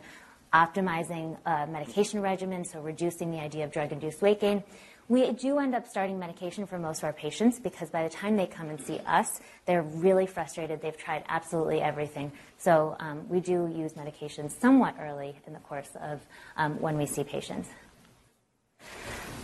optimizing 0.53 1.39
a 1.47 1.67
medication 1.67 2.21
regimen, 2.21 2.65
so 2.65 2.81
reducing 2.81 3.31
the 3.31 3.41
idea 3.41 3.65
of 3.65 3.73
drug 3.73 3.91
induced 3.91 4.21
weight 4.21 4.41
gain. 4.41 4.63
We 5.09 5.33
do 5.33 5.59
end 5.59 5.75
up 5.75 5.87
starting 5.87 6.19
medication 6.19 6.67
for 6.67 6.79
most 6.79 6.99
of 6.99 7.05
our 7.05 7.13
patients 7.13 7.59
because 7.59 7.91
by 7.91 8.05
the 8.05 8.09
time 8.09 8.37
they 8.37 8.47
come 8.47 8.69
and 8.69 8.81
see 8.81 9.01
us, 9.07 9.41
they're 9.67 9.83
really 9.83 10.27
frustrated. 10.27 10.81
They've 10.81 10.97
tried 10.97 11.25
absolutely 11.29 11.81
everything. 11.81 12.33
So 12.59 12.97
um, 13.01 13.29
we 13.29 13.41
do 13.41 13.71
use 13.75 13.95
medications 13.95 14.59
somewhat 14.61 14.97
early 15.01 15.35
in 15.47 15.55
the 15.55 15.59
course 15.61 15.91
of 16.01 16.21
um, 16.57 16.81
when 16.81 16.97
we 16.97 17.07
see 17.07 17.25
patients. 17.25 17.69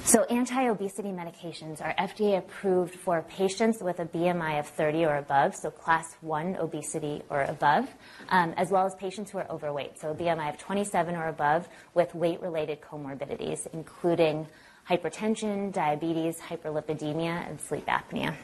So 0.05 0.25
anti-obesity 0.25 1.11
medications 1.11 1.81
are 1.81 1.95
FDA 1.95 2.39
approved 2.39 2.95
for 2.95 3.23
patients 3.23 3.81
with 3.81 4.01
a 4.01 4.07
BMI 4.07 4.59
of 4.59 4.67
30 4.67 5.05
or 5.05 5.17
above, 5.19 5.55
so 5.55 5.71
class 5.71 6.17
1 6.23 6.57
obesity 6.57 7.23
or 7.31 7.43
above, 7.43 7.87
um, 8.31 8.55
as 8.57 8.71
well 8.71 8.87
as 8.87 8.95
patients 8.97 9.31
who 9.31 9.39
are 9.39 9.49
overweight, 9.51 9.99
so 9.99 10.11
a 10.11 10.15
BMI 10.15 10.51
of 10.51 10.59
27 10.59 11.15
or 11.15 11.29
above 11.29 11.69
with 11.95 12.13
weight-related 12.15 12.81
comorbidities, 12.81 13.69
including 13.73 14.47
hypertension, 14.89 15.73
diabetes, 15.73 16.39
hyperlipidemia, 16.41 17.49
and 17.49 17.61
sleep 17.61 17.87
apnea. 17.87 18.35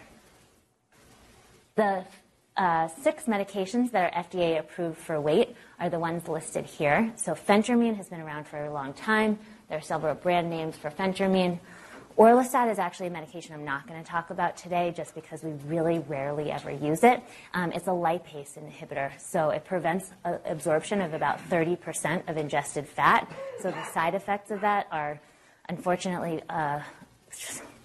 The 1.75 2.05
uh, 2.57 2.89
six 2.89 3.25
medications 3.25 3.91
that 3.91 4.15
are 4.15 4.23
FDA 4.23 4.59
approved 4.59 4.99
for 4.99 5.21
weight 5.21 5.55
are 5.79 5.91
the 5.91 5.99
ones 5.99 6.27
listed 6.29 6.65
here. 6.65 7.13
So 7.17 7.35
phentermine 7.35 7.97
has 7.97 8.09
been 8.09 8.21
around 8.21 8.47
for 8.47 8.65
a 8.65 8.73
long 8.73 8.95
time. 8.95 9.39
There 9.69 9.79
are 9.79 9.83
several 9.83 10.15
brand 10.15 10.49
names 10.49 10.77
for 10.77 10.91
phentermine. 10.91 11.59
Orlistat 12.17 12.71
is 12.71 12.79
actually 12.79 13.09
a 13.09 13.11
medication 13.11 13.55
I'm 13.55 13.65
not 13.65 13.87
going 13.87 14.03
to 14.03 14.09
talk 14.09 14.31
about 14.31 14.57
today 14.57 14.95
just 14.97 15.15
because 15.15 15.43
we 15.43 15.51
really 15.67 15.99
rarely 15.99 16.51
ever 16.51 16.71
use 16.71 17.03
it. 17.03 17.21
Um, 17.53 17.73
it's 17.73 17.89
a 17.89 17.91
lipase 17.91 18.57
inhibitor, 18.57 19.11
so 19.21 19.51
it 19.51 19.65
prevents 19.65 20.13
uh, 20.25 20.39
absorption 20.47 21.03
of 21.03 21.15
about 21.15 21.39
30% 21.51 22.29
of 22.29 22.37
ingested 22.37 22.89
fat. 22.89 23.31
So 23.61 23.71
the 23.71 23.85
side 23.87 24.15
effects 24.15 24.51
of 24.51 24.63
that 24.63 24.87
are 24.91 25.21
unfortunately 25.69 26.43
uh, 26.49 26.81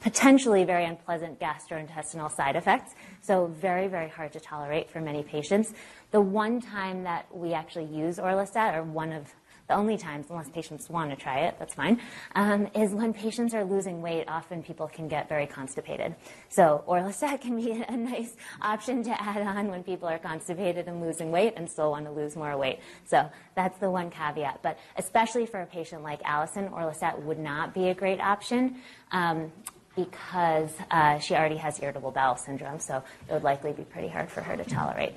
potentially 0.01 0.63
very 0.63 0.85
unpleasant 0.85 1.39
gastrointestinal 1.39 2.31
side 2.31 2.55
effects. 2.55 2.93
So 3.21 3.47
very, 3.47 3.87
very 3.87 4.07
hard 4.07 4.33
to 4.33 4.39
tolerate 4.39 4.89
for 4.89 5.01
many 5.01 5.23
patients. 5.23 5.73
The 6.11 6.21
one 6.21 6.61
time 6.61 7.03
that 7.03 7.25
we 7.35 7.53
actually 7.53 7.85
use 7.85 8.17
Orlistat, 8.17 8.75
or 8.75 8.83
one 8.83 9.11
of 9.11 9.33
the 9.71 9.77
only 9.77 9.97
times, 9.97 10.25
unless 10.29 10.49
patients 10.49 10.89
want 10.89 11.11
to 11.11 11.15
try 11.15 11.39
it, 11.45 11.55
that's 11.57 11.73
fine, 11.75 12.01
um, 12.35 12.67
is 12.75 12.91
when 12.91 13.13
patients 13.13 13.53
are 13.53 13.63
losing 13.63 14.01
weight, 14.01 14.25
often 14.27 14.61
people 14.61 14.85
can 14.87 15.07
get 15.07 15.29
very 15.29 15.47
constipated. 15.47 16.13
So 16.49 16.83
Orlistat 16.87 17.39
can 17.45 17.55
be 17.55 17.71
a 17.71 17.95
nice 17.95 18.35
option 18.61 19.01
to 19.03 19.21
add 19.21 19.41
on 19.41 19.69
when 19.69 19.81
people 19.83 20.09
are 20.09 20.19
constipated 20.19 20.89
and 20.89 21.01
losing 21.01 21.31
weight 21.31 21.53
and 21.55 21.69
still 21.69 21.91
want 21.91 22.05
to 22.05 22.11
lose 22.11 22.35
more 22.35 22.57
weight. 22.57 22.79
So 23.05 23.29
that's 23.55 23.79
the 23.79 23.89
one 23.89 24.09
caveat. 24.09 24.59
But 24.61 24.77
especially 24.97 25.45
for 25.45 25.61
a 25.61 25.65
patient 25.65 26.03
like 26.03 26.19
Allison, 26.25 26.67
Orlistat 26.67 27.23
would 27.23 27.39
not 27.39 27.73
be 27.73 27.87
a 27.87 27.93
great 27.93 28.19
option. 28.19 28.81
Um, 29.11 29.51
because 29.93 30.71
uh, 30.89 31.19
she 31.19 31.35
already 31.35 31.57
has 31.57 31.77
irritable 31.81 32.11
bowel 32.11 32.37
syndrome, 32.37 32.79
so 32.79 33.03
it 33.27 33.33
would 33.33 33.43
likely 33.43 33.73
be 33.73 33.83
pretty 33.83 34.07
hard 34.07 34.31
for 34.31 34.39
her 34.39 34.55
to 34.55 34.63
tolerate. 34.63 35.13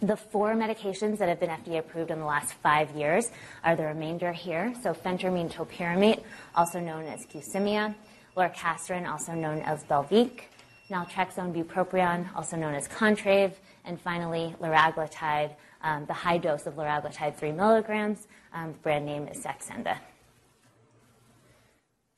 The 0.00 0.16
four 0.16 0.54
medications 0.54 1.18
that 1.18 1.28
have 1.28 1.40
been 1.40 1.50
FDA 1.50 1.80
approved 1.80 2.12
in 2.12 2.20
the 2.20 2.24
last 2.24 2.54
five 2.54 2.92
years 2.92 3.32
are 3.64 3.74
the 3.74 3.84
remainder 3.84 4.30
here. 4.30 4.72
So 4.80 4.94
phentermine 4.94 5.52
topiramate, 5.52 6.22
also 6.54 6.78
known 6.78 7.06
as 7.06 7.26
Qsymia, 7.26 7.96
lorcaserin, 8.36 9.10
also 9.10 9.32
known 9.32 9.58
as 9.62 9.82
Belviq, 9.84 10.42
naltrexone 10.88 11.52
bupropion, 11.52 12.28
also 12.36 12.56
known 12.56 12.74
as 12.74 12.86
Contrave, 12.86 13.54
and 13.84 14.00
finally 14.00 14.54
liraglutide, 14.60 15.56
um, 15.82 16.06
the 16.06 16.12
high 16.12 16.38
dose 16.38 16.66
of 16.66 16.74
liraglutide, 16.74 17.34
3 17.34 17.50
milligrams. 17.50 18.28
Um, 18.54 18.74
brand 18.84 19.04
name 19.04 19.26
is 19.26 19.44
Saxenda. 19.44 19.96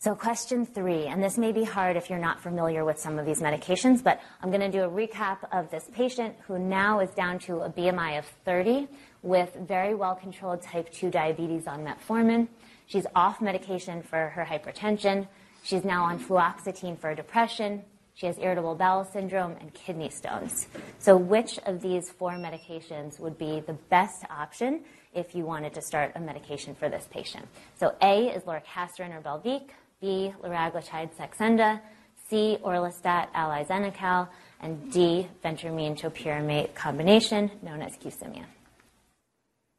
So 0.03 0.15
question 0.15 0.65
three, 0.65 1.09
and 1.09 1.23
this 1.23 1.37
may 1.37 1.53
be 1.53 1.63
hard 1.63 1.95
if 1.95 2.09
you're 2.09 2.19
not 2.19 2.41
familiar 2.41 2.87
with 2.87 2.99
some 2.99 3.19
of 3.19 3.27
these 3.27 3.43
medications, 3.43 4.03
but 4.03 4.19
I'm 4.43 4.49
going 4.49 4.63
to 4.63 4.71
do 4.71 4.83
a 4.83 4.89
recap 4.89 5.41
of 5.53 5.71
this 5.71 5.91
patient 5.93 6.37
who 6.47 6.59
now 6.59 7.01
is 7.01 7.11
down 7.11 7.39
to 7.41 7.59
a 7.59 7.69
BMI 7.69 8.19
of 8.19 8.25
30 8.47 8.89
with 9.23 9.55
very 9.69 9.95
well 9.95 10.15
controlled 10.15 10.63
type 10.63 10.91
2 10.91 11.11
diabetes 11.11 11.67
on 11.67 11.85
metformin. 11.85 12.49
She's 12.87 13.05
off 13.15 13.43
medication 13.43 14.03
for 14.03 14.31
her 14.31 14.43
hypertension. 14.43 15.29
She's 15.65 15.85
now 15.85 16.05
on 16.05 16.19
fluoxetine 16.19 16.99
for 16.99 17.15
depression. 17.15 17.83
She 18.15 18.25
has 18.25 18.39
irritable 18.39 18.77
bowel 18.77 19.05
syndrome 19.05 19.57
and 19.61 19.73
kidney 19.75 20.09
stones. 20.09 20.67
So 20.99 21.15
which 21.15 21.59
of 21.67 21.83
these 21.83 22.11
four 22.11 22.33
medications 22.33 23.21
would 23.21 23.37
be 23.37 23.61
the 23.61 23.75
best 23.91 24.25
option 24.31 24.81
if 25.13 25.35
you 25.35 25.45
wanted 25.45 25.75
to 25.75 25.83
start 25.83 26.13
a 26.15 26.21
medication 26.21 26.75
for 26.75 26.89
this 26.89 27.07
patient? 27.11 27.47
So 27.79 27.95
A 28.01 28.29
is 28.29 28.45
lorcaserin 28.45 29.15
or 29.15 29.21
Belviq. 29.21 29.69
B, 30.01 30.33
liraglutide 30.43 31.11
Saxenda, 31.15 31.81
C, 32.29 32.59
orlistat 32.63 33.29
Alli 33.35 33.65
Xenical, 33.65 34.29
and 34.61 34.93
D, 34.93 35.29
phentermine 35.45 36.01
topiramate 36.01 36.75
combination, 36.75 37.51
known 37.63 37.83
as 37.83 37.97
Qsymia. 37.97 38.45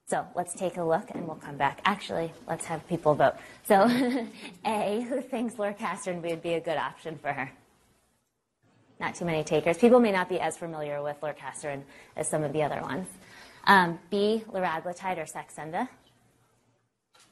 So 0.07 0.25
let's 0.35 0.53
take 0.53 0.77
a 0.77 0.83
look 0.83 1.09
and 1.11 1.25
we'll 1.25 1.37
come 1.37 1.55
back. 1.55 1.79
Actually, 1.85 2.33
let's 2.47 2.65
have 2.65 2.85
people 2.87 3.15
vote. 3.15 3.35
So, 3.63 3.85
A, 4.65 5.01
who 5.01 5.21
thinks 5.21 5.55
lorcaserin 5.55 6.21
would 6.21 6.41
be 6.43 6.53
a 6.55 6.59
good 6.59 6.77
option 6.77 7.17
for 7.17 7.31
her? 7.31 7.49
Not 8.99 9.15
too 9.15 9.25
many 9.25 9.43
takers. 9.43 9.77
People 9.77 9.99
may 9.99 10.11
not 10.11 10.27
be 10.27 10.39
as 10.39 10.57
familiar 10.57 11.01
with 11.01 11.19
lorcaserin 11.21 11.83
as 12.15 12.27
some 12.29 12.43
of 12.43 12.53
the 12.53 12.61
other 12.61 12.81
ones. 12.81 13.07
Um, 13.65 13.99
B, 14.09 14.43
liraglutide 14.51 15.17
or 15.17 15.25
Saxenda. 15.25 15.87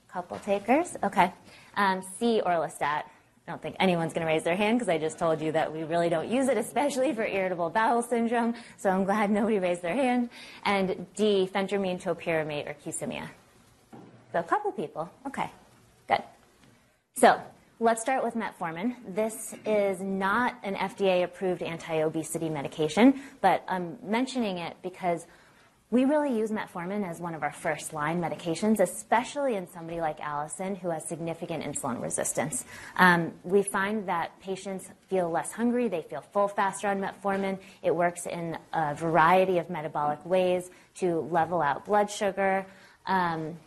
Couple 0.08 0.39
takers. 0.39 0.95
Okay. 1.04 1.34
Um, 1.80 2.04
C, 2.20 2.42
orlistat. 2.46 2.82
I 2.82 3.52
don't 3.52 3.62
think 3.62 3.78
anyone's 3.80 4.12
going 4.12 4.28
to 4.28 4.32
raise 4.32 4.44
their 4.44 4.58
hand 4.58 4.78
because 4.78 4.89
I 4.89 4.98
just 4.98 5.18
told 5.18 5.42
you 5.42 5.54
that 5.54 5.72
we 5.74 5.84
really 5.84 6.10
don't 6.10 6.30
use 6.30 6.50
it, 6.50 6.58
especially 6.58 7.13
for 7.13 7.26
irritable 7.26 7.70
bowel 7.70 8.04
syndrome. 8.04 8.54
So 8.78 8.89
I'm 8.89 9.06
glad 9.06 9.32
nobody 9.39 9.60
raised 9.60 9.82
their 9.82 9.96
hand. 9.96 10.30
And 10.65 11.08
D, 11.15 11.50
phentermine 11.52 12.04
topiramate 12.04 12.68
or 12.68 12.76
Qsymia. 12.86 13.30
So 14.34 14.39
a 14.39 14.44
couple 14.44 14.74
people. 14.74 15.10
Okay, 15.26 15.50
good. 16.10 16.22
So 17.15 17.42
let's 17.80 18.02
start 18.02 18.26
with 18.26 18.36
metformin. 18.36 18.96
This 19.15 19.56
is 19.65 20.02
not 20.02 20.60
an 20.63 20.76
FDA 20.76 21.24
approved 21.24 21.63
anti 21.63 21.96
obesity 22.02 22.50
medication, 22.50 23.22
but 23.39 23.63
I'm 23.70 23.98
mentioning 24.04 24.58
it 24.58 24.76
because 24.84 25.26
we 25.91 26.06
really 26.06 26.38
use 26.38 26.52
metformin 26.52 27.08
as 27.08 27.19
one 27.19 27.34
of 27.34 27.41
our 27.41 27.52
first 27.52 27.93
line 27.93 28.21
medications, 28.21 28.80
especially 28.80 29.56
in 29.56 29.67
somebody 29.67 29.99
like 29.99 30.19
Allison 30.19 30.75
who 30.75 30.89
has 30.91 31.08
significant 31.08 31.63
insulin 31.63 31.99
resistance. 31.99 32.63
Um, 32.95 33.34
we 33.43 33.63
find 33.63 34.08
that 34.08 34.39
patients 34.39 34.88
feel 35.08 35.32
less 35.32 35.52
hungry, 35.52 35.88
they 35.88 36.04
feel 36.04 36.21
full 36.21 36.47
faster 36.47 36.88
on 36.88 37.02
metformin. 37.02 37.58
It 37.82 37.95
works 37.95 38.28
in 38.28 38.56
a 38.71 38.93
variety 38.93 39.58
of 39.58 39.71
metabolic 39.71 40.23
ways 40.25 40.69
to 40.95 41.21
level 41.21 41.60
out 41.60 41.86
blood 41.86 42.12
sugar. 42.12 42.67
Um, 43.08 43.58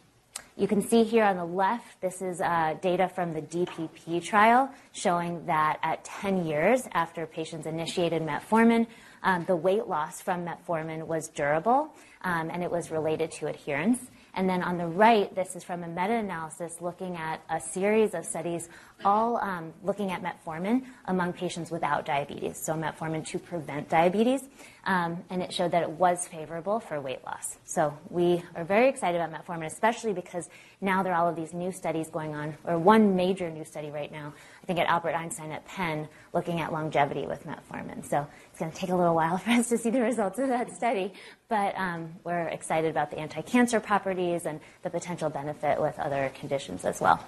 you 0.56 0.68
can 0.68 0.80
see 0.80 1.02
here 1.02 1.24
on 1.24 1.36
the 1.36 1.44
left, 1.44 2.00
this 2.00 2.22
is 2.22 2.40
uh, 2.40 2.76
data 2.80 3.08
from 3.08 3.32
the 3.32 3.42
DPP 3.42 4.22
trial 4.22 4.70
showing 4.92 5.44
that 5.46 5.78
at 5.82 6.04
10 6.04 6.46
years 6.46 6.86
after 6.92 7.26
patients 7.26 7.66
initiated 7.66 8.22
metformin, 8.22 8.86
um, 9.24 9.44
the 9.46 9.56
weight 9.56 9.86
loss 9.86 10.20
from 10.20 10.44
metformin 10.44 11.06
was 11.06 11.28
durable 11.28 11.92
um, 12.24 12.50
and 12.50 12.62
it 12.62 12.70
was 12.70 12.90
related 12.90 13.30
to 13.32 13.46
adherence. 13.46 13.98
And 14.34 14.48
then 14.48 14.62
on 14.62 14.78
the 14.78 14.86
right, 14.86 15.34
this 15.34 15.54
is 15.56 15.62
from 15.62 15.82
a 15.82 15.88
meta-analysis 15.88 16.80
looking 16.80 17.16
at 17.16 17.42
a 17.50 17.60
series 17.60 18.14
of 18.14 18.24
studies, 18.24 18.68
all 19.04 19.36
um, 19.38 19.72
looking 19.82 20.10
at 20.10 20.22
metformin 20.22 20.84
among 21.06 21.32
patients 21.32 21.70
without 21.70 22.04
diabetes. 22.04 22.58
So 22.62 22.74
metformin 22.74 23.26
to 23.28 23.38
prevent 23.38 23.88
diabetes, 23.88 24.42
um, 24.84 25.22
and 25.30 25.42
it 25.42 25.52
showed 25.52 25.70
that 25.72 25.82
it 25.82 25.90
was 25.90 26.26
favorable 26.26 26.80
for 26.80 27.00
weight 27.00 27.24
loss. 27.24 27.58
So 27.64 27.96
we 28.10 28.42
are 28.54 28.64
very 28.64 28.88
excited 28.88 29.20
about 29.20 29.32
metformin, 29.32 29.66
especially 29.66 30.12
because 30.12 30.48
now 30.80 31.02
there 31.02 31.12
are 31.12 31.22
all 31.22 31.28
of 31.28 31.36
these 31.36 31.54
new 31.54 31.72
studies 31.72 32.08
going 32.08 32.34
on, 32.34 32.56
or 32.64 32.78
one 32.78 33.14
major 33.14 33.50
new 33.50 33.64
study 33.64 33.90
right 33.90 34.10
now, 34.10 34.32
I 34.62 34.66
think 34.66 34.78
at 34.78 34.86
Albert 34.86 35.14
Einstein 35.14 35.52
at 35.52 35.64
Penn, 35.66 36.08
looking 36.32 36.60
at 36.60 36.72
longevity 36.72 37.26
with 37.26 37.44
metformin. 37.46 38.04
So 38.04 38.26
it's 38.50 38.58
going 38.58 38.72
to 38.72 38.76
take 38.76 38.90
a 38.90 38.96
little 38.96 39.14
while 39.14 39.38
for 39.38 39.50
us 39.50 39.68
to 39.68 39.78
see 39.78 39.90
the 39.90 40.00
results 40.00 40.38
of 40.38 40.48
that 40.48 40.74
study, 40.74 41.12
but 41.48 41.76
um, 41.76 42.14
we're 42.24 42.48
excited 42.48 42.90
about 42.90 43.10
the 43.10 43.18
anti-cancer 43.18 43.80
properties 43.80 44.46
and 44.46 44.60
the 44.82 44.90
potential 44.90 45.30
benefit 45.30 45.80
with 45.80 45.98
other 45.98 46.32
conditions 46.34 46.84
as 46.84 47.00
well. 47.00 47.24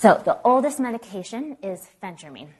So 0.00 0.22
the 0.24 0.38
oldest 0.44 0.78
medication 0.78 1.56
is 1.60 1.88
phentermine. 2.00 2.50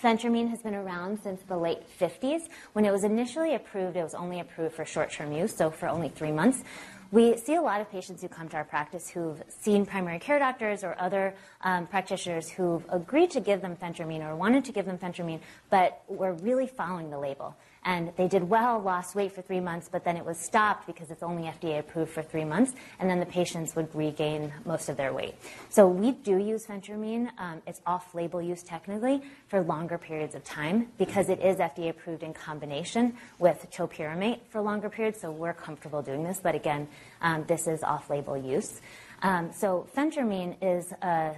Phentermine 0.00 0.48
has 0.50 0.62
been 0.62 0.76
around 0.76 1.18
since 1.20 1.42
the 1.48 1.56
late 1.56 1.80
50s. 1.98 2.42
When 2.72 2.84
it 2.84 2.92
was 2.92 3.02
initially 3.02 3.56
approved, 3.56 3.96
it 3.96 4.02
was 4.04 4.14
only 4.14 4.38
approved 4.38 4.76
for 4.76 4.84
short-term 4.84 5.32
use, 5.32 5.56
so 5.56 5.72
for 5.72 5.88
only 5.88 6.08
three 6.08 6.30
months. 6.30 6.62
We 7.10 7.36
see 7.36 7.56
a 7.56 7.60
lot 7.60 7.80
of 7.80 7.90
patients 7.90 8.22
who 8.22 8.28
come 8.28 8.48
to 8.50 8.58
our 8.58 8.64
practice 8.64 9.08
who've 9.08 9.42
seen 9.48 9.84
primary 9.84 10.20
care 10.20 10.38
doctors 10.38 10.84
or 10.84 10.94
other 11.00 11.34
um, 11.62 11.88
practitioners 11.88 12.48
who've 12.48 12.84
agreed 12.90 13.32
to 13.32 13.40
give 13.40 13.60
them 13.60 13.74
phentermine 13.74 14.24
or 14.24 14.36
wanted 14.36 14.64
to 14.66 14.72
give 14.72 14.86
them 14.86 14.98
phentermine, 14.98 15.40
but 15.68 16.00
were 16.06 16.34
really 16.34 16.68
following 16.68 17.10
the 17.10 17.18
label. 17.18 17.56
And 17.84 18.12
they 18.16 18.28
did 18.28 18.48
well, 18.48 18.80
lost 18.80 19.14
weight 19.14 19.32
for 19.32 19.42
three 19.42 19.60
months, 19.60 19.88
but 19.90 20.04
then 20.04 20.16
it 20.16 20.24
was 20.24 20.38
stopped 20.38 20.86
because 20.86 21.10
it's 21.10 21.22
only 21.22 21.44
FDA 21.44 21.80
approved 21.80 22.12
for 22.12 22.22
three 22.22 22.44
months, 22.44 22.74
and 23.00 23.10
then 23.10 23.18
the 23.18 23.26
patients 23.26 23.74
would 23.74 23.92
regain 23.94 24.52
most 24.64 24.88
of 24.88 24.96
their 24.96 25.12
weight. 25.12 25.34
So 25.68 25.88
we 25.88 26.12
do 26.12 26.38
use 26.38 26.66
phentermine. 26.66 27.30
Um, 27.38 27.62
it's 27.66 27.80
off-label 27.86 28.40
use 28.40 28.62
technically 28.62 29.22
for 29.48 29.62
longer 29.62 29.98
periods 29.98 30.34
of 30.34 30.44
time 30.44 30.88
because 30.98 31.28
it 31.28 31.40
is 31.40 31.56
FDA 31.56 31.90
approved 31.90 32.22
in 32.22 32.32
combination 32.32 33.14
with 33.38 33.66
topiramate 33.70 34.40
for 34.50 34.60
longer 34.60 34.88
periods. 34.88 35.20
So 35.20 35.32
we're 35.32 35.54
comfortable 35.54 36.02
doing 36.02 36.22
this, 36.22 36.40
but 36.40 36.54
again, 36.54 36.88
um, 37.20 37.44
this 37.48 37.66
is 37.66 37.82
off-label 37.82 38.36
use. 38.36 38.80
Um, 39.22 39.52
so 39.52 39.88
phentermine 39.96 40.56
is 40.62 40.92
a 41.02 41.34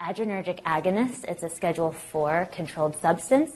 adrenergic 0.00 0.62
agonist. 0.64 1.24
It's 1.24 1.42
a 1.42 1.48
Schedule 1.48 1.92
4 1.92 2.48
controlled 2.52 2.96
substance. 3.00 3.52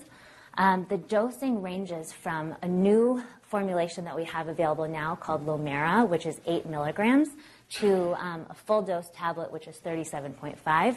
Um, 0.58 0.86
the 0.88 0.96
dosing 0.96 1.60
ranges 1.60 2.12
from 2.12 2.54
a 2.62 2.68
new 2.68 3.22
formulation 3.42 4.04
that 4.04 4.16
we 4.16 4.24
have 4.24 4.48
available 4.48 4.88
now 4.88 5.14
called 5.14 5.46
Lomaira, 5.46 6.08
which 6.08 6.24
is 6.24 6.40
8 6.46 6.66
milligrams, 6.66 7.28
to 7.72 8.14
um, 8.14 8.46
a 8.48 8.54
full 8.54 8.80
dose 8.80 9.10
tablet, 9.14 9.52
which 9.52 9.68
is 9.68 9.76
37.5. 9.84 10.96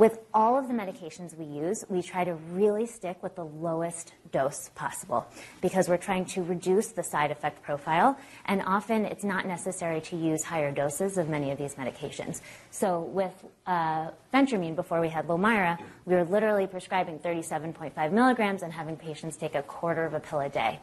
With 0.00 0.18
all 0.32 0.58
of 0.58 0.66
the 0.66 0.72
medications 0.72 1.36
we 1.36 1.44
use, 1.44 1.84
we 1.90 2.00
try 2.00 2.24
to 2.24 2.34
really 2.52 2.86
stick 2.86 3.22
with 3.22 3.34
the 3.34 3.44
lowest 3.44 4.14
dose 4.32 4.70
possible 4.74 5.26
because 5.60 5.90
we're 5.90 5.98
trying 5.98 6.24
to 6.24 6.42
reduce 6.42 6.92
the 6.92 7.02
side 7.02 7.30
effect 7.30 7.62
profile, 7.62 8.16
and 8.46 8.62
often 8.64 9.04
it's 9.04 9.24
not 9.24 9.46
necessary 9.46 10.00
to 10.00 10.16
use 10.16 10.42
higher 10.42 10.72
doses 10.72 11.18
of 11.18 11.28
many 11.28 11.50
of 11.50 11.58
these 11.58 11.74
medications. 11.74 12.40
So 12.70 13.02
with 13.02 13.44
uh, 13.66 14.12
phentermine, 14.32 14.74
before 14.74 15.02
we 15.02 15.10
had 15.10 15.26
Lomaira, 15.26 15.78
we 16.06 16.14
were 16.14 16.24
literally 16.24 16.66
prescribing 16.66 17.18
37.5 17.18 18.10
milligrams 18.10 18.62
and 18.62 18.72
having 18.72 18.96
patients 18.96 19.36
take 19.36 19.54
a 19.54 19.62
quarter 19.62 20.06
of 20.06 20.14
a 20.14 20.20
pill 20.20 20.40
a 20.40 20.48
day. 20.48 20.80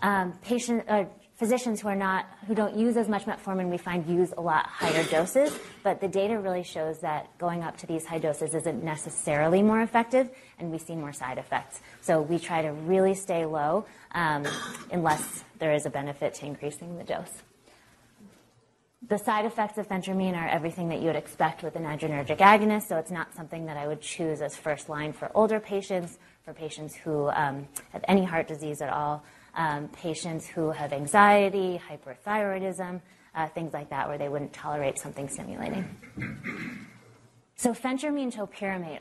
Um, 0.00 0.32
patient, 0.40 0.84
uh, 0.88 1.04
physicians 1.38 1.80
who 1.80 1.88
are 1.88 1.96
not 1.96 2.26
who 2.46 2.54
don't 2.54 2.76
use 2.76 2.96
as 2.96 3.08
much 3.08 3.24
metformin 3.24 3.70
we 3.70 3.78
find 3.78 4.06
use 4.06 4.34
a 4.36 4.40
lot 4.40 4.66
higher 4.66 5.04
doses 5.04 5.58
but 5.82 6.00
the 6.00 6.08
data 6.08 6.38
really 6.38 6.62
shows 6.62 6.98
that 6.98 7.26
going 7.38 7.62
up 7.62 7.76
to 7.78 7.86
these 7.86 8.04
high 8.04 8.18
doses 8.18 8.54
isn't 8.54 8.84
necessarily 8.84 9.62
more 9.62 9.80
effective 9.80 10.28
and 10.58 10.70
we 10.70 10.78
see 10.78 10.94
more 10.94 11.12
side 11.12 11.38
effects. 11.38 11.80
So 12.00 12.20
we 12.20 12.38
try 12.38 12.62
to 12.62 12.72
really 12.72 13.14
stay 13.14 13.46
low 13.46 13.86
um, 14.12 14.46
unless 14.90 15.44
there 15.58 15.72
is 15.72 15.86
a 15.86 15.90
benefit 15.90 16.34
to 16.34 16.46
increasing 16.46 16.98
the 16.98 17.04
dose. 17.04 17.42
The 19.06 19.16
side 19.16 19.44
effects 19.44 19.78
of 19.78 19.88
phentermine 19.88 20.34
are 20.34 20.48
everything 20.48 20.88
that 20.88 20.98
you 20.98 21.06
would 21.06 21.16
expect 21.16 21.62
with 21.62 21.76
an 21.76 21.84
adrenergic 21.84 22.38
agonist, 22.38 22.88
so 22.88 22.96
it's 22.98 23.12
not 23.12 23.32
something 23.34 23.66
that 23.66 23.76
I 23.76 23.86
would 23.86 24.00
choose 24.00 24.42
as 24.42 24.56
first 24.56 24.88
line 24.88 25.12
for 25.12 25.30
older 25.34 25.60
patients, 25.60 26.18
for 26.44 26.52
patients 26.52 26.96
who 26.96 27.28
um, 27.30 27.68
have 27.92 28.04
any 28.08 28.24
heart 28.24 28.48
disease 28.48 28.82
at 28.82 28.92
all, 28.92 29.24
um, 29.54 29.88
patients 29.88 30.46
who 30.46 30.70
have 30.70 30.92
anxiety, 30.92 31.80
hyperthyroidism, 31.90 33.00
uh, 33.34 33.48
things 33.48 33.72
like 33.72 33.90
that, 33.90 34.08
where 34.08 34.18
they 34.18 34.28
wouldn't 34.28 34.52
tolerate 34.52 34.98
something 34.98 35.28
stimulating. 35.28 35.84
So 37.60 37.74
phentermine 37.74 38.32
topiramate, 38.32 38.98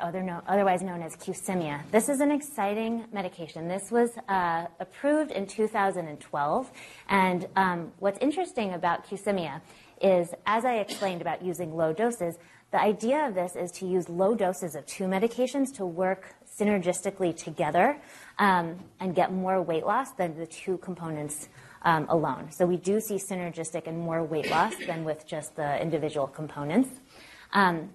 otherwise 0.47 0.81
known 0.81 1.03
as 1.03 1.15
Qsymia, 1.15 1.81
this 1.91 2.09
is 2.09 2.21
an 2.21 2.31
exciting 2.31 3.05
medication. 3.13 3.67
This 3.67 3.91
was 3.91 4.09
uh, 4.27 4.65
approved 4.79 5.29
in 5.29 5.45
2012, 5.45 6.71
and 7.07 7.47
um, 7.55 7.91
what's 7.99 8.17
interesting 8.17 8.73
about 8.73 9.05
Qsymia 9.05 9.61
is, 10.01 10.29
as 10.47 10.65
I 10.65 10.77
explained 10.77 11.21
about 11.21 11.43
using 11.43 11.77
low 11.77 11.93
doses, 11.93 12.39
the 12.71 12.81
idea 12.81 13.27
of 13.27 13.33
this 13.33 13.55
is 13.55 13.71
to 13.73 13.87
use 13.87 14.09
low 14.09 14.35
doses 14.35 14.75
of 14.75 14.85
two 14.85 15.05
medications 15.05 15.73
to 15.75 15.85
work 15.85 16.35
synergistically 16.59 17.35
together 17.35 17.97
um, 18.39 18.77
and 18.99 19.15
get 19.15 19.31
more 19.31 19.61
weight 19.61 19.85
loss 19.85 20.11
than 20.11 20.37
the 20.37 20.47
two 20.47 20.77
components 20.79 21.49
um, 21.83 22.05
alone. 22.09 22.51
So 22.51 22.65
we 22.65 22.77
do 22.77 22.99
see 22.99 23.15
synergistic 23.15 23.87
and 23.87 23.97
more 23.97 24.23
weight 24.23 24.49
loss 24.49 24.73
than 24.85 25.05
with 25.05 25.25
just 25.25 25.55
the 25.55 25.81
individual 25.81 26.27
components. 26.27 26.89
Um, 27.53 27.91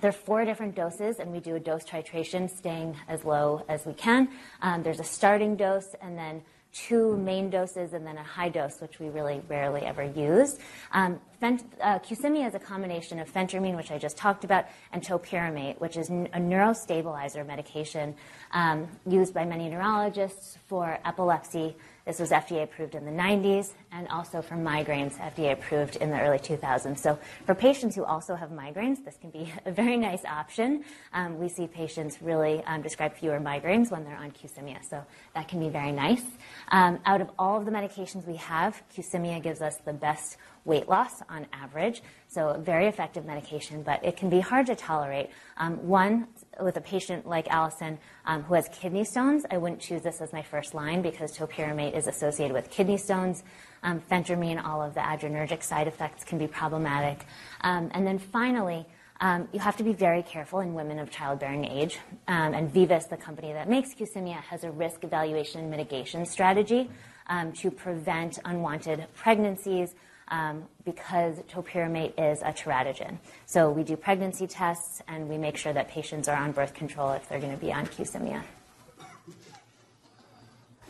there 0.00 0.10
are 0.10 0.12
four 0.12 0.44
different 0.44 0.74
doses, 0.74 1.18
and 1.18 1.30
we 1.32 1.40
do 1.40 1.54
a 1.54 1.60
dose 1.60 1.84
titration, 1.84 2.50
staying 2.50 2.96
as 3.08 3.24
low 3.24 3.64
as 3.68 3.86
we 3.86 3.94
can. 3.94 4.28
Um, 4.60 4.82
there's 4.82 5.00
a 5.00 5.04
starting 5.04 5.56
dose, 5.56 5.94
and 6.02 6.18
then 6.18 6.42
two 6.74 7.16
main 7.18 7.48
doses 7.50 7.92
and 7.92 8.04
then 8.06 8.18
a 8.18 8.22
high 8.22 8.48
dose, 8.48 8.80
which 8.80 8.98
we 8.98 9.08
really 9.08 9.40
rarely 9.48 9.82
ever 9.82 10.02
use. 10.02 10.58
Um, 10.92 11.20
fent- 11.40 11.64
uh, 11.80 12.00
Qsymia 12.00 12.48
is 12.48 12.54
a 12.54 12.58
combination 12.58 13.20
of 13.20 13.32
phentermine, 13.32 13.76
which 13.76 13.92
I 13.92 13.98
just 13.98 14.16
talked 14.16 14.44
about, 14.44 14.66
and 14.92 15.00
topiramate, 15.02 15.80
which 15.80 15.96
is 15.96 16.10
n- 16.10 16.28
a 16.32 16.38
neurostabilizer 16.38 17.46
medication 17.46 18.14
um, 18.52 18.88
used 19.06 19.32
by 19.32 19.44
many 19.44 19.68
neurologists 19.68 20.58
for 20.66 20.98
epilepsy, 21.04 21.76
this 22.04 22.18
was 22.18 22.30
FDA 22.30 22.64
approved 22.64 22.94
in 22.94 23.06
the 23.06 23.10
90s 23.10 23.70
and 23.90 24.06
also 24.08 24.42
for 24.42 24.56
migraines, 24.56 25.14
FDA 25.14 25.52
approved 25.52 25.96
in 25.96 26.10
the 26.10 26.20
early 26.20 26.38
2000s. 26.38 26.98
So 26.98 27.18
for 27.46 27.54
patients 27.54 27.96
who 27.96 28.04
also 28.04 28.34
have 28.34 28.50
migraines, 28.50 29.02
this 29.04 29.16
can 29.16 29.30
be 29.30 29.52
a 29.64 29.72
very 29.72 29.96
nice 29.96 30.24
option. 30.24 30.84
Um, 31.12 31.38
we 31.38 31.48
see 31.48 31.66
patients 31.66 32.18
really 32.20 32.62
um, 32.64 32.82
describe 32.82 33.14
fewer 33.14 33.40
migraines 33.40 33.90
when 33.90 34.04
they're 34.04 34.16
on 34.16 34.32
Qsymia, 34.32 34.84
so 34.88 35.02
that 35.34 35.48
can 35.48 35.60
be 35.60 35.70
very 35.70 35.92
nice. 35.92 36.22
Um, 36.68 37.00
out 37.06 37.20
of 37.20 37.30
all 37.38 37.58
of 37.58 37.64
the 37.64 37.72
medications 37.72 38.26
we 38.26 38.36
have, 38.36 38.82
Qsymia 38.94 39.42
gives 39.42 39.62
us 39.62 39.76
the 39.76 39.92
best 39.92 40.36
weight 40.64 40.88
loss 40.88 41.22
on 41.28 41.46
average. 41.52 42.02
So 42.28 42.58
very 42.60 42.86
effective 42.86 43.24
medication, 43.24 43.82
but 43.82 44.04
it 44.04 44.16
can 44.16 44.30
be 44.30 44.40
hard 44.40 44.66
to 44.66 44.74
tolerate. 44.74 45.30
Um, 45.56 45.86
one, 45.86 46.28
with 46.60 46.76
a 46.76 46.80
patient 46.80 47.26
like 47.26 47.48
Allison 47.48 47.98
um, 48.24 48.42
who 48.44 48.54
has 48.54 48.68
kidney 48.72 49.04
stones, 49.04 49.44
I 49.50 49.58
wouldn't 49.58 49.80
choose 49.80 50.02
this 50.02 50.20
as 50.20 50.32
my 50.32 50.42
first 50.42 50.74
line 50.74 51.02
because 51.02 51.36
topiramate 51.36 51.96
is 51.96 52.06
associated 52.06 52.54
with 52.54 52.70
kidney 52.70 52.96
stones. 52.96 53.42
Um, 53.82 54.00
phentermine, 54.10 54.64
all 54.64 54.82
of 54.82 54.94
the 54.94 55.00
adrenergic 55.00 55.62
side 55.62 55.86
effects 55.86 56.24
can 56.24 56.38
be 56.38 56.46
problematic. 56.46 57.26
Um, 57.60 57.90
and 57.92 58.06
then 58.06 58.18
finally, 58.18 58.86
um, 59.20 59.48
you 59.52 59.60
have 59.60 59.76
to 59.76 59.84
be 59.84 59.92
very 59.92 60.22
careful 60.22 60.60
in 60.60 60.74
women 60.74 60.98
of 60.98 61.10
childbearing 61.10 61.64
age. 61.64 61.98
Um, 62.26 62.54
and 62.54 62.72
Vivus, 62.72 63.08
the 63.08 63.16
company 63.16 63.52
that 63.52 63.68
makes 63.68 63.94
Qsymia, 63.94 64.36
has 64.36 64.64
a 64.64 64.70
risk 64.70 65.04
evaluation 65.04 65.60
and 65.60 65.70
mitigation 65.70 66.26
strategy 66.26 66.90
um, 67.28 67.52
to 67.52 67.70
prevent 67.70 68.38
unwanted 68.44 69.06
pregnancies 69.14 69.94
um, 70.28 70.64
because 70.84 71.38
topiramate 71.50 72.12
is 72.18 72.42
a 72.42 72.52
teratogen. 72.52 73.18
So 73.46 73.70
we 73.70 73.82
do 73.82 73.96
pregnancy 73.96 74.46
tests 74.46 75.02
and 75.08 75.28
we 75.28 75.38
make 75.38 75.56
sure 75.56 75.72
that 75.72 75.88
patients 75.88 76.28
are 76.28 76.36
on 76.36 76.52
birth 76.52 76.74
control 76.74 77.12
if 77.12 77.28
they're 77.28 77.40
going 77.40 77.54
to 77.54 77.60
be 77.60 77.72
on 77.72 77.86
Qsymia. 77.86 78.42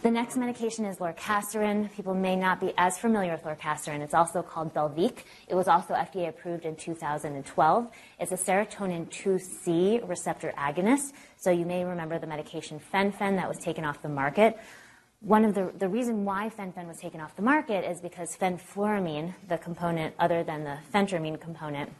The 0.04 0.10
next 0.10 0.36
medication 0.36 0.84
is 0.84 0.98
lorcaserin. 0.98 1.90
People 1.94 2.12
may 2.12 2.36
not 2.36 2.60
be 2.60 2.74
as 2.76 2.98
familiar 2.98 3.32
with 3.32 3.44
lorcaserin. 3.44 4.02
It's 4.02 4.12
also 4.12 4.42
called 4.42 4.74
Belviq. 4.74 5.20
It 5.48 5.54
was 5.54 5.66
also 5.66 5.94
FDA 5.94 6.28
approved 6.28 6.66
in 6.66 6.76
2012. 6.76 7.90
It's 8.20 8.30
a 8.30 8.36
serotonin 8.36 9.08
2C 9.08 10.06
receptor 10.06 10.52
agonist. 10.58 11.14
So 11.38 11.50
you 11.50 11.64
may 11.64 11.84
remember 11.84 12.18
the 12.18 12.26
medication 12.26 12.80
fen-phen 12.80 13.36
that 13.36 13.48
was 13.48 13.56
taken 13.56 13.86
off 13.86 14.02
the 14.02 14.10
market 14.10 14.58
one 15.24 15.44
of 15.44 15.54
the, 15.54 15.72
the 15.78 15.88
reason 15.88 16.24
why 16.24 16.50
fen-phen 16.50 16.86
was 16.86 16.98
taken 16.98 17.20
off 17.20 17.34
the 17.34 17.42
market 17.42 17.88
is 17.90 18.00
because 18.00 18.36
fenfluramine, 18.36 19.32
the 19.48 19.56
component 19.56 20.14
other 20.18 20.44
than 20.44 20.64
the 20.64 20.78
phentermine 20.92 21.40
component, 21.40 21.90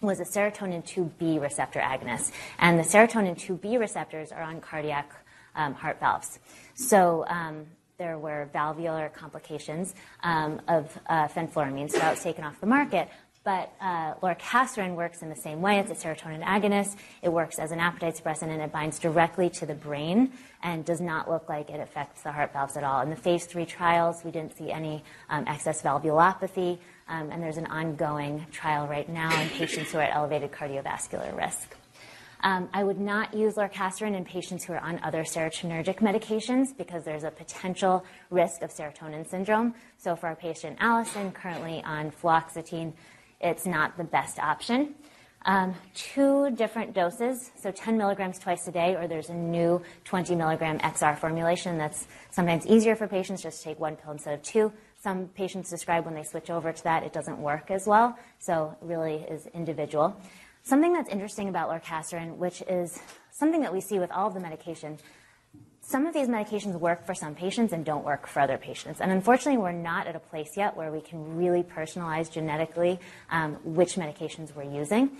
was 0.00 0.18
a 0.20 0.24
serotonin 0.24 0.82
2B 0.82 1.40
receptor 1.40 1.80
agonist. 1.80 2.32
And 2.58 2.78
the 2.78 2.82
serotonin 2.82 3.36
2B 3.36 3.78
receptors 3.78 4.32
are 4.32 4.42
on 4.42 4.60
cardiac 4.60 5.12
um, 5.54 5.74
heart 5.74 6.00
valves. 6.00 6.38
So 6.74 7.24
um, 7.28 7.66
there 7.98 8.18
were 8.18 8.48
valvular 8.52 9.10
complications 9.10 9.94
um, 10.22 10.60
of 10.66 10.98
uh, 11.06 11.28
fenfluramine, 11.28 11.90
so 11.90 11.98
that 11.98 12.10
was 12.10 12.22
taken 12.22 12.44
off 12.44 12.60
the 12.60 12.66
market. 12.66 13.08
But 13.44 13.70
uh, 13.78 14.14
lorcaserin 14.22 14.94
works 14.94 15.20
in 15.20 15.28
the 15.28 15.36
same 15.36 15.60
way. 15.60 15.78
It's 15.78 15.90
a 15.90 15.94
serotonin 15.94 16.42
agonist. 16.42 16.96
It 17.20 17.28
works 17.28 17.58
as 17.58 17.72
an 17.72 17.78
appetite 17.78 18.16
suppressant, 18.16 18.48
and 18.48 18.62
it 18.62 18.72
binds 18.72 18.98
directly 18.98 19.50
to 19.50 19.66
the 19.66 19.74
brain 19.74 20.32
and 20.62 20.82
does 20.82 21.02
not 21.02 21.30
look 21.30 21.46
like 21.46 21.68
it 21.68 21.78
affects 21.78 22.22
the 22.22 22.32
heart 22.32 22.54
valves 22.54 22.76
at 22.78 22.84
all. 22.84 23.02
In 23.02 23.10
the 23.10 23.16
phase 23.16 23.44
three 23.44 23.66
trials, 23.66 24.24
we 24.24 24.30
didn't 24.30 24.56
see 24.56 24.70
any 24.70 25.04
um, 25.28 25.44
excess 25.46 25.82
valvulopathy, 25.82 26.78
um, 27.08 27.30
and 27.30 27.42
there's 27.42 27.58
an 27.58 27.66
ongoing 27.66 28.46
trial 28.50 28.86
right 28.86 29.08
now 29.10 29.38
in 29.42 29.50
patients 29.50 29.92
who 29.92 29.98
are 29.98 30.02
at 30.02 30.16
elevated 30.16 30.50
cardiovascular 30.50 31.36
risk. 31.36 31.76
Um, 32.44 32.68
I 32.74 32.84
would 32.84 33.00
not 33.00 33.32
use 33.32 33.54
lorcaserin 33.54 34.14
in 34.14 34.24
patients 34.24 34.64
who 34.64 34.74
are 34.74 34.80
on 34.80 35.00
other 35.02 35.22
serotonergic 35.22 36.00
medications 36.00 36.76
because 36.76 37.02
there's 37.02 37.24
a 37.24 37.30
potential 37.30 38.04
risk 38.30 38.60
of 38.60 38.70
serotonin 38.70 39.26
syndrome. 39.26 39.74
So 39.96 40.14
for 40.14 40.26
our 40.26 40.36
patient 40.36 40.76
Allison, 40.78 41.32
currently 41.32 41.82
on 41.84 42.10
fluoxetine, 42.10 42.92
it's 43.40 43.66
not 43.66 43.96
the 43.96 44.04
best 44.04 44.38
option. 44.38 44.94
Um, 45.46 45.74
two 45.94 46.50
different 46.52 46.94
doses, 46.94 47.50
so 47.54 47.70
10 47.70 47.98
milligrams 47.98 48.38
twice 48.38 48.66
a 48.66 48.72
day, 48.72 48.94
or 48.94 49.06
there's 49.06 49.28
a 49.28 49.34
new 49.34 49.82
20 50.04 50.34
milligram 50.34 50.78
XR 50.78 51.18
formulation 51.18 51.76
that's 51.76 52.06
sometimes 52.30 52.66
easier 52.66 52.96
for 52.96 53.06
patients 53.06 53.42
just 53.42 53.58
to 53.58 53.64
take 53.64 53.78
one 53.78 53.96
pill 53.96 54.12
instead 54.12 54.32
of 54.32 54.42
two. 54.42 54.72
Some 55.02 55.28
patients 55.28 55.68
describe 55.68 56.06
when 56.06 56.14
they 56.14 56.22
switch 56.22 56.48
over 56.48 56.72
to 56.72 56.84
that, 56.84 57.02
it 57.02 57.12
doesn't 57.12 57.38
work 57.38 57.70
as 57.70 57.86
well, 57.86 58.18
so 58.38 58.74
it 58.80 58.86
really 58.86 59.16
is 59.16 59.46
individual. 59.48 60.16
Something 60.62 60.94
that's 60.94 61.10
interesting 61.10 61.50
about 61.50 61.68
lorcaserin, 61.68 62.36
which 62.36 62.62
is 62.62 62.98
something 63.30 63.60
that 63.60 63.72
we 63.72 63.82
see 63.82 63.98
with 63.98 64.10
all 64.10 64.28
of 64.28 64.32
the 64.32 64.40
medication, 64.40 64.96
some 65.86 66.06
of 66.06 66.14
these 66.14 66.28
medications 66.28 66.78
work 66.78 67.04
for 67.04 67.14
some 67.14 67.34
patients 67.34 67.72
and 67.72 67.84
don't 67.84 68.04
work 68.04 68.26
for 68.26 68.40
other 68.40 68.56
patients. 68.56 69.00
And 69.00 69.12
unfortunately, 69.12 69.58
we're 69.58 69.72
not 69.72 70.06
at 70.06 70.16
a 70.16 70.20
place 70.20 70.56
yet 70.56 70.76
where 70.76 70.90
we 70.90 71.00
can 71.00 71.36
really 71.36 71.62
personalize 71.62 72.30
genetically 72.30 72.98
um, 73.30 73.54
which 73.64 73.96
medications 73.96 74.54
we're 74.56 74.62
using. 74.62 75.10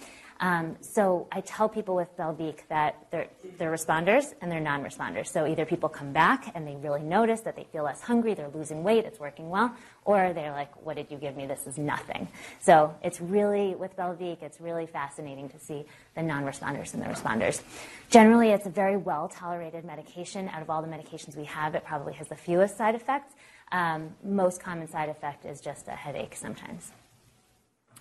Um, 0.41 0.77
so 0.81 1.29
I 1.31 1.41
tell 1.41 1.69
people 1.69 1.95
with 1.95 2.15
Belviq 2.17 2.67
that 2.69 3.07
they're, 3.11 3.29
they're 3.57 3.73
responders 3.73 4.35
and 4.41 4.51
they're 4.51 4.61
non-responders. 4.61 5.29
So 5.29 5.47
either 5.47 5.65
people 5.65 5.89
come 5.89 6.13
back 6.13 6.51
and 6.55 6.67
they 6.67 6.77
really 6.77 7.03
notice 7.03 7.41
that 7.43 7.57
they 7.57 7.65
feel 7.73 7.85
less 7.85 8.01
hungry, 8.01 8.35
they're 8.35 8.49
losing 8.49 8.83
weight, 8.83 9.05
it's 9.05 9.21
working 9.21 9.49
well, 9.49 9.75
or 10.05 10.33
they're 10.33 10.53
like, 10.53 10.85
what 10.85 10.97
did 10.97 11.11
you 11.11 11.19
give 11.19 11.37
me? 11.37 11.47
This 11.47 11.67
is 11.67 11.79
nothing. 11.79 12.29
So 12.61 12.95
it's 13.03 13.21
really, 13.21 13.75
with 13.75 13.97
Belviq, 13.97 14.43
it's 14.43 14.61
really 14.61 14.87
fascinating 14.87 15.49
to 15.51 15.59
see 15.59 15.85
the 16.15 16.23
non-responders 16.23 16.95
and 16.95 17.03
the 17.03 17.07
responders. 17.07 17.63
Generally, 18.11 18.51
it's 18.51 18.67
a 18.67 18.71
very 18.71 18.97
well-tolerated 18.97 19.85
medication. 19.85 20.49
Out 20.49 20.63
of 20.63 20.69
all 20.69 20.83
the 20.83 20.89
medications 20.89 21.37
we 21.37 21.45
have, 21.45 21.75
it 21.75 21.85
probably 21.85 22.15
has 22.15 22.29
the 22.29 22.37
fewest 22.37 22.77
side 22.77 22.95
effects. 22.95 23.35
Um, 23.73 24.11
most 24.23 24.63
common 24.63 24.89
side 24.89 25.09
effect 25.09 25.47
is 25.47 25.61
just 25.61 25.89
a 25.89 25.93
headache 25.93 26.37
sometimes. 26.37 26.93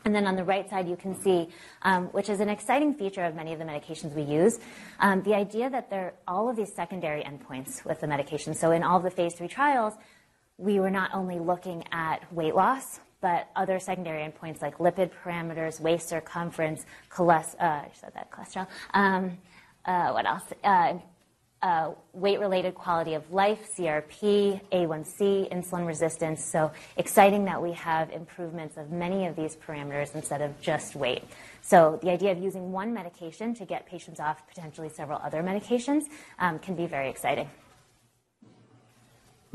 And 0.06 0.14
then 0.14 0.28
on 0.28 0.36
the 0.36 0.44
right 0.44 0.70
side, 0.70 0.88
you 0.88 0.98
can 0.98 1.16
see, 1.16 1.50
um, 1.84 2.08
which 2.08 2.30
is 2.30 2.40
an 2.40 2.50
exciting 2.50 2.94
feature 2.94 3.24
of 3.24 3.36
many 3.36 3.54
of 3.54 3.60
the 3.60 3.66
medications 3.66 4.14
we 4.14 4.24
use, 4.24 4.60
um, 5.00 5.24
the 5.24 5.34
idea 5.34 5.70
that 5.70 5.90
there 5.90 6.06
are 6.06 6.14
all 6.28 6.50
of 6.50 6.56
these 6.56 6.74
secondary 6.74 7.24
endpoints 7.24 7.86
with 7.86 8.02
the 8.02 8.08
medication. 8.08 8.54
So 8.54 8.72
in 8.72 8.84
all 8.84 8.98
of 8.98 9.04
the 9.04 9.12
phase 9.12 9.34
three 9.34 9.48
trials, 9.48 9.94
we 10.58 10.80
were 10.80 10.92
not 10.92 11.12
only 11.14 11.40
looking 11.40 11.84
at 11.92 12.32
weight 12.34 12.56
loss, 12.56 13.00
but 13.22 13.48
other 13.56 13.80
secondary 13.80 14.22
endpoints 14.22 14.62
like 14.62 14.78
lipid 14.78 15.12
parameters, 15.24 15.80
waist 15.80 16.10
circumference, 16.10 16.86
cholesterol, 17.10 17.62
uh, 17.62 17.64
I 17.64 17.92
said 17.94 18.12
that, 18.16 18.30
cholesterol, 18.30 18.68
um, 18.94 19.38
uh, 19.86 20.12
what 20.12 20.26
else? 20.26 20.44
Uh, 20.64 20.96
uh, 21.64 21.92
weight-related 22.12 22.76
quality 22.76 23.14
of 23.14 23.32
life, 23.32 23.72
CRP, 23.76 24.60
A1C, 24.72 25.50
insulin 25.50 25.88
resistance. 25.88 26.44
So 26.44 26.72
exciting 26.98 27.46
that 27.46 27.62
we 27.62 27.72
have 27.72 28.12
improvements 28.12 28.76
of 28.76 28.92
many 28.92 29.26
of 29.26 29.36
these 29.38 29.56
parameters 29.56 30.14
instead 30.14 30.42
of 30.42 30.60
just 30.60 30.94
weight. 30.96 31.24
So 31.62 32.00
the 32.04 32.12
idea 32.12 32.34
of 32.34 32.38
using 32.38 32.74
one 32.74 32.94
medication 32.94 33.56
to 33.56 33.66
get 33.66 33.86
patients 33.86 34.20
off 34.20 34.46
potentially 34.46 34.90
several 34.90 35.20
other 35.24 35.42
medications 35.42 36.04
um, 36.38 36.60
can 36.60 36.76
be 36.76 36.86
very 36.86 37.10
exciting. 37.10 37.50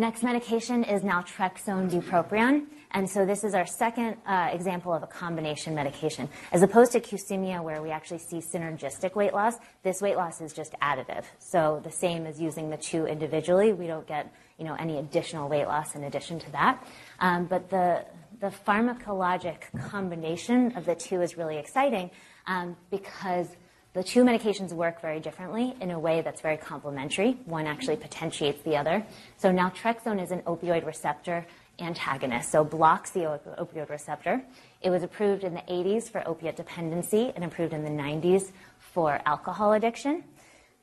Next 0.01 0.23
medication 0.23 0.85
is 0.85 1.03
naltrexone 1.03 1.91
bupropion. 1.91 2.67
And 2.93 3.11
so 3.11 3.27
this 3.27 3.43
is 3.43 3.53
our 3.53 3.67
second 3.67 4.17
uh, 4.25 4.49
example 4.53 4.95
of 4.95 5.03
a 5.03 5.09
combination 5.09 5.75
medication. 5.75 6.29
As 6.53 6.63
opposed 6.63 6.93
to 6.93 7.01
Qsymia, 7.01 7.61
where 7.65 7.83
we 7.83 7.91
actually 7.91 8.21
see 8.21 8.37
synergistic 8.37 9.17
weight 9.17 9.35
loss, 9.35 9.57
this 9.83 10.01
weight 10.01 10.17
loss 10.17 10.41
is 10.41 10.53
just 10.53 10.75
additive. 10.81 11.25
So 11.41 11.81
the 11.83 11.91
same 11.91 12.27
as 12.27 12.41
using 12.41 12.71
the 12.71 12.77
two 12.77 13.07
individually. 13.07 13.73
We 13.73 13.89
don't 13.89 14.07
get 14.07 14.33
you 14.57 14.65
know, 14.65 14.77
any 14.79 14.99
additional 14.99 15.49
weight 15.49 15.67
loss 15.67 15.97
in 15.97 16.05
addition 16.05 16.39
to 16.39 16.53
that. 16.53 16.87
Um, 17.19 17.47
but 17.47 17.69
the, 17.69 18.05
the 18.39 18.53
pharmacologic 18.69 19.63
combination 19.91 20.77
of 20.77 20.87
the 20.87 20.95
two 20.95 21.23
is 21.23 21.37
really 21.37 21.59
exciting 21.59 22.13
um, 22.47 22.77
because 22.93 23.49
the 23.95 24.05
two 24.05 24.23
medications 24.23 24.73
work 24.73 25.01
very 25.01 25.19
differently 25.19 25.75
in 25.81 25.91
a 25.91 25.99
way 25.99 26.21
that's 26.21 26.41
very 26.41 26.57
complementary. 26.57 27.39
One 27.47 27.67
actually 27.67 27.97
potentiates 27.97 28.63
the 28.63 28.77
other. 28.77 29.05
So 29.39 29.51
naltrexone 29.51 30.23
is 30.23 30.31
an 30.31 30.41
opioid 30.43 30.85
receptor 30.85 31.47
antagonist, 31.81 32.51
so 32.51 32.65
blocks 32.65 33.11
the 33.11 33.27
op- 33.27 33.57
opioid 33.59 33.89
receptor. 33.89 34.43
It 34.83 34.91
was 34.91 35.03
approved 35.03 35.45
in 35.45 35.55
the 35.55 35.63
80s 35.63 36.11
for 36.11 36.27
opiate 36.27 36.57
dependency 36.57 37.33
and 37.35 37.45
approved 37.45 37.73
in 37.73 37.83
the 37.85 37.91
90s 37.91 38.53
for 38.79 39.21
alcohol 39.25 39.73
addiction. 39.73 40.25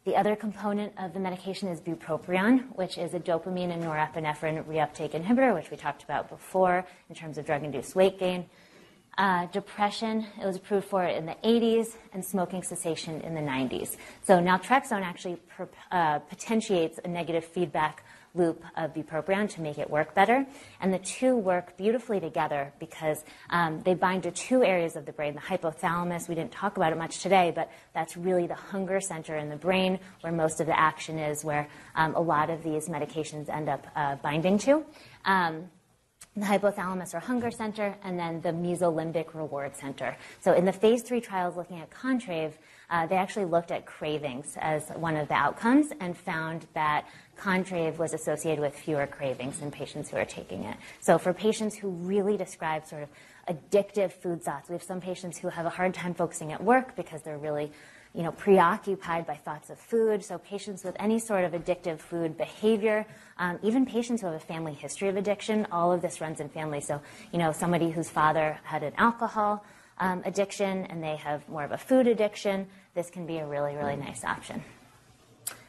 The 0.05 0.15
other 0.15 0.35
component 0.35 0.93
of 0.97 1.13
the 1.13 1.19
medication 1.19 1.67
is 1.67 1.81
bupropion, 1.81 2.75
which 2.75 2.97
is 2.97 3.13
a 3.13 3.19
dopamine 3.19 3.73
and 3.73 3.83
norepinephrine 3.83 4.63
reuptake 4.65 5.11
inhibitor, 5.11 5.53
which 5.53 5.71
we 5.71 5.77
talked 5.77 6.03
about 6.03 6.29
before 6.29 6.85
in 7.09 7.15
terms 7.15 7.37
of 7.37 7.45
drug-induced 7.45 7.95
weight 7.95 8.19
gain. 8.19 8.45
Uh, 9.17 9.45
depression, 9.47 10.25
it 10.41 10.45
was 10.45 10.57
approved 10.57 10.87
for 10.87 11.05
in 11.05 11.25
the 11.25 11.35
80s, 11.43 11.95
and 12.11 12.23
smoking 12.23 12.61
cessation 12.63 13.21
in 13.21 13.33
the 13.33 13.41
90s. 13.41 13.95
So 14.23 14.39
naltrexone 14.39 15.03
actually 15.03 15.37
uh, 15.91 16.19
potentiates 16.19 16.99
a 17.03 17.07
negative 17.07 17.45
feedback 17.45 18.03
loop 18.35 18.63
of 18.75 18.93
bupropion 18.93 19.49
to 19.49 19.61
make 19.61 19.77
it 19.77 19.89
work 19.89 20.13
better. 20.13 20.45
And 20.81 20.93
the 20.93 20.99
two 20.99 21.35
work 21.35 21.77
beautifully 21.77 22.19
together 22.19 22.73
because 22.79 23.23
um, 23.49 23.81
they 23.83 23.93
bind 23.93 24.23
to 24.23 24.31
two 24.31 24.63
areas 24.63 24.95
of 24.95 25.05
the 25.05 25.13
brain 25.13 25.35
the 25.35 25.41
hypothalamus, 25.41 26.27
we 26.27 26.35
didn't 26.35 26.51
talk 26.51 26.77
about 26.77 26.91
it 26.91 26.97
much 26.97 27.19
today, 27.19 27.51
but 27.55 27.71
that's 27.93 28.17
really 28.17 28.47
the 28.47 28.55
hunger 28.55 28.99
center 28.99 29.37
in 29.37 29.49
the 29.49 29.55
brain 29.55 29.99
where 30.21 30.33
most 30.33 30.59
of 30.59 30.67
the 30.67 30.77
action 30.77 31.17
is, 31.17 31.43
where 31.43 31.67
um, 31.95 32.15
a 32.15 32.21
lot 32.21 32.49
of 32.49 32.63
these 32.63 32.89
medications 32.89 33.49
end 33.49 33.69
up 33.69 33.87
uh, 33.95 34.15
binding 34.15 34.57
to. 34.59 34.85
Um, 35.23 35.69
the 36.35 36.45
hypothalamus 36.45 37.13
or 37.13 37.19
hunger 37.19 37.49
center, 37.49 37.95
and 38.03 38.19
then 38.19 38.41
the 38.41 38.49
mesolimbic 38.49 39.33
reward 39.33 39.75
center. 39.75 40.17
So 40.41 40.53
in 40.53 40.65
the 40.65 40.73
phase 40.73 41.01
three 41.01 41.21
trials 41.21 41.55
looking 41.55 41.79
at 41.79 41.89
Contrave, 41.89 42.53
uh, 42.89 43.07
they 43.07 43.15
actually 43.15 43.45
looked 43.45 43.71
at 43.71 43.85
cravings 43.85 44.57
as 44.59 44.89
one 44.89 45.15
of 45.15 45.27
the 45.27 45.33
outcomes 45.33 45.87
and 45.99 46.15
found 46.15 46.67
that 46.73 47.05
Contrave 47.37 47.97
was 47.97 48.13
associated 48.13 48.61
with 48.61 48.75
fewer 48.75 49.07
cravings 49.07 49.61
in 49.61 49.71
patients 49.71 50.09
who 50.09 50.17
are 50.17 50.25
taking 50.25 50.63
it. 50.65 50.77
So 50.99 51.17
for 51.17 51.33
patients 51.33 51.75
who 51.75 51.89
really 51.89 52.37
describe 52.37 52.85
sort 52.85 53.03
of 53.03 53.09
addictive 53.49 54.11
food 54.11 54.43
thoughts, 54.43 54.69
we 54.69 54.73
have 54.73 54.83
some 54.83 55.01
patients 55.01 55.37
who 55.37 55.49
have 55.49 55.65
a 55.65 55.69
hard 55.69 55.93
time 55.93 56.13
focusing 56.13 56.51
at 56.51 56.63
work 56.63 56.95
because 56.95 57.21
they're 57.21 57.37
really 57.37 57.71
you 58.15 58.23
know, 58.23 58.31
preoccupied 58.31 59.27
by 59.27 59.35
thoughts 59.35 59.69
of 59.69 59.77
food. 59.77 60.23
So 60.23 60.37
patients 60.37 60.83
with 60.83 60.95
any 60.99 61.19
sort 61.19 61.43
of 61.43 61.51
addictive 61.51 61.99
food 61.99 62.37
behavior, 62.37 63.05
um, 63.37 63.59
even 63.61 63.85
patients 63.85 64.21
who 64.21 64.27
have 64.27 64.35
a 64.35 64.39
family 64.39 64.73
history 64.73 65.09
of 65.09 65.17
addiction, 65.17 65.67
all 65.71 65.91
of 65.91 66.01
this 66.01 66.21
runs 66.21 66.39
in 66.39 66.49
family. 66.49 66.79
So, 66.79 67.01
you 67.33 67.39
know, 67.39 67.51
somebody 67.51 67.91
whose 67.91 68.09
father 68.09 68.57
had 68.63 68.83
an 68.83 68.93
alcohol 68.97 69.65
um, 69.99 70.21
addiction 70.25 70.85
and 70.85 71.03
they 71.03 71.17
have 71.17 71.47
more 71.49 71.63
of 71.63 71.71
a 71.71 71.77
food 71.77 72.07
addiction, 72.07 72.67
this 72.93 73.09
can 73.09 73.25
be 73.25 73.37
a 73.37 73.45
really, 73.45 73.75
really 73.75 73.97
nice 73.97 74.23
option. 74.23 74.63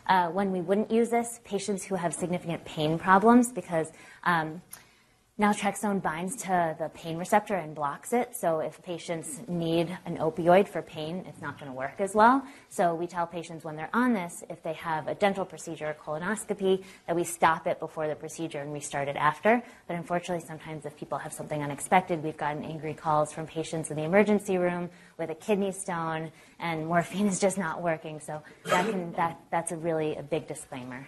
Uh, 0.09 0.29
when 0.29 0.53
we 0.53 0.61
wouldn't 0.61 0.91
use 0.91 1.11
this, 1.11 1.41
patients 1.45 1.85
who 1.85 1.97
have 1.97 2.15
significant 2.15 2.65
pain 2.65 2.97
problems 2.97 3.51
because 3.51 3.91
um, 4.23 4.63
Naltrexone 5.39 6.01
binds 6.01 6.35
to 6.35 6.75
the 6.79 6.89
pain 6.95 7.19
receptor 7.19 7.57
and 7.57 7.75
blocks 7.75 8.15
it. 8.15 8.35
So 8.35 8.61
if 8.61 8.83
patients 8.83 9.43
need 9.47 9.95
an 10.07 10.17
opioid 10.17 10.67
for 10.67 10.81
pain, 10.81 11.27
it's 11.29 11.43
not 11.43 11.61
going 11.61 11.71
to 11.71 11.77
work 11.77 11.97
as 11.99 12.15
well. 12.15 12.43
So 12.71 12.95
we 12.95 13.07
tell 13.07 13.27
patients 13.27 13.63
when 13.63 13.77
they're 13.77 13.91
on 13.93 14.15
this, 14.15 14.43
if 14.49 14.63
they 14.63 14.73
have 14.73 15.09
a 15.09 15.15
dental 15.15 15.45
procedure 15.45 15.89
or 15.89 15.95
colonoscopy, 15.95 16.83
that 17.07 17.15
we 17.15 17.23
stop 17.23 17.67
it 17.67 17.79
before 17.81 18.09
the 18.09 18.15
procedure 18.15 18.61
and 18.61 18.73
restart 18.73 19.09
it 19.09 19.17
after. 19.17 19.63
But 19.87 19.97
unfortunately, 19.99 20.47
sometimes 20.47 20.87
if 20.87 20.97
people 20.97 21.19
have 21.19 21.35
something 21.35 21.63
unexpected, 21.63 22.25
we've 22.25 22.39
gotten 22.39 22.65
angry 22.65 22.95
calls 22.95 23.31
from 23.31 23.47
patients 23.47 23.91
in 23.91 23.99
the 23.99 24.05
emergency 24.05 24.57
room 24.57 24.89
with 25.19 25.29
a 25.29 25.35
kidney 25.35 25.73
stone 25.73 26.33
and 26.61 26.87
morphine 26.87 27.27
is 27.27 27.39
just 27.39 27.59
not 27.59 27.83
working. 27.83 28.21
So 28.21 28.43
that 28.65 28.89
can, 28.89 29.13
that, 29.13 29.39
that's 29.51 29.71
a 29.71 29.77
really 29.77 30.17
a 30.17 30.23
big 30.23 30.49
disclaimer. 30.49 31.07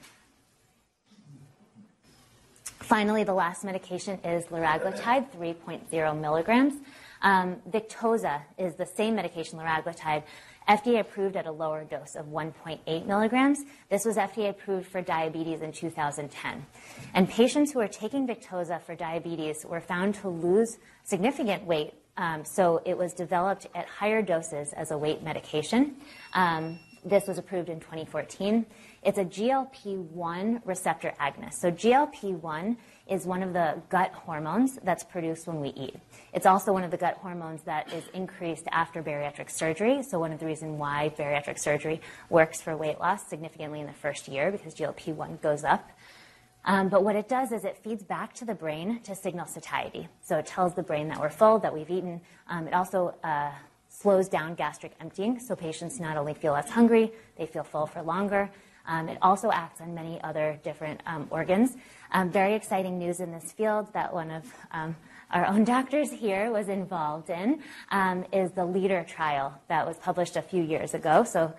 Finally, 2.89 3.22
the 3.22 3.34
last 3.34 3.64
medication 3.64 4.18
is 4.24 4.47
liraglutide, 4.47 5.30
3.0 5.36 6.20
milligrams. 6.22 6.72
Um, 7.20 7.57
Victoza 7.68 8.41
is 8.57 8.76
the 8.76 8.86
same 8.86 9.14
medication, 9.14 9.59
liraglutide, 9.59 10.22
FDA 10.66 11.01
approved 11.01 11.36
at 11.36 11.47
a 11.47 11.53
lower 11.53 11.84
dose 11.84 12.14
of 12.14 12.28
1.8 12.28 13.05
milligrams. 13.05 13.59
This 13.91 14.07
was 14.07 14.16
FDA 14.16 14.49
approved 14.49 14.86
for 14.86 15.03
diabetes 15.03 15.61
in 15.61 15.70
2010. 15.70 16.64
And 17.12 17.28
patients 17.28 17.72
who 17.72 17.80
are 17.80 17.89
taking 17.89 18.26
Victoza 18.26 18.80
for 18.80 18.95
diabetes 18.95 19.66
were 19.66 19.82
found 19.82 20.14
to 20.16 20.30
lose 20.30 20.78
significant 21.05 21.64
weight. 21.64 21.93
Um, 22.16 22.43
so 22.43 22.80
it 22.86 22.97
was 22.97 23.12
developed 23.12 23.66
at 23.74 23.84
higher 23.84 24.22
doses 24.22 24.72
as 24.72 24.93
a 24.93 24.97
weight 24.97 25.22
medication. 25.22 25.97
Um, 26.32 26.78
this 27.05 27.26
was 27.26 27.36
approved 27.36 27.68
in 27.68 27.80
2014. 27.80 28.64
It's 29.03 29.19
a 29.19 29.25
GLP-1 29.25 30.63
receptor 30.65 31.15
agonist. 31.21 31.55
So 31.55 31.71
GLP-1 31.71 32.77
is 33.09 33.25
one 33.25 33.43
of 33.43 33.53
the 33.53 33.81
gut 33.89 34.13
hormones 34.13 34.79
that's 34.83 35.05
produced 35.05 35.47
when 35.47 35.61
we 35.61 35.69
eat. 35.69 35.97
It's 36.35 36.47
also 36.47 36.73
one 36.73 36.83
of 36.85 36.91
the 36.91 36.97
gut 36.97 37.15
hormones 37.15 37.63
that 37.63 37.93
is 37.93 38.05
increased 38.13 38.67
after 38.73 39.03
bariatric 39.03 39.51
surgery. 39.51 40.03
So 40.03 40.19
one 40.19 40.33
of 40.33 40.41
the 40.41 40.47
reasons 40.47 40.79
why 40.79 41.13
bariatric 41.17 41.59
surgery 41.59 42.01
works 42.29 42.61
for 42.61 42.77
weight 42.77 42.99
loss 42.99 43.27
significantly 43.27 43.81
in 43.81 43.87
the 43.87 43.93
first 43.93 44.27
year 44.29 44.51
because 44.51 44.75
GLP-1 44.75 45.41
goes 45.41 45.65
up. 45.65 45.91
Um, 46.65 46.89
but 46.89 47.05
what 47.05 47.17
it 47.17 47.29
does 47.29 47.53
is 47.53 47.65
it 47.65 47.79
feeds 47.79 48.03
back 48.03 48.35
to 48.35 48.45
the 48.45 48.55
brain 48.55 49.01
to 49.05 49.15
signal 49.15 49.47
satiety. 49.47 50.09
So 50.23 50.37
it 50.39 50.47
tells 50.47 50.75
the 50.75 50.83
brain 50.83 51.09
that 51.09 51.21
we're 51.21 51.31
full, 51.31 51.61
that 51.61 51.73
we've 51.73 51.89
eaten. 51.89 52.21
Um, 52.49 52.67
it 52.67 52.75
also 52.75 53.15
uh, 53.23 53.53
slows 53.89 54.29
down 54.29 54.55
gastric 54.55 54.93
emptying, 55.01 55.41
so 55.41 55.57
patients 55.57 55.99
not 55.99 56.17
only 56.17 56.35
feel 56.35 56.53
less 56.53 56.69
hungry, 56.69 57.13
they 57.39 57.47
feel 57.47 57.63
full 57.63 57.87
for 57.87 58.03
longer. 58.03 58.51
Um, 58.89 59.09
it 59.09 59.18
also 59.22 59.53
acts 59.53 59.80
on 59.80 59.95
many 59.95 60.20
other 60.22 60.59
different 60.64 61.01
um, 61.07 61.28
organs. 61.30 61.76
Um, 62.11 62.30
very 62.30 62.55
exciting 62.55 62.99
news 62.99 63.20
in 63.20 63.30
this 63.30 63.53
field 63.53 63.93
that 63.93 64.12
one 64.12 64.32
of 64.32 64.53
um, 64.72 64.97
our 65.30 65.47
own 65.47 65.62
doctors 65.76 66.11
here 66.11 66.51
was 66.51 66.68
involved 66.68 67.30
in 67.30 67.62
is 68.32 68.51
the 68.53 68.64
LEADER 68.64 69.05
trial 69.07 69.61
that 69.68 69.86
was 69.86 69.97
published 69.99 70.36
a 70.36 70.43
few 70.43 70.62
years 70.62 70.95
ago. 70.95 71.22
So 71.22 71.55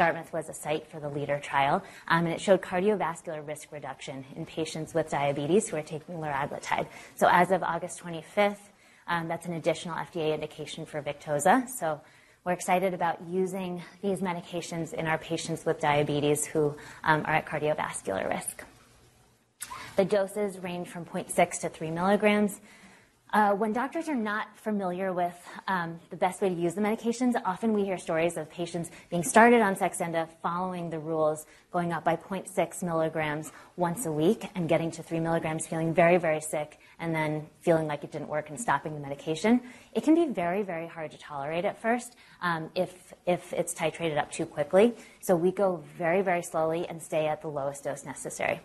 Dartmouth 0.00 0.32
was 0.32 0.48
a 0.48 0.54
site 0.54 0.86
for 0.86 0.98
the 0.98 1.10
LEADER 1.10 1.40
trial, 1.40 1.82
um, 2.08 2.24
and 2.24 2.34
it 2.34 2.40
showed 2.40 2.62
cardiovascular 2.62 3.46
risk 3.46 3.70
reduction 3.70 4.24
in 4.34 4.46
patients 4.46 4.94
with 4.94 5.10
diabetes 5.10 5.68
who 5.68 5.76
are 5.76 5.82
taking 5.82 6.16
liraglutide. 6.16 6.86
So 7.16 7.28
as 7.30 7.50
of 7.50 7.62
August 7.62 8.02
25th, 8.02 8.56
um, 9.08 9.28
that's 9.28 9.44
an 9.44 9.54
additional 9.54 9.96
FDA 9.96 10.32
indication 10.32 10.86
for 10.86 11.02
Victoza. 11.02 11.68
So 11.68 12.00
we're 12.44 12.52
excited 12.52 12.94
about 12.94 13.18
using 13.28 13.82
these 14.02 14.20
medications 14.20 14.94
in 14.94 15.06
our 15.06 15.18
patients 15.18 15.66
with 15.66 15.78
diabetes 15.78 16.46
who 16.46 16.74
um, 17.04 17.22
are 17.26 17.34
at 17.34 17.46
cardiovascular 17.46 18.28
risk. 18.28 18.64
The 19.96 20.04
doses 20.06 20.58
range 20.58 20.88
from 20.88 21.04
0.6 21.04 21.60
to 21.60 21.68
3 21.68 21.90
milligrams. 21.90 22.60
Uh, 23.32 23.52
when 23.52 23.72
doctors 23.72 24.08
are 24.08 24.16
not 24.16 24.48
familiar 24.58 25.12
with 25.12 25.36
um, 25.68 26.00
the 26.10 26.16
best 26.16 26.42
way 26.42 26.48
to 26.48 26.54
use 26.54 26.74
the 26.74 26.80
medications, 26.80 27.34
often 27.44 27.72
we 27.72 27.84
hear 27.84 27.96
stories 27.96 28.36
of 28.36 28.50
patients 28.50 28.90
being 29.08 29.22
started 29.22 29.60
on 29.60 29.76
Saxenda, 29.76 30.28
following 30.42 30.90
the 30.90 30.98
rules, 30.98 31.46
going 31.70 31.92
up 31.92 32.02
by 32.02 32.16
0.6 32.16 32.82
milligrams 32.82 33.52
once 33.76 34.04
a 34.04 34.10
week, 34.10 34.48
and 34.56 34.68
getting 34.68 34.90
to 34.90 35.02
3 35.04 35.20
milligrams, 35.20 35.64
feeling 35.64 35.94
very, 35.94 36.16
very 36.16 36.40
sick, 36.40 36.80
and 36.98 37.14
then 37.14 37.46
feeling 37.60 37.86
like 37.86 38.02
it 38.02 38.10
didn't 38.10 38.26
work 38.26 38.50
and 38.50 38.60
stopping 38.60 38.94
the 38.94 39.00
medication. 39.00 39.60
It 39.92 40.02
can 40.02 40.16
be 40.16 40.26
very, 40.26 40.62
very 40.64 40.88
hard 40.88 41.12
to 41.12 41.18
tolerate 41.18 41.64
at 41.64 41.80
first 41.80 42.16
um, 42.42 42.68
if, 42.74 43.14
if 43.26 43.52
it's 43.52 43.72
titrated 43.72 44.18
up 44.18 44.32
too 44.32 44.44
quickly. 44.44 44.96
So 45.20 45.36
we 45.36 45.52
go 45.52 45.84
very, 45.96 46.22
very 46.22 46.42
slowly 46.42 46.84
and 46.88 47.00
stay 47.00 47.28
at 47.28 47.42
the 47.42 47.48
lowest 47.48 47.84
dose 47.84 48.04
necessary. 48.04 48.60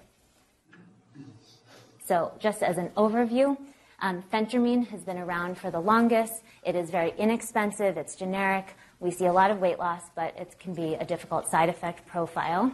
So 2.03 2.33
just 2.39 2.63
as 2.63 2.79
an 2.79 2.89
overview, 2.97 3.57
um, 4.01 4.23
phentermine 4.31 4.87
has 4.87 5.03
been 5.03 5.17
around 5.17 5.57
for 5.57 5.71
the 5.71 5.79
longest. 5.79 6.43
It 6.63 6.75
is 6.75 6.89
very 6.89 7.13
inexpensive. 7.17 7.97
It's 7.97 8.15
generic. 8.15 8.75
We 8.99 9.11
see 9.11 9.25
a 9.25 9.33
lot 9.33 9.51
of 9.51 9.59
weight 9.59 9.79
loss, 9.79 10.03
but 10.15 10.35
it 10.37 10.55
can 10.59 10.73
be 10.73 10.95
a 10.95 11.05
difficult 11.05 11.49
side 11.49 11.69
effect 11.69 12.05
profile. 12.07 12.71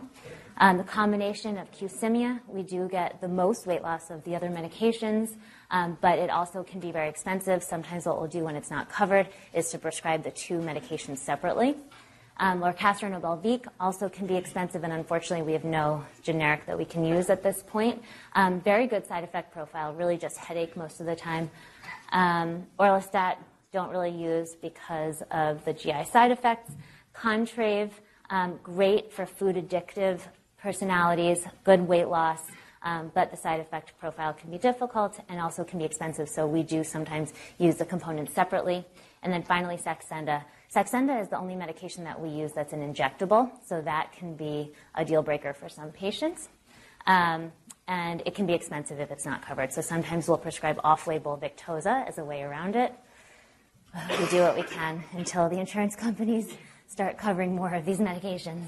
Um, 0.57 0.77
the 0.77 0.83
combination 0.83 1.57
of 1.57 1.71
Qsymia, 1.71 2.39
we 2.47 2.61
do 2.61 2.87
get 2.87 3.19
the 3.21 3.27
most 3.27 3.65
weight 3.65 3.81
loss 3.81 4.11
of 4.11 4.23
the 4.23 4.35
other 4.35 4.49
medications, 4.49 5.35
um, 5.71 5.97
but 6.01 6.19
it 6.19 6.29
also 6.29 6.63
can 6.63 6.79
be 6.79 6.91
very 6.91 7.09
expensive. 7.09 7.63
Sometimes 7.63 8.05
what 8.05 8.19
we'll 8.19 8.29
do 8.29 8.43
when 8.43 8.55
it's 8.55 8.69
not 8.69 8.89
covered 8.89 9.27
is 9.53 9.71
to 9.71 9.79
prescribe 9.79 10.23
the 10.23 10.31
two 10.31 10.59
medications 10.59 11.17
separately. 11.17 11.75
Um, 12.37 12.63
or 12.63 12.73
Belviq 12.73 13.67
also 13.79 14.09
can 14.09 14.25
be 14.25 14.35
expensive, 14.35 14.83
and 14.83 14.91
unfortunately, 14.93 15.45
we 15.45 15.53
have 15.53 15.63
no 15.63 16.03
generic 16.23 16.65
that 16.65 16.77
we 16.77 16.85
can 16.85 17.05
use 17.05 17.29
at 17.29 17.43
this 17.43 17.63
point. 17.67 18.01
Um, 18.33 18.61
very 18.61 18.87
good 18.87 19.05
side 19.05 19.23
effect 19.23 19.53
profile, 19.53 19.93
really 19.93 20.17
just 20.17 20.37
headache 20.37 20.75
most 20.75 20.99
of 20.99 21.05
the 21.05 21.15
time. 21.15 21.51
Um, 22.11 22.65
Orlistat 22.79 23.37
don't 23.71 23.89
really 23.89 24.11
use 24.11 24.55
because 24.55 25.21
of 25.31 25.63
the 25.65 25.73
GI 25.73 26.05
side 26.05 26.31
effects. 26.31 26.71
Contrave, 27.13 27.91
um, 28.29 28.59
great 28.63 29.13
for 29.13 29.25
food 29.25 29.55
addictive 29.55 30.21
personalities, 30.57 31.45
good 31.63 31.81
weight 31.81 32.07
loss. 32.07 32.41
Um, 32.83 33.11
but 33.13 33.29
the 33.29 33.37
side 33.37 33.59
effect 33.59 33.93
profile 33.99 34.33
can 34.33 34.49
be 34.49 34.57
difficult 34.57 35.19
and 35.29 35.39
also 35.39 35.63
can 35.63 35.77
be 35.77 35.85
expensive, 35.85 36.27
so 36.27 36.47
we 36.47 36.63
do 36.63 36.83
sometimes 36.83 37.31
use 37.59 37.75
the 37.75 37.85
components 37.85 38.33
separately. 38.33 38.83
And 39.21 39.31
then 39.31 39.43
finally, 39.43 39.77
Saxenda. 39.77 40.43
Saxenda 40.73 41.21
is 41.21 41.27
the 41.27 41.37
only 41.37 41.55
medication 41.55 42.05
that 42.05 42.19
we 42.19 42.29
use 42.29 42.53
that's 42.53 42.71
an 42.71 42.79
injectable, 42.79 43.51
so 43.65 43.81
that 43.81 44.13
can 44.13 44.35
be 44.35 44.71
a 44.95 45.03
deal 45.03 45.21
breaker 45.21 45.53
for 45.53 45.67
some 45.67 45.91
patients. 45.91 46.47
Um, 47.07 47.51
and 47.87 48.23
it 48.25 48.35
can 48.35 48.45
be 48.45 48.53
expensive 48.53 48.99
if 49.01 49.11
it's 49.11 49.25
not 49.25 49.45
covered. 49.45 49.73
So 49.73 49.81
sometimes 49.81 50.29
we'll 50.29 50.37
prescribe 50.37 50.79
off-label 50.83 51.37
Victoza 51.41 52.07
as 52.07 52.17
a 52.17 52.23
way 52.23 52.41
around 52.41 52.75
it. 52.75 52.93
We 54.17 54.25
do 54.27 54.41
what 54.41 54.55
we 54.55 54.63
can 54.63 55.03
until 55.11 55.49
the 55.49 55.59
insurance 55.59 55.97
companies 55.97 56.55
start 56.87 57.17
covering 57.17 57.53
more 57.53 57.73
of 57.73 57.83
these 57.83 57.99
medications. 57.99 58.67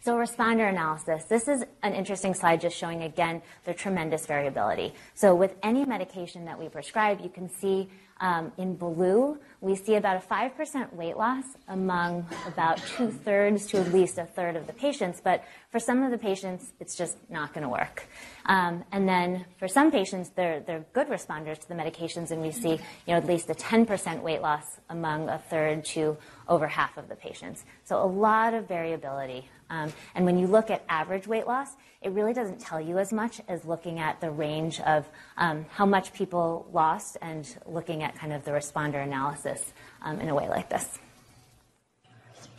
So 0.00 0.16
responder 0.16 0.68
analysis. 0.68 1.24
This 1.24 1.46
is 1.46 1.64
an 1.82 1.92
interesting 1.92 2.34
slide 2.34 2.60
just 2.60 2.76
showing 2.76 3.02
again 3.02 3.42
the 3.64 3.74
tremendous 3.74 4.26
variability. 4.26 4.94
So 5.14 5.34
with 5.34 5.54
any 5.62 5.84
medication 5.84 6.44
that 6.46 6.58
we 6.58 6.68
prescribe, 6.68 7.20
you 7.20 7.28
can 7.28 7.48
see 7.48 7.88
um, 8.20 8.52
in 8.56 8.74
blue, 8.74 9.38
we 9.60 9.74
see 9.74 9.96
about 9.96 10.16
a 10.16 10.26
5% 10.26 10.92
weight 10.92 11.16
loss 11.16 11.44
among 11.66 12.26
about 12.46 12.78
two 12.78 13.10
thirds 13.10 13.66
to 13.66 13.78
at 13.78 13.92
least 13.92 14.18
a 14.18 14.24
third 14.24 14.54
of 14.54 14.66
the 14.66 14.72
patients, 14.72 15.20
but 15.22 15.44
for 15.70 15.78
some 15.78 16.02
of 16.02 16.10
the 16.10 16.18
patients, 16.18 16.72
it's 16.80 16.96
just 16.96 17.18
not 17.30 17.52
going 17.52 17.62
to 17.62 17.68
work. 17.68 18.08
Um, 18.46 18.84
and 18.90 19.06
then 19.06 19.44
for 19.58 19.68
some 19.68 19.90
patients, 19.90 20.30
they're, 20.30 20.60
they're 20.60 20.84
good 20.94 21.08
responders 21.08 21.58
to 21.58 21.68
the 21.68 21.74
medications, 21.74 22.30
and 22.30 22.40
we 22.40 22.52
see 22.52 22.70
you 22.70 22.78
know, 23.08 23.16
at 23.16 23.26
least 23.26 23.50
a 23.50 23.54
10% 23.54 24.22
weight 24.22 24.40
loss 24.40 24.64
among 24.88 25.28
a 25.28 25.38
third 25.38 25.84
to 25.84 26.16
over 26.48 26.66
half 26.66 26.96
of 26.96 27.08
the 27.08 27.16
patients. 27.16 27.64
So 27.84 28.02
a 28.02 28.06
lot 28.06 28.54
of 28.54 28.66
variability. 28.66 29.48
Um, 29.68 29.92
and 30.14 30.24
when 30.24 30.38
you 30.38 30.46
look 30.46 30.70
at 30.70 30.82
average 30.88 31.26
weight 31.26 31.46
loss, 31.46 31.76
it 32.00 32.12
really 32.12 32.32
doesn't 32.32 32.60
tell 32.60 32.80
you 32.80 32.98
as 32.98 33.12
much 33.12 33.42
as 33.48 33.66
looking 33.66 33.98
at 33.98 34.20
the 34.22 34.30
range 34.30 34.80
of 34.80 35.06
um, 35.36 35.66
how 35.68 35.84
much 35.84 36.14
people 36.14 36.66
lost 36.72 37.18
and 37.20 37.46
looking 37.66 38.02
at 38.02 38.14
kind 38.16 38.32
of 38.32 38.44
the 38.44 38.52
responder 38.52 39.02
analysis 39.02 39.74
um, 40.00 40.18
in 40.20 40.30
a 40.30 40.34
way 40.34 40.48
like 40.48 40.70
this. 40.70 40.98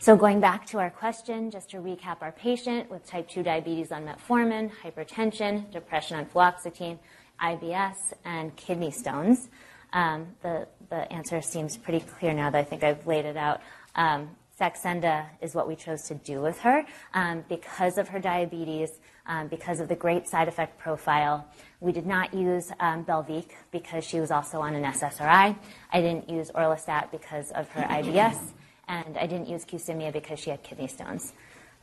So 0.02 0.16
going 0.16 0.40
back 0.40 0.64
to 0.68 0.78
our 0.78 0.88
question, 0.88 1.50
just 1.50 1.68
to 1.72 1.76
recap 1.76 2.22
our 2.22 2.32
patient 2.32 2.90
with 2.90 3.04
type 3.04 3.28
2 3.28 3.42
diabetes 3.42 3.92
on 3.92 4.06
metformin, 4.06 4.70
hypertension, 4.82 5.70
depression 5.70 6.16
on 6.16 6.24
fluoxetine, 6.24 6.98
IBS, 7.38 8.14
and 8.24 8.56
kidney 8.56 8.90
stones. 8.92 9.50
Um, 9.92 10.28
the, 10.40 10.66
the 10.88 11.12
answer 11.12 11.42
seems 11.42 11.76
pretty 11.76 12.00
clear 12.00 12.32
now 12.32 12.48
that 12.48 12.58
I 12.58 12.64
think 12.64 12.82
I've 12.82 13.06
laid 13.06 13.26
it 13.26 13.36
out. 13.36 13.60
Um, 13.94 14.30
Saxenda 14.58 15.26
is 15.42 15.54
what 15.54 15.68
we 15.68 15.76
chose 15.76 16.04
to 16.04 16.14
do 16.14 16.40
with 16.40 16.58
her 16.60 16.86
um, 17.12 17.44
because 17.50 17.98
of 17.98 18.08
her 18.08 18.18
diabetes, 18.18 19.00
um, 19.26 19.48
because 19.48 19.80
of 19.80 19.88
the 19.88 19.96
great 19.96 20.26
side 20.26 20.48
effect 20.48 20.78
profile. 20.78 21.46
We 21.80 21.92
did 21.92 22.06
not 22.06 22.32
use 22.32 22.72
um, 22.80 23.04
Belviq 23.04 23.50
because 23.70 24.04
she 24.04 24.18
was 24.18 24.30
also 24.30 24.60
on 24.60 24.74
an 24.74 24.84
SSRI. 24.84 25.58
I 25.92 26.00
didn't 26.00 26.30
use 26.30 26.50
Orlistat 26.52 27.10
because 27.10 27.50
of 27.50 27.68
her 27.70 27.82
IBS, 27.82 28.52
and 28.90 29.16
I 29.16 29.26
didn't 29.26 29.48
use 29.48 29.64
Qsymia 29.64 30.12
because 30.12 30.40
she 30.40 30.50
had 30.50 30.62
kidney 30.64 30.88
stones. 30.88 31.32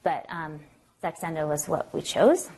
But 0.03 0.25
um, 0.29 0.59
Saxenda 1.01 1.47
was 1.47 1.67
what 1.67 1.91
we 1.93 2.01
chose. 2.01 2.49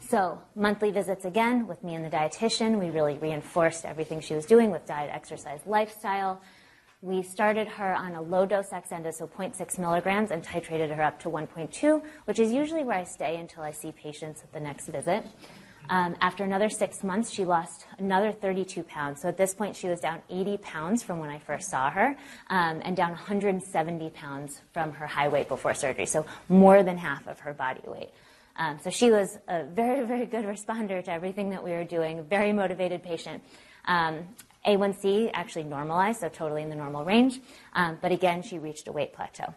So 0.00 0.40
monthly 0.56 0.90
visits 0.90 1.24
again 1.26 1.66
with 1.66 1.84
me 1.84 1.94
and 1.94 2.04
the 2.04 2.08
dietitian. 2.08 2.78
We 2.78 2.88
really 2.90 3.18
reinforced 3.18 3.84
everything 3.84 4.20
she 4.20 4.34
was 4.34 4.46
doing 4.46 4.70
with 4.70 4.86
diet, 4.86 5.10
exercise, 5.12 5.60
lifestyle. 5.66 6.40
We 7.02 7.22
started 7.22 7.68
her 7.68 7.94
on 7.94 8.14
a 8.14 8.22
low 8.22 8.46
dose 8.46 8.70
Saxenda, 8.70 9.12
so 9.12 9.26
0.6 9.26 9.78
milligrams, 9.78 10.30
and 10.30 10.42
titrated 10.42 10.94
her 10.94 11.02
up 11.02 11.20
to 11.20 11.28
1.2, 11.28 12.02
which 12.24 12.38
is 12.38 12.50
usually 12.50 12.84
where 12.84 12.96
I 12.96 13.04
stay 13.04 13.36
until 13.36 13.62
I 13.62 13.72
see 13.72 13.92
patients 13.92 14.42
at 14.42 14.52
the 14.54 14.60
next 14.60 14.86
visit. 14.86 15.26
Um, 15.90 16.16
after 16.20 16.44
another 16.44 16.70
six 16.70 17.04
months, 17.04 17.30
she 17.30 17.44
lost 17.44 17.86
another 17.98 18.32
32 18.32 18.82
pounds. 18.84 19.20
So 19.20 19.28
at 19.28 19.36
this 19.36 19.54
point, 19.54 19.76
she 19.76 19.88
was 19.88 20.00
down 20.00 20.22
80 20.30 20.58
pounds 20.58 21.02
from 21.02 21.18
when 21.18 21.28
I 21.28 21.38
first 21.38 21.68
saw 21.70 21.90
her, 21.90 22.16
um, 22.48 22.80
and 22.82 22.96
down 22.96 23.10
170 23.10 24.10
pounds 24.10 24.60
from 24.72 24.92
her 24.92 25.06
high 25.06 25.28
weight 25.28 25.48
before 25.48 25.74
surgery. 25.74 26.06
So 26.06 26.24
more 26.48 26.82
than 26.82 26.96
half 26.96 27.26
of 27.26 27.40
her 27.40 27.52
body 27.52 27.82
weight. 27.86 28.10
Um, 28.56 28.78
so 28.82 28.90
she 28.90 29.10
was 29.10 29.38
a 29.48 29.64
very, 29.64 30.06
very 30.06 30.26
good 30.26 30.44
responder 30.44 31.04
to 31.04 31.12
everything 31.12 31.50
that 31.50 31.62
we 31.62 31.72
were 31.72 31.84
doing, 31.84 32.24
very 32.24 32.52
motivated 32.52 33.02
patient. 33.02 33.42
Um, 33.86 34.28
a1C 34.66 35.30
actually 35.34 35.64
normalized, 35.64 36.20
so 36.20 36.30
totally 36.30 36.62
in 36.62 36.70
the 36.70 36.76
normal 36.76 37.04
range. 37.04 37.40
Um, 37.74 37.98
but 38.00 38.12
again, 38.12 38.42
she 38.42 38.58
reached 38.58 38.88
a 38.88 38.92
weight 38.92 39.12
plateau. 39.12 39.54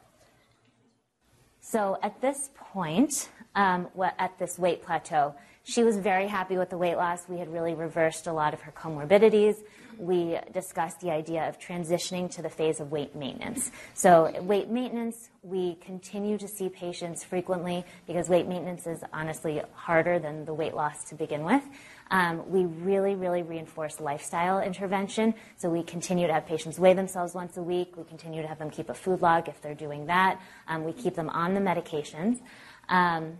So 1.61 1.97
at 2.01 2.19
this 2.21 2.49
point, 2.55 3.29
um, 3.55 3.87
at 4.19 4.37
this 4.39 4.59
weight 4.59 4.83
plateau, 4.83 5.35
she 5.67 5.83
was 5.83 5.97
very 5.97 6.27
happy 6.27 6.57
with 6.57 6.69
the 6.69 6.77
weight 6.77 6.95
loss. 6.95 7.27
We 7.27 7.39
had 7.39 7.51
really 7.51 7.73
reversed 7.73 8.25
a 8.27 8.31
lot 8.31 8.53
of 8.53 8.61
her 8.61 8.71
comorbidities. 8.71 9.57
We 9.97 10.39
discussed 10.53 11.01
the 11.01 11.11
idea 11.11 11.49
of 11.49 11.59
transitioning 11.59 12.31
to 12.35 12.41
the 12.41 12.49
phase 12.49 12.79
of 12.79 12.89
weight 12.89 13.15
maintenance. 13.15 13.69
So, 13.93 14.31
weight 14.43 14.69
maintenance, 14.69 15.29
we 15.43 15.75
continue 15.75 16.37
to 16.37 16.47
see 16.47 16.69
patients 16.69 17.25
frequently 17.25 17.83
because 18.05 18.29
weight 18.29 18.47
maintenance 18.47 18.87
is 18.87 19.03
honestly 19.11 19.61
harder 19.73 20.19
than 20.19 20.45
the 20.45 20.53
weight 20.53 20.73
loss 20.73 21.03
to 21.05 21.15
begin 21.15 21.43
with. 21.43 21.63
Um, 22.11 22.49
we 22.49 22.63
really, 22.63 23.15
really 23.15 23.43
reinforce 23.43 23.99
lifestyle 23.99 24.61
intervention. 24.61 25.33
So 25.57 25.69
we 25.69 25.83
continue 25.83 26.27
to 26.27 26.33
have 26.33 26.45
patients 26.45 26.79
weigh 26.79 26.93
themselves 26.93 27.33
once 27.33 27.57
a 27.57 27.63
week. 27.63 27.97
We 27.97 28.05
continue 28.05 28.41
to 28.41 28.47
have 28.47 28.59
them 28.59 28.69
keep 28.69 28.89
a 28.89 28.93
food 28.93 29.21
log 29.21 29.49
if 29.49 29.61
they're 29.61 29.75
doing 29.75 30.05
that. 30.05 30.39
Um, 30.69 30.85
we 30.85 30.93
keep 30.93 31.15
them 31.15 31.29
on 31.29 31.53
the 31.55 31.59
medications. 31.59 32.39
Um, 32.87 33.37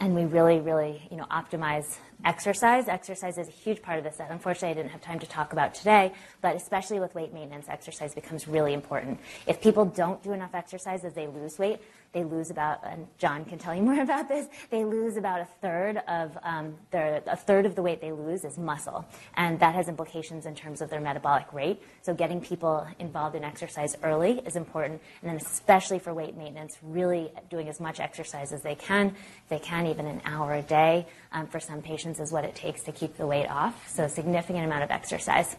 and 0.00 0.14
we 0.14 0.24
really, 0.24 0.60
really, 0.60 1.06
you 1.10 1.16
know, 1.16 1.26
optimize 1.30 1.98
exercise. 2.24 2.88
Exercise 2.88 3.38
is 3.38 3.48
a 3.48 3.52
huge 3.52 3.82
part 3.82 3.98
of 3.98 4.04
this 4.04 4.16
that 4.16 4.30
unfortunately 4.30 4.70
I 4.70 4.74
didn't 4.74 4.90
have 4.90 5.00
time 5.00 5.18
to 5.20 5.26
talk 5.26 5.52
about 5.52 5.74
today, 5.74 6.12
but 6.40 6.56
especially 6.56 7.00
with 7.00 7.14
weight 7.14 7.32
maintenance, 7.32 7.66
exercise 7.68 8.14
becomes 8.14 8.48
really 8.48 8.74
important. 8.74 9.20
If 9.46 9.60
people 9.60 9.84
don't 9.84 10.22
do 10.22 10.32
enough 10.32 10.54
exercise 10.54 11.04
as 11.04 11.14
they 11.14 11.26
lose 11.26 11.58
weight, 11.58 11.80
they 12.12 12.24
lose 12.24 12.50
about, 12.50 12.80
and 12.84 13.06
John 13.18 13.44
can 13.44 13.58
tell 13.58 13.74
you 13.74 13.82
more 13.92 14.00
about 14.00 14.28
this, 14.28 14.46
they 14.70 14.84
lose 14.84 15.16
about 15.16 15.40
a 15.40 15.48
third 15.60 15.98
of 16.08 16.36
um, 16.42 16.74
their, 16.90 17.22
a 17.26 17.36
third 17.36 17.66
of 17.66 17.74
the 17.74 17.82
weight 17.82 18.00
they 18.00 18.12
lose 18.12 18.44
is 18.44 18.58
muscle. 18.58 19.04
And 19.34 19.58
that 19.60 19.74
has 19.74 19.88
implications 19.88 20.46
in 20.46 20.54
terms 20.54 20.80
of 20.80 20.90
their 20.90 21.00
metabolic 21.00 21.52
rate. 21.52 21.82
So 22.02 22.14
getting 22.14 22.40
people 22.40 22.86
involved 22.98 23.36
in 23.36 23.44
exercise 23.44 23.96
early 24.02 24.40
is 24.46 24.56
important. 24.56 25.00
And 25.22 25.30
then 25.30 25.36
especially 25.36 25.98
for 25.98 26.12
weight 26.14 26.36
maintenance, 26.36 26.78
really 26.82 27.32
doing 27.50 27.68
as 27.68 27.80
much 27.80 28.00
exercise 28.00 28.52
as 28.52 28.62
they 28.62 28.74
can. 28.74 29.14
They 29.48 29.58
can, 29.58 29.86
even 29.86 30.06
an 30.06 30.22
hour 30.24 30.54
a 30.54 30.62
day 30.62 31.06
um, 31.32 31.46
for 31.46 31.60
some 31.60 31.82
patients 31.82 32.20
is 32.20 32.32
what 32.32 32.44
it 32.44 32.54
takes 32.54 32.82
to 32.84 32.92
keep 32.92 33.16
the 33.16 33.26
weight 33.26 33.46
off. 33.46 33.88
So 33.88 34.04
a 34.04 34.08
significant 34.08 34.64
amount 34.64 34.84
of 34.84 34.90
exercise. 34.90 35.56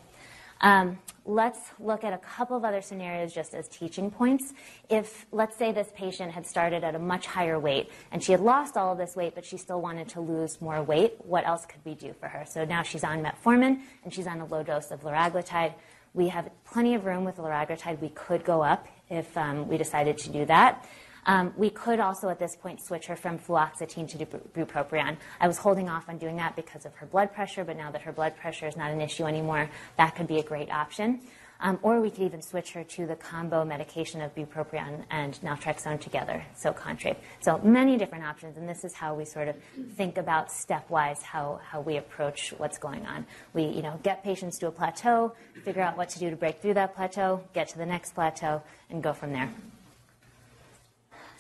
Um, 0.64 0.98
let's 1.26 1.60
look 1.78 2.06
at 2.06 2.14
a 2.14 2.18
couple 2.18 2.56
of 2.56 2.64
other 2.64 2.82
scenarios 2.82 3.34
just 3.34 3.54
as 3.54 3.68
teaching 3.68 4.10
points. 4.10 4.54
If, 4.90 5.26
let's 5.34 5.58
say, 5.58 5.74
this 5.74 5.90
patient 5.94 6.32
had 6.32 6.48
started 6.48 6.86
at 6.86 6.96
a 6.96 7.00
much 7.00 7.26
higher 7.26 7.60
weight 7.60 7.92
and 8.14 8.24
she 8.24 8.32
had 8.32 8.40
lost 8.40 8.78
all 8.78 8.94
of 8.94 8.98
this 8.98 9.14
weight, 9.16 9.36
but 9.36 9.44
she 9.44 9.58
still 9.58 9.82
wanted 9.82 10.08
to 10.10 10.22
lose 10.22 10.62
more 10.62 10.82
weight, 10.82 11.16
what 11.20 11.46
else 11.46 11.66
could 11.66 11.82
we 11.84 11.96
do 11.96 12.14
for 12.18 12.30
her? 12.30 12.46
So 12.46 12.64
now 12.64 12.82
she's 12.82 13.04
on 13.04 13.22
metformin 13.22 13.82
and 14.06 14.14
she's 14.14 14.26
on 14.26 14.40
a 14.40 14.46
low 14.46 14.64
dose 14.64 14.90
of 14.90 15.02
liraglutide. 15.02 15.74
We 16.14 16.30
have 16.30 16.50
plenty 16.66 16.96
of 16.96 17.04
room 17.04 17.26
with 17.26 17.38
liraglutide. 17.38 18.00
We 18.00 18.10
could 18.10 18.46
go 18.46 18.64
up 18.64 18.88
if 19.10 19.36
um, 19.38 19.68
we 19.68 19.78
decided 19.78 20.18
to 20.20 20.30
do 20.30 20.46
that. 20.46 20.88
Um, 21.26 21.54
we 21.56 21.70
could 21.70 22.00
also 22.00 22.30
at 22.30 22.40
this 22.40 22.56
point 22.56 22.82
switch 22.82 23.06
her 23.08 23.16
from 23.16 23.40
fluoxetine 23.40 24.08
to 24.10 24.26
bupropion. 24.26 25.18
I 25.40 25.48
was 25.48 25.58
holding 25.58 25.90
off 25.90 26.10
on 26.10 26.18
doing 26.18 26.36
that 26.38 26.56
because 26.56 26.86
of 26.86 26.94
her 26.96 27.06
blood 27.06 27.34
pressure, 27.34 27.64
but 27.64 27.78
now 27.78 27.92
that 27.92 28.02
her 28.02 28.12
blood 28.12 28.36
pressure 28.36 28.68
is 28.68 28.76
not 28.76 28.92
an 28.92 29.02
issue 29.02 29.26
anymore, 29.26 29.70
that 29.98 30.16
could 30.16 30.28
be 30.28 30.40
a 30.40 30.44
great 30.44 30.72
option. 30.72 31.22
Um, 31.64 31.80
or 31.82 32.02
we 32.02 32.10
could 32.10 32.24
even 32.24 32.42
switch 32.42 32.74
her 32.74 32.84
to 32.84 33.08
the 33.08 33.16
combo 33.16 33.64
medication 33.64 34.20
of 34.20 34.36
bupropion 34.36 35.06
and 35.10 35.40
naltrexone 35.42 36.02
together, 36.02 36.44
so 36.58 36.74
Contrave. 36.74 37.16
So 37.40 37.58
many 37.60 37.96
different 37.96 38.26
options, 38.26 38.58
and 38.58 38.68
this 38.68 38.84
is 38.84 38.94
how 38.94 39.16
we 39.16 39.24
sort 39.24 39.48
of 39.48 39.56
think 39.96 40.18
about 40.18 40.50
stepwise 40.50 41.22
how, 41.22 41.62
how 41.64 41.80
we 41.80 41.96
approach 41.96 42.54
what's 42.58 42.78
going 42.78 43.06
on. 43.06 43.26
We, 43.54 43.64
you 43.64 43.82
know, 43.82 43.98
get 44.04 44.26
patients 44.26 44.60
to 44.60 44.68
a 44.68 44.72
plateau, 44.72 45.36
figure 45.64 45.82
out 45.82 45.96
what 45.96 46.10
to 46.10 46.20
do 46.20 46.30
to 46.30 46.36
break 46.36 46.62
through 46.62 46.74
that 46.74 46.96
plateau, 46.96 47.42
get 47.54 47.70
to 47.70 47.78
the 47.78 47.86
next 47.86 48.14
plateau, 48.14 48.62
and 48.90 49.02
go 49.02 49.14
from 49.14 49.32
there. 49.32 49.50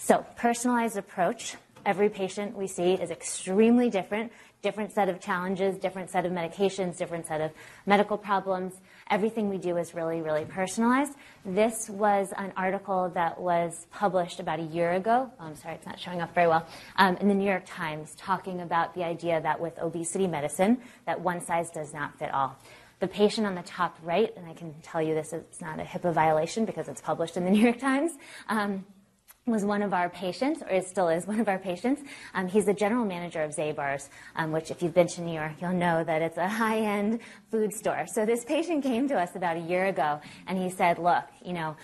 So, 0.05 0.25
personalized 0.35 0.97
approach. 0.97 1.55
Every 1.85 2.09
patient 2.09 2.57
we 2.57 2.67
see 2.67 2.95
is 2.95 3.09
extremely 3.09 3.89
different. 3.89 4.33
Different 4.61 4.91
set 4.91 5.07
of 5.07 5.21
challenges, 5.21 5.77
different 5.77 6.09
set 6.09 6.25
of 6.25 6.33
medications, 6.33 6.97
different 6.97 7.25
set 7.25 7.39
of 7.39 7.51
medical 7.85 8.17
problems. 8.17 8.73
Everything 9.09 9.47
we 9.47 9.57
do 9.57 9.77
is 9.77 9.93
really, 9.93 10.19
really 10.19 10.43
personalized. 10.43 11.13
This 11.45 11.89
was 11.89 12.33
an 12.35 12.51
article 12.57 13.11
that 13.13 13.39
was 13.39 13.87
published 13.91 14.41
about 14.41 14.59
a 14.59 14.63
year 14.63 14.91
ago. 14.91 15.31
Oh, 15.39 15.45
I'm 15.45 15.55
sorry, 15.55 15.75
it's 15.75 15.85
not 15.85 15.97
showing 15.97 16.19
up 16.19 16.35
very 16.35 16.49
well. 16.49 16.67
Um, 16.97 17.15
in 17.21 17.29
the 17.29 17.33
New 17.33 17.49
York 17.49 17.63
Times, 17.65 18.13
talking 18.17 18.59
about 18.59 18.93
the 18.95 19.05
idea 19.05 19.39
that 19.39 19.57
with 19.57 19.79
obesity 19.79 20.27
medicine, 20.27 20.79
that 21.05 21.21
one 21.21 21.39
size 21.39 21.69
does 21.69 21.93
not 21.93 22.19
fit 22.19 22.33
all. 22.33 22.57
The 22.99 23.07
patient 23.07 23.47
on 23.47 23.55
the 23.55 23.63
top 23.63 23.97
right, 24.03 24.33
and 24.35 24.45
I 24.47 24.53
can 24.53 24.73
tell 24.81 25.01
you 25.01 25.15
this 25.15 25.31
is 25.31 25.61
not 25.61 25.79
a 25.79 25.83
HIPAA 25.83 26.13
violation 26.13 26.65
because 26.65 26.89
it's 26.89 27.01
published 27.01 27.37
in 27.37 27.45
the 27.45 27.51
New 27.51 27.61
York 27.61 27.79
Times. 27.79 28.11
Um, 28.49 28.85
was 29.45 29.65
one 29.65 29.81
of 29.81 29.93
our 29.93 30.09
patients, 30.09 30.61
or 30.61 30.69
it 30.69 30.87
still 30.87 31.09
is 31.09 31.27
one 31.27 31.39
of 31.39 31.49
our 31.49 31.59
patients. 31.59 32.01
Um, 32.33 32.47
he's 32.47 32.65
the 32.65 32.73
general 32.73 33.05
manager 33.05 33.41
of 33.43 33.51
Zabar's, 33.51 34.09
um, 34.35 34.51
which, 34.51 34.71
if 34.71 34.81
you've 34.81 34.93
been 34.93 35.07
to 35.07 35.21
New 35.21 35.33
York, 35.33 35.53
you'll 35.61 35.73
know 35.73 36.03
that 36.03 36.21
it's 36.21 36.37
a 36.37 36.47
high-end 36.47 37.19
food 37.51 37.73
store. 37.73 38.05
So 38.07 38.25
this 38.25 38.45
patient 38.45 38.83
came 38.83 39.07
to 39.09 39.19
us 39.19 39.35
about 39.35 39.57
a 39.57 39.59
year 39.59 39.87
ago, 39.87 40.21
and 40.47 40.57
he 40.57 40.69
said, 40.69 40.97
"Look, 40.97 41.25
you 41.43 41.53
know, 41.53 41.75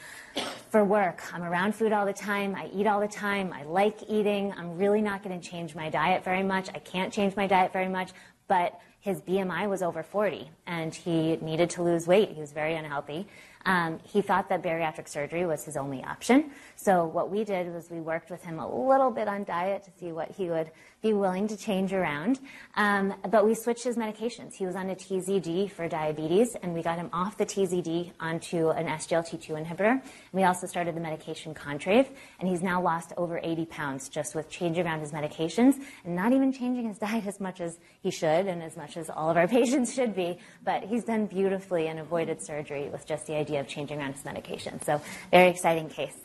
for 0.69 0.85
work, 0.85 1.21
I'm 1.33 1.43
around 1.43 1.75
food 1.75 1.91
all 1.91 2.05
the 2.05 2.13
time. 2.13 2.55
I 2.55 2.69
eat 2.73 2.87
all 2.87 3.01
the 3.01 3.07
time. 3.07 3.51
I 3.51 3.63
like 3.63 3.97
eating. 4.07 4.53
I'm 4.57 4.77
really 4.77 5.01
not 5.01 5.21
going 5.23 5.39
to 5.39 5.49
change 5.49 5.75
my 5.75 5.89
diet 5.89 6.23
very 6.23 6.43
much. 6.43 6.69
I 6.73 6.79
can't 6.79 7.11
change 7.11 7.35
my 7.35 7.47
diet 7.47 7.73
very 7.73 7.89
much, 7.89 8.11
but." 8.47 8.79
His 9.01 9.21
BMI 9.21 9.69
was 9.69 9.81
over 9.81 10.03
40, 10.03 10.51
and 10.67 10.93
he 10.93 11.37
needed 11.37 11.69
to 11.69 11.83
lose 11.83 12.05
weight. 12.05 12.31
He 12.31 12.41
was 12.41 12.51
very 12.51 12.75
unhealthy. 12.75 13.27
Um, 13.65 13.99
he 14.03 14.21
thought 14.21 14.49
that 14.49 14.63
bariatric 14.63 15.07
surgery 15.07 15.45
was 15.45 15.65
his 15.65 15.75
only 15.75 16.03
option. 16.03 16.51
So 16.75 17.05
what 17.05 17.29
we 17.29 17.43
did 17.43 17.73
was 17.73 17.89
we 17.89 17.99
worked 17.99 18.29
with 18.29 18.43
him 18.43 18.59
a 18.59 18.87
little 18.87 19.11
bit 19.11 19.27
on 19.27 19.43
diet 19.43 19.83
to 19.83 19.91
see 19.99 20.11
what 20.11 20.31
he 20.31 20.49
would 20.49 20.71
be 21.01 21.13
willing 21.13 21.47
to 21.47 21.57
change 21.57 21.93
around. 21.93 22.39
Um, 22.75 23.13
but 23.29 23.45
we 23.45 23.55
switched 23.55 23.83
his 23.83 23.95
medications. 23.95 24.53
He 24.53 24.65
was 24.65 24.75
on 24.75 24.89
a 24.89 24.95
TZD 24.95 25.71
for 25.71 25.87
diabetes, 25.87 26.55
and 26.61 26.73
we 26.73 26.81
got 26.81 26.97
him 26.97 27.09
off 27.13 27.37
the 27.37 27.45
TZD 27.45 28.11
onto 28.19 28.69
an 28.69 28.87
SGLT2 28.87 29.65
inhibitor. 29.65 30.01
We 30.33 30.43
also 30.43 30.67
started 30.67 30.95
the 30.95 31.01
medication 31.01 31.53
Contrave, 31.53 32.09
and 32.39 32.49
he's 32.49 32.61
now 32.61 32.81
lost 32.81 33.13
over 33.17 33.39
80 33.41 33.65
pounds 33.65 34.09
just 34.09 34.35
with 34.35 34.49
changing 34.49 34.85
around 34.85 34.99
his 34.99 35.11
medications 35.11 35.75
and 36.03 36.15
not 36.15 36.33
even 36.33 36.51
changing 36.51 36.87
his 36.87 36.97
diet 36.99 37.25
as 37.27 37.39
much 37.39 37.61
as 37.61 37.79
he 38.01 38.11
should 38.11 38.47
and 38.47 38.61
as 38.61 38.75
much 38.75 38.97
as 38.97 39.09
all 39.09 39.29
of 39.29 39.37
our 39.37 39.47
patients 39.59 39.93
should 39.93 40.15
be. 40.15 40.37
But 40.63 40.83
he's 40.83 41.03
done 41.05 41.25
beautifully 41.27 41.87
and 41.87 41.99
avoided 41.99 42.41
surgery 42.41 42.89
with 42.89 43.05
just 43.05 43.25
the 43.27 43.35
idea 43.35 43.61
of 43.61 43.67
changing 43.67 43.99
around 43.99 44.13
his 44.13 44.25
medication. 44.25 44.81
So 44.81 45.01
very 45.31 45.49
exciting 45.49 45.89
case. 45.89 46.17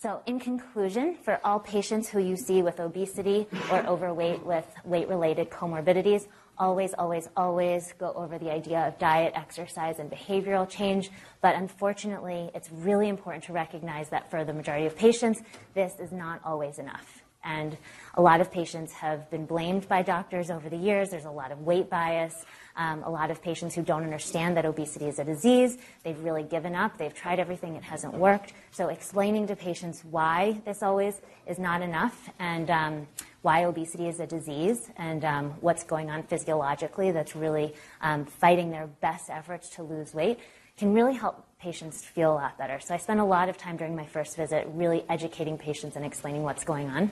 So, 0.00 0.22
in 0.26 0.38
conclusion, 0.38 1.16
for 1.24 1.40
all 1.42 1.58
patients 1.58 2.08
who 2.08 2.20
you 2.20 2.36
see 2.36 2.62
with 2.62 2.78
obesity 2.78 3.48
or 3.68 3.84
overweight 3.84 4.46
with 4.46 4.64
weight 4.84 5.08
related 5.08 5.50
comorbidities, 5.50 6.28
always, 6.56 6.94
always, 6.94 7.28
always 7.36 7.94
go 7.98 8.12
over 8.12 8.38
the 8.38 8.48
idea 8.48 8.78
of 8.86 8.96
diet, 9.00 9.32
exercise, 9.34 9.98
and 9.98 10.08
behavioral 10.08 10.68
change. 10.68 11.10
But 11.40 11.56
unfortunately, 11.56 12.48
it's 12.54 12.70
really 12.70 13.08
important 13.08 13.42
to 13.44 13.52
recognize 13.52 14.08
that 14.10 14.30
for 14.30 14.44
the 14.44 14.52
majority 14.52 14.86
of 14.86 14.96
patients, 14.96 15.42
this 15.74 15.98
is 15.98 16.12
not 16.12 16.40
always 16.44 16.78
enough. 16.78 17.17
And 17.44 17.76
a 18.14 18.22
lot 18.22 18.40
of 18.40 18.50
patients 18.50 18.92
have 18.92 19.30
been 19.30 19.46
blamed 19.46 19.88
by 19.88 20.02
doctors 20.02 20.50
over 20.50 20.68
the 20.68 20.76
years. 20.76 21.10
There's 21.10 21.24
a 21.24 21.30
lot 21.30 21.52
of 21.52 21.60
weight 21.60 21.88
bias. 21.88 22.44
Um, 22.78 23.02
a 23.02 23.10
lot 23.10 23.32
of 23.32 23.42
patients 23.42 23.74
who 23.74 23.82
don't 23.82 24.04
understand 24.04 24.56
that 24.56 24.64
obesity 24.64 25.06
is 25.06 25.18
a 25.18 25.24
disease, 25.24 25.78
they've 26.04 26.18
really 26.22 26.44
given 26.44 26.76
up. 26.76 26.96
They've 26.96 27.12
tried 27.12 27.40
everything, 27.40 27.74
it 27.74 27.82
hasn't 27.82 28.14
worked. 28.14 28.52
So, 28.70 28.86
explaining 28.86 29.48
to 29.48 29.56
patients 29.56 30.04
why 30.04 30.60
this 30.64 30.80
always 30.80 31.20
is 31.48 31.58
not 31.58 31.82
enough 31.82 32.30
and 32.38 32.70
um, 32.70 33.08
why 33.42 33.64
obesity 33.64 34.06
is 34.06 34.20
a 34.20 34.28
disease 34.28 34.90
and 34.96 35.24
um, 35.24 35.50
what's 35.60 35.82
going 35.82 36.08
on 36.08 36.22
physiologically 36.22 37.10
that's 37.10 37.34
really 37.34 37.74
um, 38.00 38.24
fighting 38.24 38.70
their 38.70 38.86
best 38.86 39.28
efforts 39.28 39.70
to 39.70 39.82
lose 39.82 40.14
weight 40.14 40.38
can 40.76 40.94
really 40.94 41.14
help 41.14 41.44
patients 41.58 42.04
feel 42.04 42.32
a 42.32 42.34
lot 42.34 42.58
better. 42.58 42.78
So, 42.78 42.94
I 42.94 42.98
spent 42.98 43.18
a 43.18 43.24
lot 43.24 43.48
of 43.48 43.58
time 43.58 43.76
during 43.76 43.96
my 43.96 44.06
first 44.06 44.36
visit 44.36 44.68
really 44.72 45.04
educating 45.08 45.58
patients 45.58 45.96
and 45.96 46.04
explaining 46.04 46.44
what's 46.44 46.62
going 46.62 46.88
on. 46.90 47.10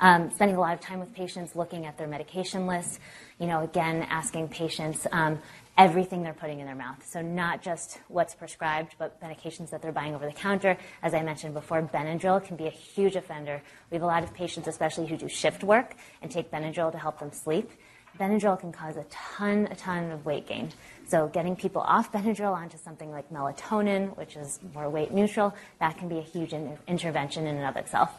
Um, 0.00 0.30
spending 0.30 0.56
a 0.56 0.60
lot 0.60 0.74
of 0.74 0.80
time 0.80 1.00
with 1.00 1.14
patients 1.14 1.56
looking 1.56 1.86
at 1.86 1.96
their 1.96 2.06
medication 2.06 2.66
list, 2.66 3.00
you 3.38 3.46
know, 3.46 3.62
again, 3.62 4.06
asking 4.10 4.48
patients 4.48 5.06
um, 5.10 5.38
everything 5.78 6.22
they're 6.22 6.34
putting 6.34 6.60
in 6.60 6.66
their 6.66 6.74
mouth. 6.74 7.04
So 7.06 7.22
not 7.22 7.62
just 7.62 7.98
what's 8.08 8.34
prescribed, 8.34 8.94
but 8.98 9.20
medications 9.20 9.70
that 9.70 9.82
they're 9.82 9.92
buying 9.92 10.14
over 10.14 10.26
the 10.26 10.32
counter. 10.32 10.76
As 11.02 11.14
I 11.14 11.22
mentioned 11.22 11.54
before, 11.54 11.82
Benadryl 11.82 12.44
can 12.44 12.56
be 12.56 12.66
a 12.66 12.70
huge 12.70 13.16
offender. 13.16 13.62
We 13.90 13.96
have 13.96 14.02
a 14.02 14.06
lot 14.06 14.22
of 14.22 14.34
patients, 14.34 14.68
especially 14.68 15.06
who 15.06 15.16
do 15.16 15.28
shift 15.28 15.64
work 15.64 15.94
and 16.22 16.30
take 16.30 16.50
Benadryl 16.50 16.92
to 16.92 16.98
help 16.98 17.18
them 17.18 17.32
sleep. 17.32 17.70
Benadryl 18.18 18.58
can 18.58 18.72
cause 18.72 18.96
a 18.96 19.04
ton, 19.04 19.68
a 19.70 19.74
ton 19.76 20.10
of 20.10 20.24
weight 20.24 20.46
gain. 20.46 20.70
So 21.06 21.28
getting 21.28 21.54
people 21.54 21.82
off 21.82 22.10
Benadryl 22.10 22.54
onto 22.54 22.78
something 22.78 23.10
like 23.10 23.30
melatonin, 23.30 24.16
which 24.16 24.36
is 24.36 24.58
more 24.74 24.88
weight 24.88 25.12
neutral, 25.12 25.54
that 25.80 25.98
can 25.98 26.08
be 26.08 26.18
a 26.18 26.22
huge 26.22 26.54
in- 26.54 26.78
intervention 26.86 27.46
in 27.46 27.56
and 27.56 27.66
of 27.66 27.76
itself. 27.76 28.10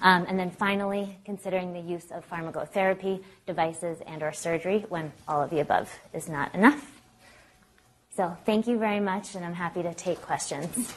Um, 0.00 0.26
and 0.28 0.38
then 0.38 0.50
finally, 0.50 1.18
considering 1.24 1.72
the 1.72 1.80
use 1.80 2.10
of 2.10 2.28
pharmacotherapy, 2.28 3.22
devices, 3.46 3.98
and 4.06 4.22
or 4.22 4.32
surgery 4.32 4.86
when 4.88 5.12
all 5.26 5.42
of 5.42 5.50
the 5.50 5.60
above 5.60 5.92
is 6.12 6.28
not 6.28 6.54
enough. 6.54 7.00
So 8.14 8.36
thank 8.44 8.66
you 8.66 8.78
very 8.78 9.00
much, 9.00 9.34
and 9.34 9.44
I'm 9.44 9.54
happy 9.54 9.82
to 9.82 9.94
take 9.94 10.20
questions. 10.22 10.94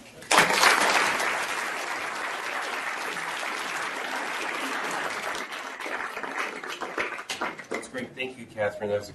That's 7.70 7.88
great. 7.88 8.16
Thank 8.16 8.38
you, 8.38 8.46
Katherine. 8.46 8.90
That 8.90 9.00
was 9.00 9.10
a 9.10 9.14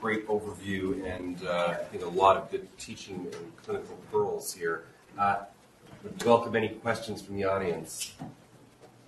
great 0.00 0.28
overview 0.28 1.04
and 1.04 1.44
uh, 1.46 1.74
I 1.80 1.84
think 1.84 2.04
a 2.04 2.08
lot 2.08 2.36
of 2.36 2.50
good 2.50 2.68
teaching 2.78 3.26
and 3.32 3.56
clinical 3.56 3.96
pearls 4.12 4.52
here. 4.52 4.84
Uh, 5.18 5.44
welcome 6.24 6.54
any 6.54 6.68
questions 6.68 7.22
from 7.22 7.36
the 7.36 7.44
audience. 7.44 8.12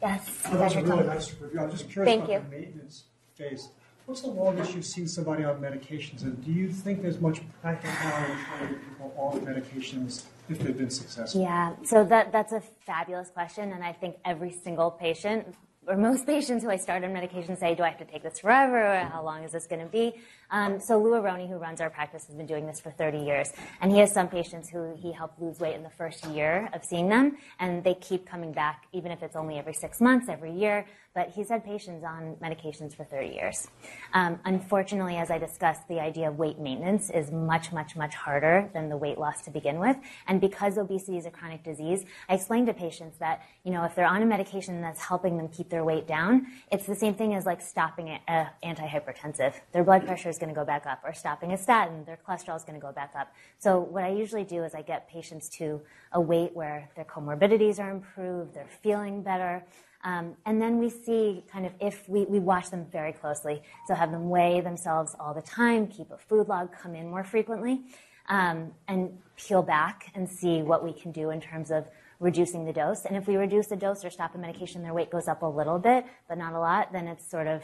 Yes. 0.01 0.43
That 0.43 0.61
was 0.61 0.77
a 0.77 0.83
really 0.83 1.07
nice 1.07 1.35
review. 1.41 1.61
I'm 1.61 1.71
just 1.71 1.91
curious 1.91 2.11
Thank 2.11 2.25
about 2.25 2.33
you. 2.33 2.51
the 2.51 2.57
maintenance 2.57 3.05
phase. 3.35 3.69
What's 4.07 4.23
the 4.23 4.29
longest 4.29 4.75
you've 4.75 4.87
seen 4.87 5.07
somebody 5.07 5.45
on 5.45 5.61
medications, 5.61 6.23
and 6.23 6.43
do 6.43 6.51
you 6.51 6.73
think 6.73 7.03
there's 7.03 7.21
much 7.21 7.43
practicality 7.61 8.33
in 8.33 8.39
trying 8.39 8.69
to 8.69 8.75
get 8.75 8.89
people 8.89 9.13
off 9.19 9.35
medications 9.41 10.25
if 10.49 10.59
they've 10.61 10.79
been 10.79 10.89
successful? 10.89 11.43
Yeah, 11.43 11.75
so 11.85 12.05
that, 12.05 12.33
that's 12.33 12.53
a 12.53 12.63
fabulous 12.87 13.29
question, 13.29 13.73
and 13.73 13.85
I 13.85 13.93
think 13.93 14.17
every 14.25 14.51
single 14.51 14.91
patient 14.91 15.55
or 15.89 15.97
most 15.97 16.27
patients 16.27 16.63
who 16.63 16.71
I 16.71 16.77
start 16.77 17.03
on 17.03 17.13
medication 17.15 17.57
say, 17.57 17.75
do 17.75 17.83
I 17.83 17.89
have 17.89 17.99
to 17.99 18.05
take 18.05 18.23
this 18.23 18.41
forever? 18.41 18.77
Or 18.77 19.01
how 19.07 19.25
long 19.25 19.43
is 19.43 19.53
this 19.53 19.67
going 19.67 19.81
to 19.81 19.91
be? 19.91 20.13
Um, 20.51 20.81
so 20.81 20.99
Lou 20.99 21.15
Aronne, 21.15 21.49
who 21.49 21.57
runs 21.57 21.81
our 21.81 21.91
practice, 21.91 22.27
has 22.27 22.37
been 22.37 22.47
doing 22.47 22.67
this 22.67 22.81
for 22.81 22.91
30 22.91 23.19
years. 23.19 23.51
And 23.81 23.91
he 23.91 23.99
has 23.99 24.13
some 24.13 24.29
patients 24.29 24.69
who 24.69 24.95
he 24.97 25.13
helped 25.13 25.41
lose 25.41 25.59
weight 25.61 25.75
in 25.75 25.83
the 25.83 25.91
first 25.91 26.27
year 26.27 26.69
of 26.75 26.85
seeing 26.85 27.09
them, 27.09 27.37
and 27.59 27.83
they 27.85 27.95
keep 27.95 28.27
coming 28.27 28.53
back, 28.53 28.85
even 28.93 29.13
if 29.13 29.23
it's 29.23 29.37
only 29.37 29.59
every 29.59 29.75
six 29.75 30.01
months, 30.01 30.29
every 30.29 30.53
year. 30.53 30.87
But 31.15 31.31
he's 31.31 31.49
had 31.49 31.65
patients 31.65 32.05
on 32.05 32.37
medications 32.41 32.95
for 32.95 33.03
30 33.03 33.35
years. 33.35 33.67
Um, 34.15 34.39
unfortunately, 34.45 35.17
as 35.17 35.31
I 35.31 35.39
discussed, 35.39 35.89
the 35.89 36.01
idea 36.01 36.29
of 36.29 36.39
weight 36.39 36.59
maintenance 36.59 37.11
is 37.11 37.33
much, 37.33 37.73
much, 37.73 37.97
much 37.97 38.15
harder 38.15 38.71
than 38.73 38.89
the 38.89 38.97
weight 38.97 39.19
loss 39.19 39.43
to 39.43 39.51
begin 39.51 39.81
with. 39.81 39.97
And 40.29 40.41
because 40.41 40.79
obesity 40.79 41.19
is 41.19 41.27
a 41.27 41.31
chronic 41.31 41.65
disease, 41.65 42.05
I 42.29 42.35
explain 42.35 42.67
to 42.67 42.75
patients 42.75 43.19
that, 43.19 43.43
you 43.65 43.73
know, 43.73 43.85
if 43.85 43.97
they're 43.97 44.07
on 44.07 44.23
a 44.23 44.27
medication 44.27 44.81
that's 44.81 45.01
helping 45.01 45.37
them 45.39 45.49
keep 45.49 45.71
their 45.71 45.78
weight 45.85 46.07
down, 46.07 46.47
it's 46.71 46.87
the 46.87 46.95
same 46.95 47.15
thing 47.15 47.35
as 47.35 47.47
like 47.47 47.61
stopping 47.61 48.09
an 48.29 48.49
antihypertensive. 48.65 49.55
Their 49.73 49.85
blood 49.85 50.07
pressure 50.07 50.29
is 50.29 50.39
going 50.39 50.49
to 50.49 50.55
go 50.55 50.65
back 50.65 50.87
up, 50.87 51.01
or 51.05 51.13
stopping 51.13 51.53
a 51.53 51.59
statin, 51.59 52.05
their 52.05 52.19
cholesterol 52.27 52.57
is 52.57 52.65
going 52.65 52.79
to 52.79 52.85
go 52.85 52.93
back 52.93 53.13
up. 53.19 53.33
So 53.59 53.81
what 53.81 54.05
I 54.05 54.11
usually 54.11 54.45
do 54.45 54.65
is 54.65 54.75
I 54.75 54.83
get 54.83 55.09
patients 55.09 55.49
to 55.59 55.81
a 56.13 56.21
weight 56.21 56.55
where 56.55 56.89
their 56.97 57.05
comorbidities 57.05 57.79
are 57.79 57.91
improved, 57.91 58.55
they're 58.55 58.67
feeling 58.83 59.23
better. 59.23 59.65
Um, 60.05 60.37
and 60.47 60.63
then 60.63 60.79
we 60.79 60.91
see 60.91 61.43
kind 61.51 61.67
of 61.67 61.73
if 61.81 62.09
we, 62.09 62.25
we 62.27 62.39
watch 62.39 62.71
them 62.71 62.87
very 62.91 63.13
closely. 63.13 63.63
So 63.87 63.95
have 63.95 64.13
them 64.13 64.29
weigh 64.31 64.61
themselves 64.61 65.17
all 65.19 65.35
the 65.35 65.43
time, 65.43 65.89
keep 65.89 66.11
a 66.11 66.19
food 66.19 66.49
log, 66.49 66.73
come 66.73 66.95
in 66.95 67.09
more 67.09 67.25
frequently, 67.25 67.83
um, 68.29 68.73
and 68.87 69.19
peel 69.37 69.63
back 69.63 70.11
and 70.15 70.29
see 70.29 70.63
what 70.63 70.85
we 70.85 70.93
can 70.93 71.11
do 71.11 71.31
in 71.31 71.41
terms 71.41 71.71
of 71.71 71.89
reducing 72.21 72.65
the 72.65 72.73
dose. 72.73 73.05
And 73.05 73.17
if 73.17 73.27
we 73.27 73.37
reduce 73.37 73.69
the 73.69 73.77
dose 73.77 74.05
or 74.05 74.11
stop 74.11 74.35
a 74.35 74.39
medication, 74.39 74.83
their 74.83 74.95
weight 74.95 75.11
goes 75.11 75.29
up 75.29 75.43
a 75.43 75.47
little 75.47 75.79
bit, 75.79 76.05
but 76.29 76.39
not 76.39 76.53
a 76.53 76.59
lot, 76.59 76.93
then 76.93 77.07
it's 77.07 77.29
sort 77.29 77.47
of 77.47 77.63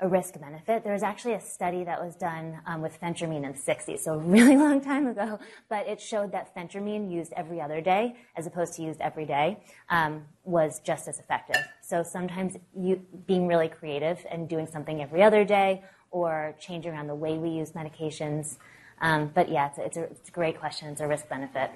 a 0.00 0.08
risk 0.08 0.38
benefit. 0.38 0.84
There 0.84 0.92
was 0.92 1.02
actually 1.02 1.34
a 1.34 1.40
study 1.40 1.84
that 1.84 2.02
was 2.02 2.14
done 2.16 2.60
um, 2.66 2.82
with 2.82 3.00
phentermine 3.00 3.44
in 3.44 3.52
the 3.52 3.58
60s, 3.58 4.00
so 4.00 4.14
a 4.14 4.18
really 4.18 4.56
long 4.66 4.80
time 4.80 5.06
ago, 5.06 5.38
but 5.68 5.86
it 5.86 6.00
showed 6.00 6.32
that 6.32 6.54
phentermine 6.54 7.10
used 7.10 7.32
every 7.32 7.60
other 7.60 7.80
day 7.80 8.16
as 8.36 8.46
opposed 8.46 8.74
to 8.74 8.82
used 8.82 9.00
every 9.00 9.24
day 9.24 9.58
um, 9.88 10.24
was 10.44 10.80
just 10.80 11.08
as 11.08 11.18
effective. 11.18 11.62
So 11.80 12.02
sometimes 12.02 12.56
you, 12.78 13.00
being 13.26 13.46
really 13.46 13.68
creative 13.68 14.24
and 14.30 14.48
doing 14.48 14.66
something 14.66 15.00
every 15.00 15.22
other 15.22 15.44
day 15.44 15.82
or 16.10 16.54
changing 16.60 16.92
around 16.92 17.06
the 17.06 17.14
way 17.14 17.38
we 17.38 17.48
use 17.50 17.72
medications. 17.72 18.56
Um, 19.00 19.30
but 19.34 19.48
yeah, 19.48 19.68
it's 19.68 19.78
a, 19.78 19.84
it's, 19.84 19.96
a, 19.96 20.02
it's 20.04 20.28
a, 20.28 20.32
great 20.32 20.58
question. 20.58 20.88
It's 20.88 21.00
a 21.00 21.06
risk 21.06 21.28
benefit. 21.28 21.70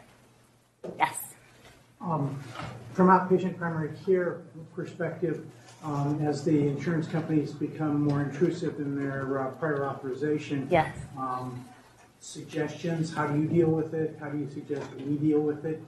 Yes. 0.99 1.17
Um, 2.01 2.43
from 2.95 3.09
outpatient 3.09 3.59
primary 3.59 3.91
care 4.07 4.41
perspective, 4.75 5.47
um, 5.85 6.21
as 6.27 6.45
the 6.45 6.69
insurance 6.69 7.07
companies 7.07 7.53
become 7.53 8.03
more 8.03 8.23
intrusive 8.23 8.79
in 8.81 8.97
their 8.97 9.41
uh, 9.41 9.51
prior 9.53 9.87
authorization. 9.87 10.67
Yes. 10.71 10.97
Um, 11.17 11.65
suggestions, 12.21 13.15
how 13.15 13.27
do 13.27 13.39
you 13.41 13.47
deal 13.47 13.69
with 13.69 13.95
it? 13.95 14.17
How 14.21 14.29
do 14.29 14.39
you 14.39 14.49
suggest 14.51 14.87
we 14.95 15.17
deal 15.17 15.41
with 15.41 15.65
it? 15.65 15.83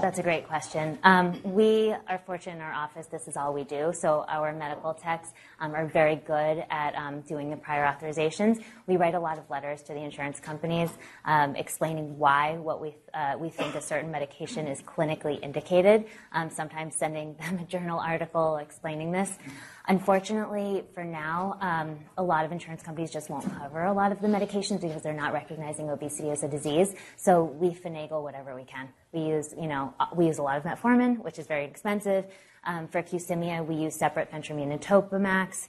That's 0.00 0.18
a 0.18 0.22
great 0.22 0.48
question. 0.48 0.98
Um, 1.04 1.40
we 1.44 1.94
are 2.08 2.20
fortunate 2.26 2.56
in 2.56 2.62
our 2.62 2.72
office, 2.72 3.06
this 3.06 3.28
is 3.28 3.36
all 3.36 3.54
we 3.54 3.62
do. 3.62 3.92
So 3.94 4.24
our 4.28 4.52
medical 4.52 4.92
techs 4.92 5.28
um, 5.60 5.72
are 5.72 5.86
very 5.86 6.16
good 6.16 6.64
at 6.68 6.96
um, 6.96 7.20
doing 7.20 7.48
the 7.48 7.56
prior 7.56 7.86
authorizations. 7.86 8.62
We 8.88 8.96
write 8.96 9.14
a 9.14 9.20
lot 9.20 9.38
of 9.38 9.48
letters 9.48 9.82
to 9.82 9.92
the 9.92 10.00
insurance 10.00 10.40
companies 10.40 10.90
um, 11.24 11.54
explaining 11.54 12.18
why 12.18 12.56
what 12.58 12.80
we, 12.80 12.96
we 13.38 13.48
think 13.48 13.74
a 13.74 13.80
certain 13.80 14.10
medication 14.10 14.66
is 14.66 14.82
clinically 14.82 15.42
indicated, 15.42 16.04
um, 16.32 16.50
sometimes 16.50 16.94
sending 16.94 17.34
them 17.40 17.58
a 17.58 17.64
journal 17.64 17.98
article 17.98 18.56
explaining 18.56 19.12
this. 19.12 19.38
Unfortunately, 19.86 20.82
for 20.94 21.04
now, 21.04 21.58
um, 21.60 21.98
a 22.16 22.22
lot 22.22 22.44
of 22.44 22.52
insurance 22.52 22.82
companies 22.82 23.10
just 23.10 23.28
won't 23.28 23.44
cover 23.58 23.84
a 23.84 23.92
lot 23.92 24.12
of 24.12 24.20
the 24.20 24.28
medications 24.28 24.80
because 24.80 25.02
they're 25.02 25.12
not 25.12 25.32
recognizing 25.32 25.90
obesity 25.90 26.30
as 26.30 26.42
a 26.42 26.48
disease. 26.48 26.94
So 27.16 27.44
we 27.44 27.70
finagle 27.70 28.22
whatever 28.22 28.54
we 28.54 28.64
can. 28.64 28.88
We 29.12 29.20
use, 29.20 29.54
you 29.60 29.66
know, 29.66 29.92
uh, 30.00 30.06
we 30.14 30.26
use 30.26 30.38
a 30.38 30.42
lot 30.42 30.56
of 30.56 30.64
metformin, 30.64 31.22
which 31.22 31.38
is 31.38 31.46
very 31.46 31.64
expensive. 31.66 32.24
Um, 32.66 32.88
for 32.88 33.02
Qsymia, 33.02 33.64
we 33.66 33.74
use 33.74 33.94
separate 33.94 34.32
phentermine 34.32 34.72
and 34.72 34.80
Topamax. 34.80 35.68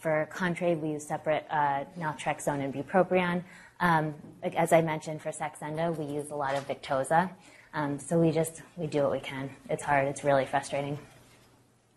For 0.00 0.28
Contrave, 0.32 0.80
we 0.80 0.90
use 0.92 1.06
separate 1.06 1.46
uh, 1.50 1.84
naltrexone 1.98 2.64
and 2.64 2.72
bupropion. 2.72 3.44
Um, 3.82 4.14
as 4.56 4.72
I 4.72 4.80
mentioned, 4.80 5.20
for 5.20 5.30
Saxenda, 5.30 5.94
we 5.94 6.04
use 6.04 6.30
a 6.30 6.36
lot 6.36 6.54
of 6.54 6.66
Victoza. 6.68 7.30
Um, 7.74 7.98
so 7.98 8.18
we 8.18 8.30
just 8.30 8.62
we 8.76 8.86
do 8.86 9.02
what 9.02 9.10
we 9.10 9.20
can. 9.20 9.50
It's 9.68 9.82
hard. 9.82 10.06
It's 10.06 10.22
really 10.22 10.46
frustrating. 10.46 10.98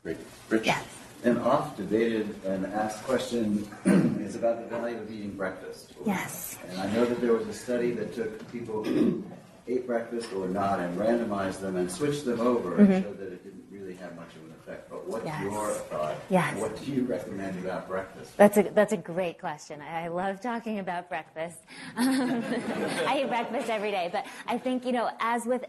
Great, 0.03 0.17
Rich. 0.49 0.65
Yes. 0.65 0.83
An 1.23 1.38
oft 1.38 1.77
debated 1.77 2.36
and 2.43 2.65
asked 2.67 3.03
question 3.03 3.67
is 4.19 4.36
about 4.36 4.61
the 4.67 4.75
value 4.75 4.97
of 4.97 5.11
eating 5.11 5.31
breakfast. 5.31 5.93
Yes. 6.05 6.57
And 6.69 6.81
I 6.81 6.91
know 6.91 7.05
that 7.05 7.21
there 7.21 7.33
was 7.33 7.47
a 7.47 7.53
study 7.53 7.91
that 7.91 8.15
took 8.15 8.51
people 8.51 8.83
who 8.83 9.23
ate 9.68 9.88
breakfast 9.88 10.32
or 10.34 10.47
not 10.47 10.80
and 10.80 10.97
randomized 10.97 11.59
them 11.59 11.76
and 11.76 11.91
switched 11.91 12.26
them 12.26 12.39
over 12.39 12.72
mm-hmm. 12.72 12.91
and 12.91 13.03
showed 13.03 13.20
that 13.20 13.32
it 13.32 13.43
didn't 13.43 13.66
really 13.72 13.95
have 13.95 14.16
much 14.16 14.30
of 14.36 14.43
an 14.43 14.53
effect. 14.59 14.89
But 14.89 15.07
what's 15.07 15.26
yes. 15.26 15.43
your 15.43 15.72
thought? 15.72 16.16
Yes. 16.30 16.59
What 16.59 16.84
do 16.84 16.91
you 16.91 17.03
recommend 17.03 17.63
about 17.63 17.88
breakfast? 17.88 18.38
That's 18.38 18.57
a, 18.57 18.63
that's 18.63 18.93
a 18.93 18.97
great 18.97 19.39
question. 19.39 19.82
I, 19.82 20.05
I 20.05 20.07
love 20.09 20.41
talking 20.41 20.80
about 20.80 21.09
breakfast. 21.09 21.57
I 21.97 23.22
eat 23.24 23.28
breakfast 23.28 23.70
every 23.70 23.91
day, 23.91 24.09
but 24.11 24.26
I 24.47 24.57
think, 24.57 24.86
you 24.86 24.91
know, 24.91 25.09
as 25.20 25.45
with 25.45 25.66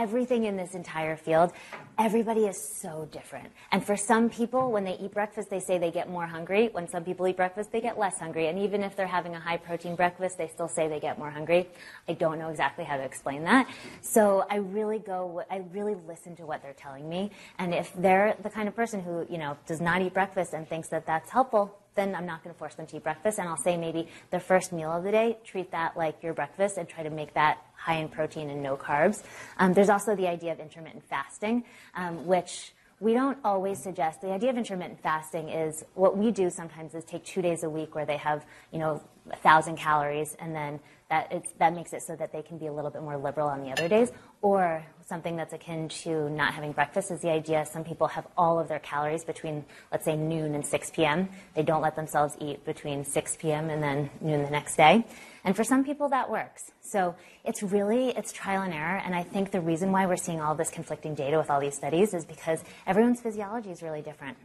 everything 0.00 0.44
in 0.44 0.56
this 0.56 0.74
entire 0.74 1.14
field, 1.14 1.52
everybody 1.98 2.46
is 2.46 2.58
so 2.58 3.06
different. 3.12 3.50
And 3.70 3.84
for 3.84 3.98
some 3.98 4.30
people, 4.30 4.72
when 4.72 4.82
they 4.84 4.96
eat 4.98 5.12
breakfast, 5.12 5.50
they 5.50 5.60
say 5.60 5.76
they 5.76 5.90
get 5.90 6.08
more 6.08 6.26
hungry. 6.26 6.70
When 6.72 6.88
some 6.88 7.04
people 7.04 7.28
eat 7.28 7.36
breakfast, 7.36 7.70
they 7.70 7.82
get 7.82 7.98
less 7.98 8.18
hungry. 8.18 8.48
And 8.48 8.58
even 8.58 8.82
if 8.82 8.96
they're 8.96 9.06
having 9.06 9.34
a 9.34 9.40
high 9.40 9.58
protein 9.58 9.96
breakfast, 9.96 10.38
they 10.38 10.48
still 10.48 10.68
say 10.68 10.88
they 10.88 11.00
get 11.00 11.18
more 11.18 11.30
hungry. 11.30 11.68
I 12.08 12.14
don't 12.14 12.38
know 12.38 12.48
exactly 12.48 12.84
how 12.84 12.96
to 12.96 13.02
explain 13.02 13.44
that. 13.44 13.68
So 14.00 14.46
I 14.48 14.56
really 14.56 14.98
go, 14.98 15.42
I 15.50 15.64
really 15.70 15.96
listen 16.08 16.34
to 16.36 16.46
what 16.46 16.62
they're 16.62 16.72
telling 16.72 17.06
me. 17.06 17.30
And 17.58 17.74
if 17.74 17.92
they're 17.94 18.36
the 18.42 18.48
kind 18.48 18.68
of 18.68 18.74
person 18.74 19.02
who, 19.02 19.26
you 19.28 19.36
know, 19.36 19.58
does 19.66 19.82
not 19.82 20.00
eat 20.00 20.14
breakfast 20.14 20.54
and 20.54 20.66
thinks 20.66 20.88
that 20.88 21.04
that's 21.04 21.28
helpful, 21.28 21.76
then 21.94 22.14
I'm 22.14 22.24
not 22.24 22.42
going 22.42 22.54
to 22.54 22.58
force 22.58 22.74
them 22.76 22.86
to 22.86 22.96
eat 22.96 23.02
breakfast. 23.02 23.38
And 23.38 23.48
I'll 23.48 23.56
say 23.58 23.76
maybe 23.76 24.08
the 24.30 24.40
first 24.40 24.72
meal 24.72 24.90
of 24.90 25.04
the 25.04 25.10
day, 25.10 25.36
treat 25.44 25.70
that 25.72 25.94
like 25.96 26.22
your 26.22 26.32
breakfast 26.32 26.78
and 26.78 26.88
try 26.88 27.02
to 27.02 27.10
make 27.10 27.34
that 27.34 27.58
high 27.80 27.96
in 27.96 28.08
protein 28.08 28.50
and 28.50 28.62
no 28.62 28.76
carbs. 28.76 29.22
Um, 29.58 29.72
there's 29.72 29.88
also 29.88 30.14
the 30.14 30.28
idea 30.28 30.52
of 30.52 30.60
intermittent 30.60 31.04
fasting, 31.08 31.64
um, 31.94 32.26
which 32.26 32.72
we 33.00 33.14
don't 33.14 33.38
always 33.42 33.82
suggest. 33.82 34.20
The 34.20 34.30
idea 34.30 34.50
of 34.50 34.58
intermittent 34.58 35.00
fasting 35.00 35.48
is 35.48 35.84
what 35.94 36.18
we 36.18 36.30
do 36.30 36.50
sometimes 36.50 36.94
is 36.94 37.04
take 37.04 37.24
two 37.24 37.40
days 37.40 37.62
a 37.62 37.70
week 37.70 37.94
where 37.94 38.04
they 38.04 38.18
have, 38.18 38.44
you 38.72 38.78
know, 38.78 39.02
a 39.30 39.36
thousand 39.36 39.76
calories 39.76 40.36
and 40.38 40.54
then 40.54 40.80
that, 41.10 41.44
that 41.58 41.74
makes 41.74 41.92
it 41.92 42.02
so 42.02 42.14
that 42.16 42.32
they 42.32 42.40
can 42.40 42.56
be 42.56 42.68
a 42.68 42.72
little 42.72 42.90
bit 42.90 43.02
more 43.02 43.18
liberal 43.18 43.48
on 43.48 43.62
the 43.62 43.70
other 43.70 43.88
days. 43.88 44.12
Or 44.42 44.84
something 45.06 45.36
that's 45.36 45.52
akin 45.52 45.88
to 45.88 46.30
not 46.30 46.54
having 46.54 46.70
breakfast 46.72 47.10
is 47.10 47.20
the 47.20 47.30
idea 47.30 47.66
some 47.66 47.84
people 47.84 48.06
have 48.06 48.26
all 48.38 48.60
of 48.60 48.68
their 48.68 48.78
calories 48.78 49.24
between, 49.24 49.64
let's 49.90 50.04
say, 50.04 50.16
noon 50.16 50.54
and 50.54 50.64
6 50.64 50.90
p.m. 50.90 51.28
They 51.54 51.62
don't 51.62 51.82
let 51.82 51.96
themselves 51.96 52.36
eat 52.40 52.64
between 52.64 53.04
6 53.04 53.36
p.m. 53.36 53.70
and 53.70 53.82
then 53.82 54.08
noon 54.20 54.44
the 54.44 54.50
next 54.50 54.76
day. 54.76 55.04
And 55.44 55.56
for 55.56 55.64
some 55.64 55.84
people, 55.84 56.08
that 56.10 56.30
works. 56.30 56.70
So 56.80 57.16
it's 57.44 57.62
really, 57.62 58.10
it's 58.10 58.32
trial 58.32 58.62
and 58.62 58.72
error. 58.72 59.02
And 59.04 59.14
I 59.14 59.24
think 59.24 59.50
the 59.50 59.60
reason 59.60 59.90
why 59.90 60.06
we're 60.06 60.16
seeing 60.16 60.40
all 60.40 60.54
this 60.54 60.70
conflicting 60.70 61.14
data 61.14 61.38
with 61.38 61.50
all 61.50 61.60
these 61.60 61.76
studies 61.76 62.14
is 62.14 62.24
because 62.24 62.62
everyone's 62.86 63.20
physiology 63.20 63.70
is 63.70 63.82
really 63.82 64.02
different. 64.02 64.36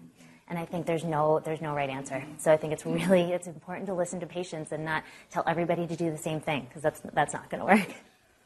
And 0.48 0.60
I 0.60 0.66
think 0.66 0.86
there's 0.86 1.04
no, 1.04 1.40
there's 1.40 1.62
no 1.62 1.74
right 1.74 1.90
answer. 1.90 2.24
So 2.38 2.52
I 2.52 2.58
think 2.58 2.74
it's 2.74 2.86
really, 2.86 3.32
it's 3.32 3.48
important 3.48 3.88
to 3.88 3.94
listen 3.94 4.20
to 4.20 4.28
patients 4.28 4.72
and 4.72 4.86
not 4.86 5.04
tell 5.32 5.44
everybody 5.48 5.88
to 5.88 5.96
do 5.96 6.12
the 6.12 6.18
same 6.18 6.40
thing 6.40 6.66
because 6.68 6.82
that's, 6.82 7.02
that's 7.14 7.34
not 7.34 7.50
going 7.50 7.60
to 7.62 7.66
work. 7.66 7.96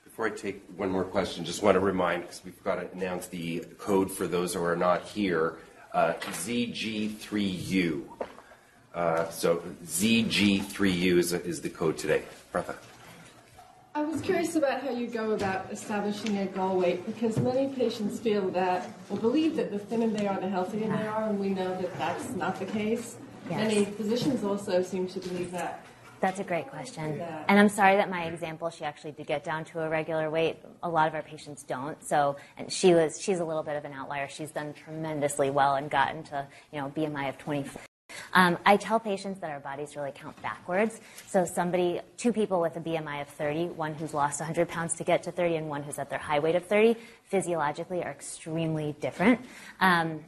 Before 0.04 0.28
I 0.28 0.32
take 0.32 0.64
one 0.76 0.90
more 0.90 1.04
question, 1.04 1.46
just 1.46 1.64
want 1.64 1.76
to 1.76 1.80
remind, 1.80 2.24
because 2.24 2.42
we've 2.44 2.64
got 2.64 2.76
to 2.76 2.92
announce 2.92 3.28
the 3.28 3.60
code 3.78 4.12
for 4.12 4.28
those 4.28 4.54
who 4.54 4.64
are 4.64 4.76
not 4.76 5.04
here, 5.04 5.58
uh, 5.94 6.14
ZG3U. 6.22 8.04
Uh, 8.94 9.30
so 9.30 9.64
ZG3U 9.86 11.18
is, 11.18 11.34
is 11.34 11.62
the 11.62 11.70
code 11.70 11.98
today. 11.98 12.24
Martha. 12.54 12.76
I 13.96 14.04
was 14.04 14.22
curious 14.22 14.56
about 14.56 14.82
how 14.82 14.92
you 14.92 15.08
go 15.08 15.32
about 15.32 15.72
establishing 15.72 16.38
a 16.38 16.46
goal 16.46 16.78
weight 16.78 17.06
because 17.08 17.38
many 17.40 17.74
patients 17.74 18.20
feel 18.20 18.50
that 18.52 18.88
or 19.10 19.18
believe 19.18 19.56
that 19.56 19.72
the 19.72 19.80
thinner 19.80 20.08
they 20.08 20.28
are, 20.28 20.40
the 20.40 20.48
healthier 20.48 20.88
they 20.88 21.08
are, 21.08 21.28
and 21.28 21.40
we 21.40 21.50
know 21.50 21.70
that 21.82 21.98
that's 21.98 22.30
not 22.30 22.60
the 22.60 22.66
case. 22.66 23.18
Yes. 23.50 23.68
Many 23.68 23.86
physicians 23.86 24.44
also 24.44 24.84
seem 24.84 25.08
to 25.08 25.20
believe 25.20 25.52
that. 25.52 25.84
That's 26.22 26.40
a 26.40 26.44
great 26.44 26.70
question. 26.70 27.20
And 27.48 27.60
I'm 27.60 27.70
sorry 27.70 27.96
that 27.96 28.10
my 28.10 28.26
example, 28.26 28.70
she 28.70 28.84
actually 28.84 29.14
did 29.14 29.26
get 29.26 29.44
down 29.44 29.66
to 29.66 29.80
a 29.82 29.90
regular 29.90 30.30
weight. 30.30 30.58
A 30.84 30.90
lot 30.90 31.08
of 31.08 31.16
our 31.16 31.24
patients 31.24 31.64
don't. 31.64 32.02
So, 32.06 32.36
and 32.58 32.72
she 32.72 32.94
was, 32.94 33.20
she's 33.20 33.40
a 33.40 33.46
little 33.46 33.64
bit 33.64 33.76
of 33.76 33.86
an 33.86 33.94
outlier. 33.94 34.28
She's 34.30 34.52
done 34.52 34.74
tremendously 34.74 35.50
well 35.50 35.76
and 35.76 35.90
gotten 35.90 36.24
to, 36.26 36.46
you 36.72 36.80
know, 36.80 36.90
BMI 36.90 37.30
of 37.30 37.38
24. 37.38 37.82
Um, 38.34 38.58
I 38.66 38.78
tell 38.78 39.00
patients 39.00 39.40
that 39.40 39.50
our 39.52 39.60
bodies 39.60 39.96
really 39.96 40.12
count 40.12 40.40
backwards. 40.42 41.00
So 41.28 41.46
somebody, 41.46 42.02
two 42.18 42.34
people 42.34 42.62
with 42.62 42.76
a 42.76 42.80
BMI 42.80 43.22
of 43.22 43.28
30, 43.30 43.68
one 43.70 43.94
who's 43.94 44.14
lost 44.14 44.40
100 44.40 44.68
pounds 44.68 44.96
to 44.96 45.04
get 45.04 45.24
to 45.24 45.32
30 45.32 45.56
and 45.56 45.70
one 45.70 45.84
who's 45.84 46.00
at 46.00 46.10
their 46.10 46.20
high 46.20 46.40
weight 46.40 46.56
of 46.56 46.66
30, 46.66 46.96
physiologically 47.26 48.04
are 48.04 48.12
extremely 48.12 48.96
different. 49.00 49.40
Um, 49.80 50.24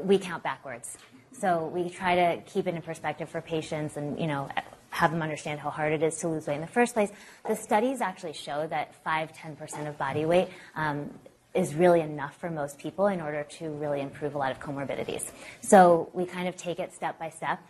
we 0.00 0.18
count 0.18 0.42
backwards. 0.42 0.96
So 1.32 1.66
we 1.66 1.90
try 1.90 2.14
to 2.14 2.42
keep 2.42 2.66
it 2.66 2.74
in 2.74 2.82
perspective 2.82 3.28
for 3.28 3.40
patients 3.40 3.96
and, 3.96 4.18
you 4.18 4.26
know, 4.26 4.48
have 4.90 5.10
them 5.10 5.22
understand 5.22 5.58
how 5.58 5.70
hard 5.70 5.92
it 5.92 6.02
is 6.02 6.18
to 6.18 6.28
lose 6.28 6.46
weight 6.46 6.56
in 6.56 6.60
the 6.60 6.66
first 6.66 6.94
place. 6.94 7.10
The 7.48 7.56
studies 7.56 8.00
actually 8.00 8.34
show 8.34 8.66
that 8.68 8.94
5 9.02 9.32
10% 9.32 9.88
of 9.88 9.98
body 9.98 10.26
weight 10.26 10.48
um, 10.76 11.10
is 11.54 11.74
really 11.74 12.00
enough 12.00 12.36
for 12.38 12.50
most 12.50 12.78
people 12.78 13.06
in 13.08 13.20
order 13.20 13.44
to 13.44 13.70
really 13.70 14.00
improve 14.00 14.34
a 14.34 14.38
lot 14.38 14.50
of 14.50 14.60
comorbidities. 14.60 15.30
So 15.60 16.10
we 16.12 16.24
kind 16.24 16.48
of 16.48 16.56
take 16.56 16.78
it 16.78 16.92
step 16.94 17.18
by 17.18 17.30
step. 17.30 17.60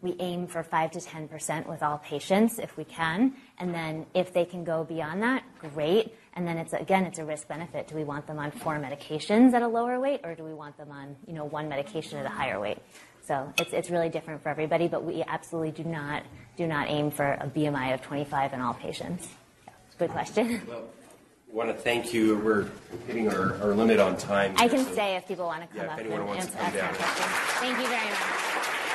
We 0.00 0.14
aim 0.20 0.46
for 0.46 0.62
5 0.62 0.92
to 0.92 0.98
10% 1.00 1.66
with 1.66 1.82
all 1.82 1.98
patients 1.98 2.58
if 2.58 2.76
we 2.76 2.84
can. 2.84 3.34
And 3.58 3.74
then 3.74 4.06
if 4.14 4.32
they 4.32 4.44
can 4.44 4.62
go 4.64 4.84
beyond 4.84 5.22
that, 5.22 5.42
great. 5.58 6.14
And 6.34 6.46
then 6.46 6.56
it's 6.56 6.72
again, 6.72 7.04
it's 7.04 7.18
a 7.18 7.24
risk 7.24 7.48
benefit. 7.48 7.88
Do 7.88 7.96
we 7.96 8.04
want 8.04 8.28
them 8.28 8.38
on 8.38 8.52
four 8.52 8.76
medications 8.76 9.54
at 9.54 9.62
a 9.62 9.66
lower 9.66 9.98
weight, 9.98 10.20
or 10.22 10.36
do 10.36 10.44
we 10.44 10.54
want 10.54 10.76
them 10.76 10.92
on 10.92 11.16
you 11.26 11.32
know 11.32 11.44
one 11.44 11.68
medication 11.68 12.16
at 12.18 12.26
a 12.26 12.28
higher 12.28 12.60
weight? 12.60 12.78
So 13.26 13.52
it's 13.58 13.72
it's 13.72 13.90
really 13.90 14.08
different 14.08 14.44
for 14.44 14.48
everybody, 14.48 14.86
but 14.86 15.02
we 15.02 15.24
absolutely 15.26 15.72
do 15.72 15.82
not 15.82 16.22
do 16.56 16.68
not 16.68 16.88
aim 16.88 17.10
for 17.10 17.26
a 17.26 17.48
BMI 17.48 17.92
of 17.92 18.02
25 18.02 18.52
in 18.52 18.60
all 18.60 18.74
patients. 18.74 19.28
Good 19.98 20.10
question. 20.10 20.62
Well, 20.68 20.84
want 21.50 21.68
to 21.70 21.74
thank 21.74 22.12
you. 22.12 22.38
We're 22.38 22.66
hitting 23.06 23.28
our, 23.28 23.54
our 23.62 23.74
limit 23.74 23.98
on 24.00 24.16
time. 24.16 24.54
I 24.56 24.62
here, 24.62 24.70
can 24.70 24.84
so- 24.84 24.92
stay 24.92 25.16
if 25.16 25.26
people 25.26 25.46
want 25.46 25.62
to 25.62 25.68
come 25.68 25.78
Yeah, 25.78 25.84
if 25.84 25.90
up 25.92 25.98
anyone 25.98 26.20
and 26.20 26.28
wants 26.28 26.46
to 26.46 26.60
answer 26.60 26.78
come 26.78 26.86
down. 26.86 26.94
questions. 26.94 27.26
Thank 27.60 27.78
you 27.78 27.86
very 27.86 28.10
much. 28.10 28.87